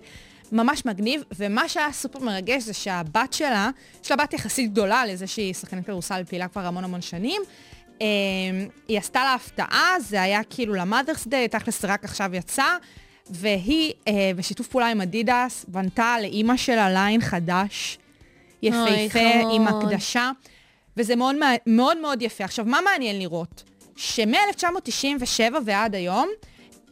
ממש 0.52 0.86
מגניב. 0.86 1.24
ומה 1.36 1.70
שהיה 1.70 1.92
סופר 1.92 2.20
מרגש 2.20 2.64
זה 2.64 2.74
שהבת 2.74 3.34
שלה, 3.34 3.70
יש 4.04 4.12
לה 4.12 4.18
בת 4.18 4.34
יחסית 4.34 4.72
גדולה 4.72 5.06
לזה 5.06 5.28
שהיא 5.28 5.54
שחקנית 5.54 5.86
כדורסל 5.86 6.24
פעילה 6.24 6.48
כבר 6.48 6.66
המון 6.66 6.84
המון 6.84 7.02
שנים. 7.02 7.42
אה, 8.02 8.08
היא 8.88 8.98
עשתה 8.98 9.24
לה 9.24 9.34
הפתעה, 9.34 9.94
זה 10.00 10.22
היה 10.22 10.44
כאילו 10.44 10.74
ל-Mother's 10.74 11.28
Day, 11.28 11.48
תכלס 11.52 11.86
רק 11.86 12.04
עכשיו 12.04 12.36
יצא, 12.36 12.66
והיא, 13.30 13.94
אה, 14.08 14.32
בשיתוף 14.36 14.68
פעולה 14.68 14.88
עם 14.88 15.02
אדידס, 15.02 15.66
בנתה 15.68 16.16
לאימא 16.22 16.58
שלה 16.58 16.90
ליין 16.90 17.22
חדש, 17.22 17.98
יפהפה. 18.62 19.20
עם 19.52 19.68
הקדשה, 19.68 20.32
וזה 20.98 21.16
מאוד 21.16 21.36
מאוד 21.66 21.98
מאוד 22.02 22.22
יפה. 22.22 22.44
עכשיו, 22.44 22.66
מה 22.66 22.80
מעניין 22.82 23.20
לראות? 23.20 23.64
שמ-1997 23.96 25.42
ועד 25.66 25.96
היום, 25.96 26.30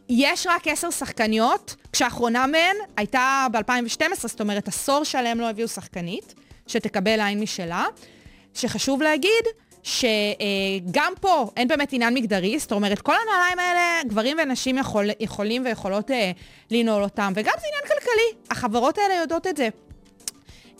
יש 0.08 0.46
רק 0.46 0.68
עשר 0.68 0.90
שחקניות, 0.90 1.76
כשהאחרונה 1.92 2.46
מהן 2.46 2.76
הייתה 2.96 3.46
ב-2012, 3.52 4.28
זאת 4.28 4.40
אומרת, 4.40 4.68
עשור 4.68 5.04
שלם 5.04 5.40
לא 5.40 5.50
הביאו 5.50 5.68
שחקנית, 5.68 6.34
שתקבל 6.66 7.16
ליין 7.16 7.40
משלה. 7.40 7.84
שחשוב 8.54 9.02
להגיד 9.02 9.44
שגם 9.88 11.12
פה 11.20 11.50
אין 11.56 11.68
באמת 11.68 11.92
עניין 11.92 12.14
מגדרי, 12.14 12.58
זאת 12.58 12.72
אומרת, 12.72 13.00
כל 13.00 13.14
הנעליים 13.26 13.58
האלה, 13.58 14.00
גברים 14.06 14.36
ונשים 14.42 14.78
יכול, 14.78 15.10
יכולים 15.20 15.64
ויכולות 15.64 16.10
אה, 16.10 16.30
לנעול 16.70 17.02
אותם, 17.02 17.32
וגם 17.36 17.52
זה 17.60 17.66
עניין 17.66 17.82
כלכלי, 17.82 18.50
החברות 18.50 18.98
האלה 18.98 19.14
יודעות 19.14 19.46
את 19.46 19.56
זה. 19.56 19.68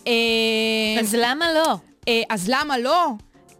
אה, 0.07 0.13
אז 0.99 1.15
למה 1.19 1.53
לא? 1.53 1.75
אה, 2.07 2.21
אז 2.29 2.49
למה 2.49 2.77
לא? 2.77 3.07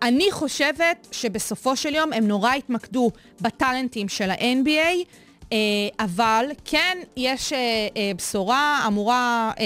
אני 0.01 0.31
חושבת 0.31 1.07
שבסופו 1.11 1.75
של 1.75 1.95
יום 1.95 2.13
הם 2.13 2.27
נורא 2.27 2.53
התמקדו 2.53 3.11
בטאלנטים 3.41 4.09
של 4.09 4.29
ה-NBA, 4.29 5.05
אה, 5.51 5.57
אבל 5.99 6.45
כן, 6.65 6.97
יש 7.17 7.53
אה, 7.53 7.57
אה, 7.97 8.11
בשורה 8.17 8.83
אמורה 8.87 9.51
אה, 9.59 9.65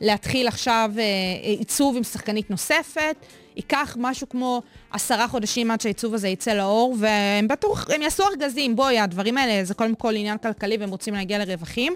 להתחיל 0.00 0.48
עכשיו 0.48 0.90
אה, 0.98 1.02
עיצוב 1.42 1.96
עם 1.96 2.04
שחקנית 2.04 2.50
נוספת. 2.50 3.16
ייקח 3.56 3.96
משהו 4.00 4.28
כמו 4.28 4.62
עשרה 4.90 5.28
חודשים 5.28 5.70
עד 5.70 5.80
שהעיצוב 5.80 6.14
הזה 6.14 6.28
יצא 6.28 6.52
לאור, 6.52 6.96
והם 6.98 7.48
בטוח, 7.48 7.86
הם 7.94 8.02
יעשו 8.02 8.22
ארגזים, 8.22 8.76
בואי, 8.76 8.98
הדברים 8.98 9.38
האלה 9.38 9.64
זה 9.64 9.74
קודם 9.74 9.94
כל 9.94 10.16
עניין 10.16 10.38
כלכלי 10.38 10.76
והם 10.76 10.90
רוצים 10.90 11.14
להגיע 11.14 11.38
לרווחים. 11.38 11.92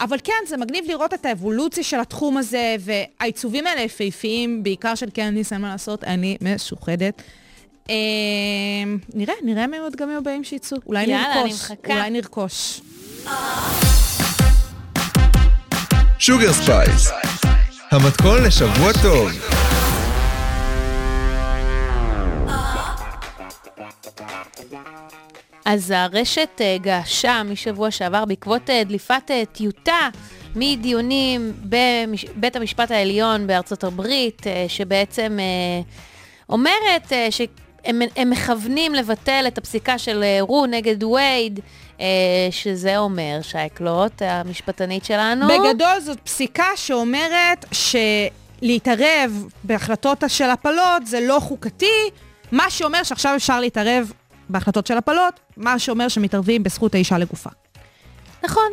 אבל 0.00 0.18
כן, 0.24 0.32
זה 0.48 0.56
מגניב 0.56 0.84
לראות 0.88 1.14
את 1.14 1.26
האבולוציה 1.26 1.84
של 1.84 2.00
התחום 2.00 2.36
הזה, 2.36 2.76
והעיצובים 2.80 3.66
האלה 3.66 3.80
יפהפיים, 3.80 4.62
בעיקר 4.62 4.94
של 4.94 5.10
קנדיס, 5.10 5.52
אין 5.52 5.60
מה 5.60 5.68
לעשות, 5.68 6.04
אני 6.04 6.36
משוחדת. 6.40 7.22
אה, 7.90 7.94
נראה, 9.14 9.34
נראה 9.42 9.66
מי 9.66 9.78
עוד 9.78 9.96
גם 9.96 10.10
הבאים 10.10 10.44
שיצאו. 10.44 10.78
אולי 10.86 11.02
יאללה, 11.02 11.32
אני 11.32 11.42
נרכוש. 11.42 11.70
מחכה. 11.70 11.92
אולי 11.92 12.10
נרכוש. 12.10 12.80
שוגר 16.18 16.52
ספייס, 16.52 17.10
המתכון 17.90 18.42
לשבוע 18.42 18.92
טוב. 19.02 19.59
אז 25.64 25.90
הרשת 25.90 26.60
אה, 26.60 26.76
געשה 26.80 27.42
משבוע 27.42 27.90
שעבר 27.90 28.24
בעקבות 28.24 28.70
אה, 28.70 28.84
דליפת 28.84 29.30
אה, 29.30 29.42
טיוטה 29.52 30.08
מדיונים 30.56 31.52
בבית 31.64 32.56
המשפט 32.56 32.90
העליון 32.90 33.46
בארצות 33.46 33.84
הברית, 33.84 34.42
שבעצם 34.68 35.38
אומרת 36.48 37.12
שהם 37.30 38.02
הם 38.16 38.30
מכוונים 38.30 38.94
לבטל 38.94 39.44
את 39.48 39.58
הפסיקה 39.58 39.98
של 39.98 40.24
רו 40.40 40.66
נגד 40.66 41.02
וייד, 41.04 41.60
שזה 42.50 42.98
אומר, 42.98 43.38
שייקלוט, 43.42 44.22
המשפטנית 44.22 45.04
שלנו. 45.04 45.46
בגדול 45.48 46.00
זאת 46.00 46.20
פסיקה 46.20 46.66
שאומרת 46.76 47.64
שלהתערב 48.62 49.44
בהחלטות 49.64 50.24
של 50.28 50.50
הפלות 50.50 51.06
זה 51.06 51.20
לא 51.20 51.38
חוקתי, 51.40 52.10
מה 52.52 52.70
שאומר 52.70 53.02
שעכשיו 53.02 53.36
אפשר 53.36 53.60
להתערב 53.60 54.12
בהחלטות 54.50 54.86
של 54.86 54.98
הפלות, 54.98 55.40
מה 55.56 55.78
שאומר 55.78 56.08
שמתערבים 56.08 56.62
בזכות 56.62 56.94
האישה 56.94 57.18
לגופה. 57.18 57.50
נכון. 58.44 58.72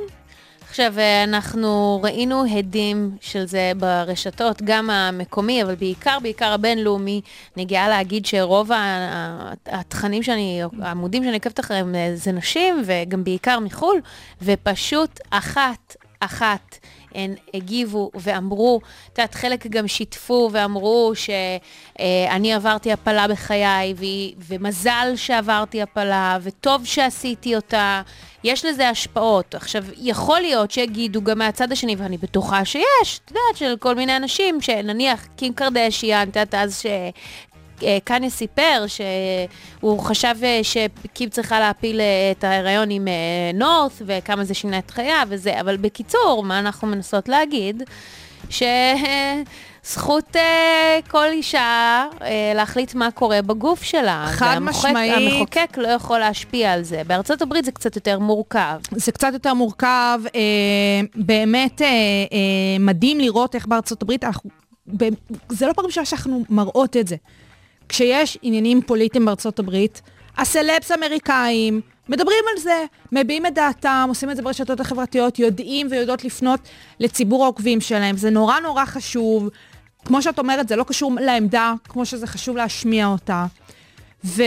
עכשיו, 0.70 0.94
אה, 1.00 1.24
אנחנו 1.24 2.00
ראינו 2.04 2.46
הדים 2.58 3.18
של 3.22 3.46
זה 3.46 3.72
ברשתות, 3.78 4.62
גם 4.64 4.90
המקומי, 4.90 5.64
אבל 5.64 5.76
בעיקר, 5.76 6.18
בעיקר 6.22 6.54
הבינלאומי. 6.54 7.22
אני 7.56 7.66
גאה 7.66 7.90
להגיד 7.90 8.26
שרוב 8.26 8.72
התכנים 9.66 10.24
שאני, 10.24 10.62
העמודים 10.82 11.24
שאני 11.24 11.36
עוקבת 11.36 11.60
אחריהם 11.60 11.96
אה, 11.96 12.12
זה 12.16 12.32
נשים, 12.32 12.84
וגם 12.86 13.24
בעיקר 13.24 13.60
מחו"ל, 13.60 14.02
ופשוט 14.42 15.20
אחת, 15.30 15.96
אחת. 16.20 16.78
הן 17.16 17.34
הגיבו 17.54 18.12
ואמרו, 18.14 18.80
את 19.14 19.20
יודעת, 19.20 19.36
חלק 19.36 19.68
גם 19.68 19.88
שיתפו 19.88 20.50
ואמרו 20.52 21.12
שאני 21.16 22.54
עברתי 22.54 22.92
הפלה 22.92 23.28
בחיי, 23.28 23.94
והיא- 23.98 24.36
ומזל 24.48 25.14
שעברתי 25.16 25.82
הפלה, 25.82 26.38
וטוב 26.42 26.86
שעשיתי 26.86 27.56
אותה. 27.56 28.02
יש 28.44 28.66
לזה 28.66 28.90
השפעות. 28.90 29.56
עכשיו, 29.56 29.84
יכול 29.98 30.40
להיות 30.40 30.72
שיגידו 30.72 31.22
גם 31.22 31.38
מהצד 31.38 31.72
השני, 31.72 31.96
ואני 31.96 32.18
בטוחה 32.18 32.66
שיש, 32.66 32.82
את 33.26 33.32
יודעת, 33.32 33.56
של 33.56 33.76
כל 33.80 33.96
מיני 33.96 34.18
אנשים, 34.18 34.62
שנניח 34.62 35.28
קים 35.36 35.54
קרדשיאן, 35.54 36.22
את 36.22 36.36
יודעת, 36.36 36.56
אז 36.56 36.80
ש... 36.82 36.86
אה, 36.86 37.10
קניה 38.04 38.30
סיפר 38.30 38.86
שהוא 38.88 40.00
חשב 40.00 40.36
אה, 40.44 40.60
שקים 40.64 41.30
צריכה 41.30 41.60
להפיל 41.60 42.00
אה, 42.02 42.06
את 42.32 42.44
ההיריון 42.44 42.90
עם 42.90 43.08
אה, 43.08 43.14
נורת 43.54 43.92
וכמה 44.06 44.44
זה 44.44 44.54
שינה 44.54 44.78
את 44.80 44.92
חייו 44.92 45.28
וזה, 45.30 45.62
אבל 45.62 45.78
בקיצור, 45.78 46.44
מה 46.46 46.60
אנחנו 46.60 46.88
מנסות 46.88 47.30
להגיד? 47.30 47.84
שזכות 48.50 50.36
כל 51.08 51.26
אישה 51.26 52.06
להחליט 52.56 52.94
מה 52.96 53.12
קורה 53.12 53.42
בגוף 53.42 53.84
שלה. 53.84 54.26
חד 54.32 54.46
והמחוקק- 54.60 54.88
משמעית. 54.88 55.34
המחוקק 55.34 55.78
לא 55.78 55.88
יכול 55.88 56.20
להשפיע 56.20 56.74
על 56.74 56.84
זה. 56.84 57.02
בארצות 57.08 57.42
הברית 57.42 57.66
זה 57.66 57.72
קצת 57.72 57.96
יותר 57.96 58.20
מורכב. 58.20 58.80
זה 58.92 59.12
קצת 59.12 59.30
יותר 59.34 59.54
מורכב, 59.54 60.20
באמת 61.16 61.82
מדהים 62.80 63.20
לראות 63.20 63.56
איך 63.56 63.66
בארצות 63.66 64.02
הברית, 64.02 64.24
אנחנו, 64.24 64.50
זה 65.50 65.68
לא 65.68 65.74
פעם 65.74 65.86
ראשונה 65.86 66.06
שאנחנו 66.06 66.44
מראות 66.50 66.98
את 66.98 67.08
זה. 67.08 67.16
כשיש 67.90 68.38
עניינים 68.42 68.82
פוליטיים 68.82 69.26
בארצות 69.26 69.60
הברית, 69.60 70.02
הסלבס 70.38 70.92
האמריקאים 70.92 71.82
מדברים 72.10 72.44
על 72.52 72.62
זה, 72.62 72.86
מביעים 73.12 73.46
את 73.46 73.54
דעתם, 73.54 74.06
עושים 74.10 74.32
את 74.32 74.36
זה 74.36 74.42
ברשתות 74.42 74.80
החברתיות, 74.80 75.40
יודעים 75.40 75.88
ויודעות 75.92 76.24
לפנות 76.24 76.60
לציבור 77.00 77.44
העוקבים 77.44 77.82
שלהם. 77.82 78.18
זה 78.18 78.30
נורא 78.30 78.60
נורא 78.60 78.86
חשוב. 78.86 79.50
כמו 80.06 80.22
שאת 80.22 80.40
אומרת, 80.40 80.68
זה 80.68 80.76
לא 80.76 80.84
קשור 80.84 81.12
לעמדה, 81.22 81.74
כמו 81.84 82.06
שזה 82.06 82.28
חשוב 82.28 82.58
להשמיע 82.58 83.08
אותה. 83.08 83.46
ו... 84.26 84.44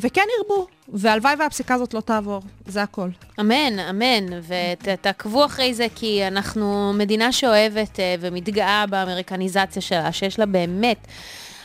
וכן 0.00 0.22
ירבו, 0.38 0.66
והלוואי 0.88 1.34
והפסיקה 1.38 1.74
הזאת 1.74 1.94
לא 1.94 2.00
תעבור, 2.00 2.42
זה 2.66 2.82
הכל. 2.82 3.08
אמן, 3.40 3.78
אמן, 3.90 4.40
ותעקבו 4.82 5.44
אחרי 5.44 5.74
זה, 5.74 5.86
כי 5.94 6.26
אנחנו 6.26 6.92
מדינה 6.92 7.32
שאוהבת 7.32 8.00
אה, 8.00 8.14
ומתגאה 8.20 8.84
באמריקניזציה 8.86 9.82
שלה, 9.82 10.12
שיש 10.12 10.38
לה 10.38 10.46
באמת 10.46 11.06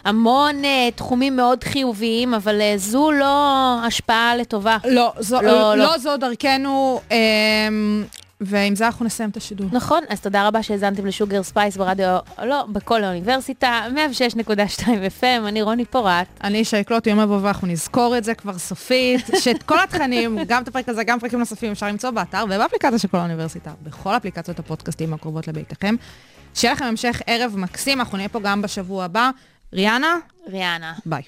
המון 0.04 0.66
אה, 0.66 0.89
תחומים 0.95 1.36
מאוד 1.36 1.64
חיוביים, 1.64 2.34
אבל 2.34 2.62
אה, 2.62 2.74
זו 2.78 3.12
לא 3.12 3.78
השפעה 3.84 4.36
לטובה. 4.36 4.78
לא, 4.86 5.14
זו, 5.20 5.41
לא, 5.41 5.52
לא, 5.52 5.76
לא. 5.76 5.76
לא 5.76 5.97
זו 5.97 6.18
דרכנו, 6.18 7.02
אמ, 7.12 8.04
ועם 8.41 8.76
זה 8.76 8.86
אנחנו 8.86 9.06
נסיים 9.06 9.30
את 9.30 9.38
השידור. 9.38 9.68
נכון, 9.72 10.04
אז 10.10 10.22
תודה 10.22 10.47
רבה 10.47 10.64
שהאזנתם 10.64 11.06
לשוגר 11.06 11.43
ספייס 11.43 11.78
ברדיו, 11.78 12.18
לא, 12.43 12.66
בקול 12.69 13.03
האוניברסיטה, 13.04 13.82
106.2 14.45 14.88
FM, 14.88 15.47
אני 15.47 15.62
רוני 15.62 15.86
פורט. 15.86 16.28
אני 16.43 16.66
שייקלוט 16.66 17.08
יום 17.08 17.20
הבא 17.20 17.34
ואנחנו 17.41 17.68
נזכור 17.68 18.18
את 18.18 18.24
זה 18.24 18.34
כבר 18.34 18.58
סופית, 18.58 19.26
שאת 19.39 19.64
כל 19.64 19.80
התכנים, 19.80 20.38
גם 20.47 20.64
את 20.64 20.68
הפרק 20.68 20.89
הזה, 20.89 21.04
גם 21.04 21.20
פרקים 21.20 21.39
נוספים, 21.39 21.72
אפשר 21.72 21.88
למצוא 21.88 22.10
באתר 22.10 22.43
ובאפליקציה 22.45 22.99
של 22.99 23.08
קול 23.07 23.17
האוניברסיטה, 23.18 23.72
בכל 23.84 24.18
אפליקציות 24.18 24.60
הפודקאסטים 24.60 25.14
הקרובות 25.14 25.47
לביתכם. 25.47 25.95
שיהיה 26.56 26.74
לכם 26.74 26.86
המשך 26.86 27.22
ערב 27.28 27.54
מקסים, 27.58 27.99
אנחנו 27.99 28.18
נהיה 28.18 28.30
פה 28.30 28.39
גם 28.39 28.62
בשבוע 28.62 29.04
הבא. 29.04 29.30
ריאנה, 29.74 30.17
ריאנה. 30.47 30.93
ביי. 31.05 31.19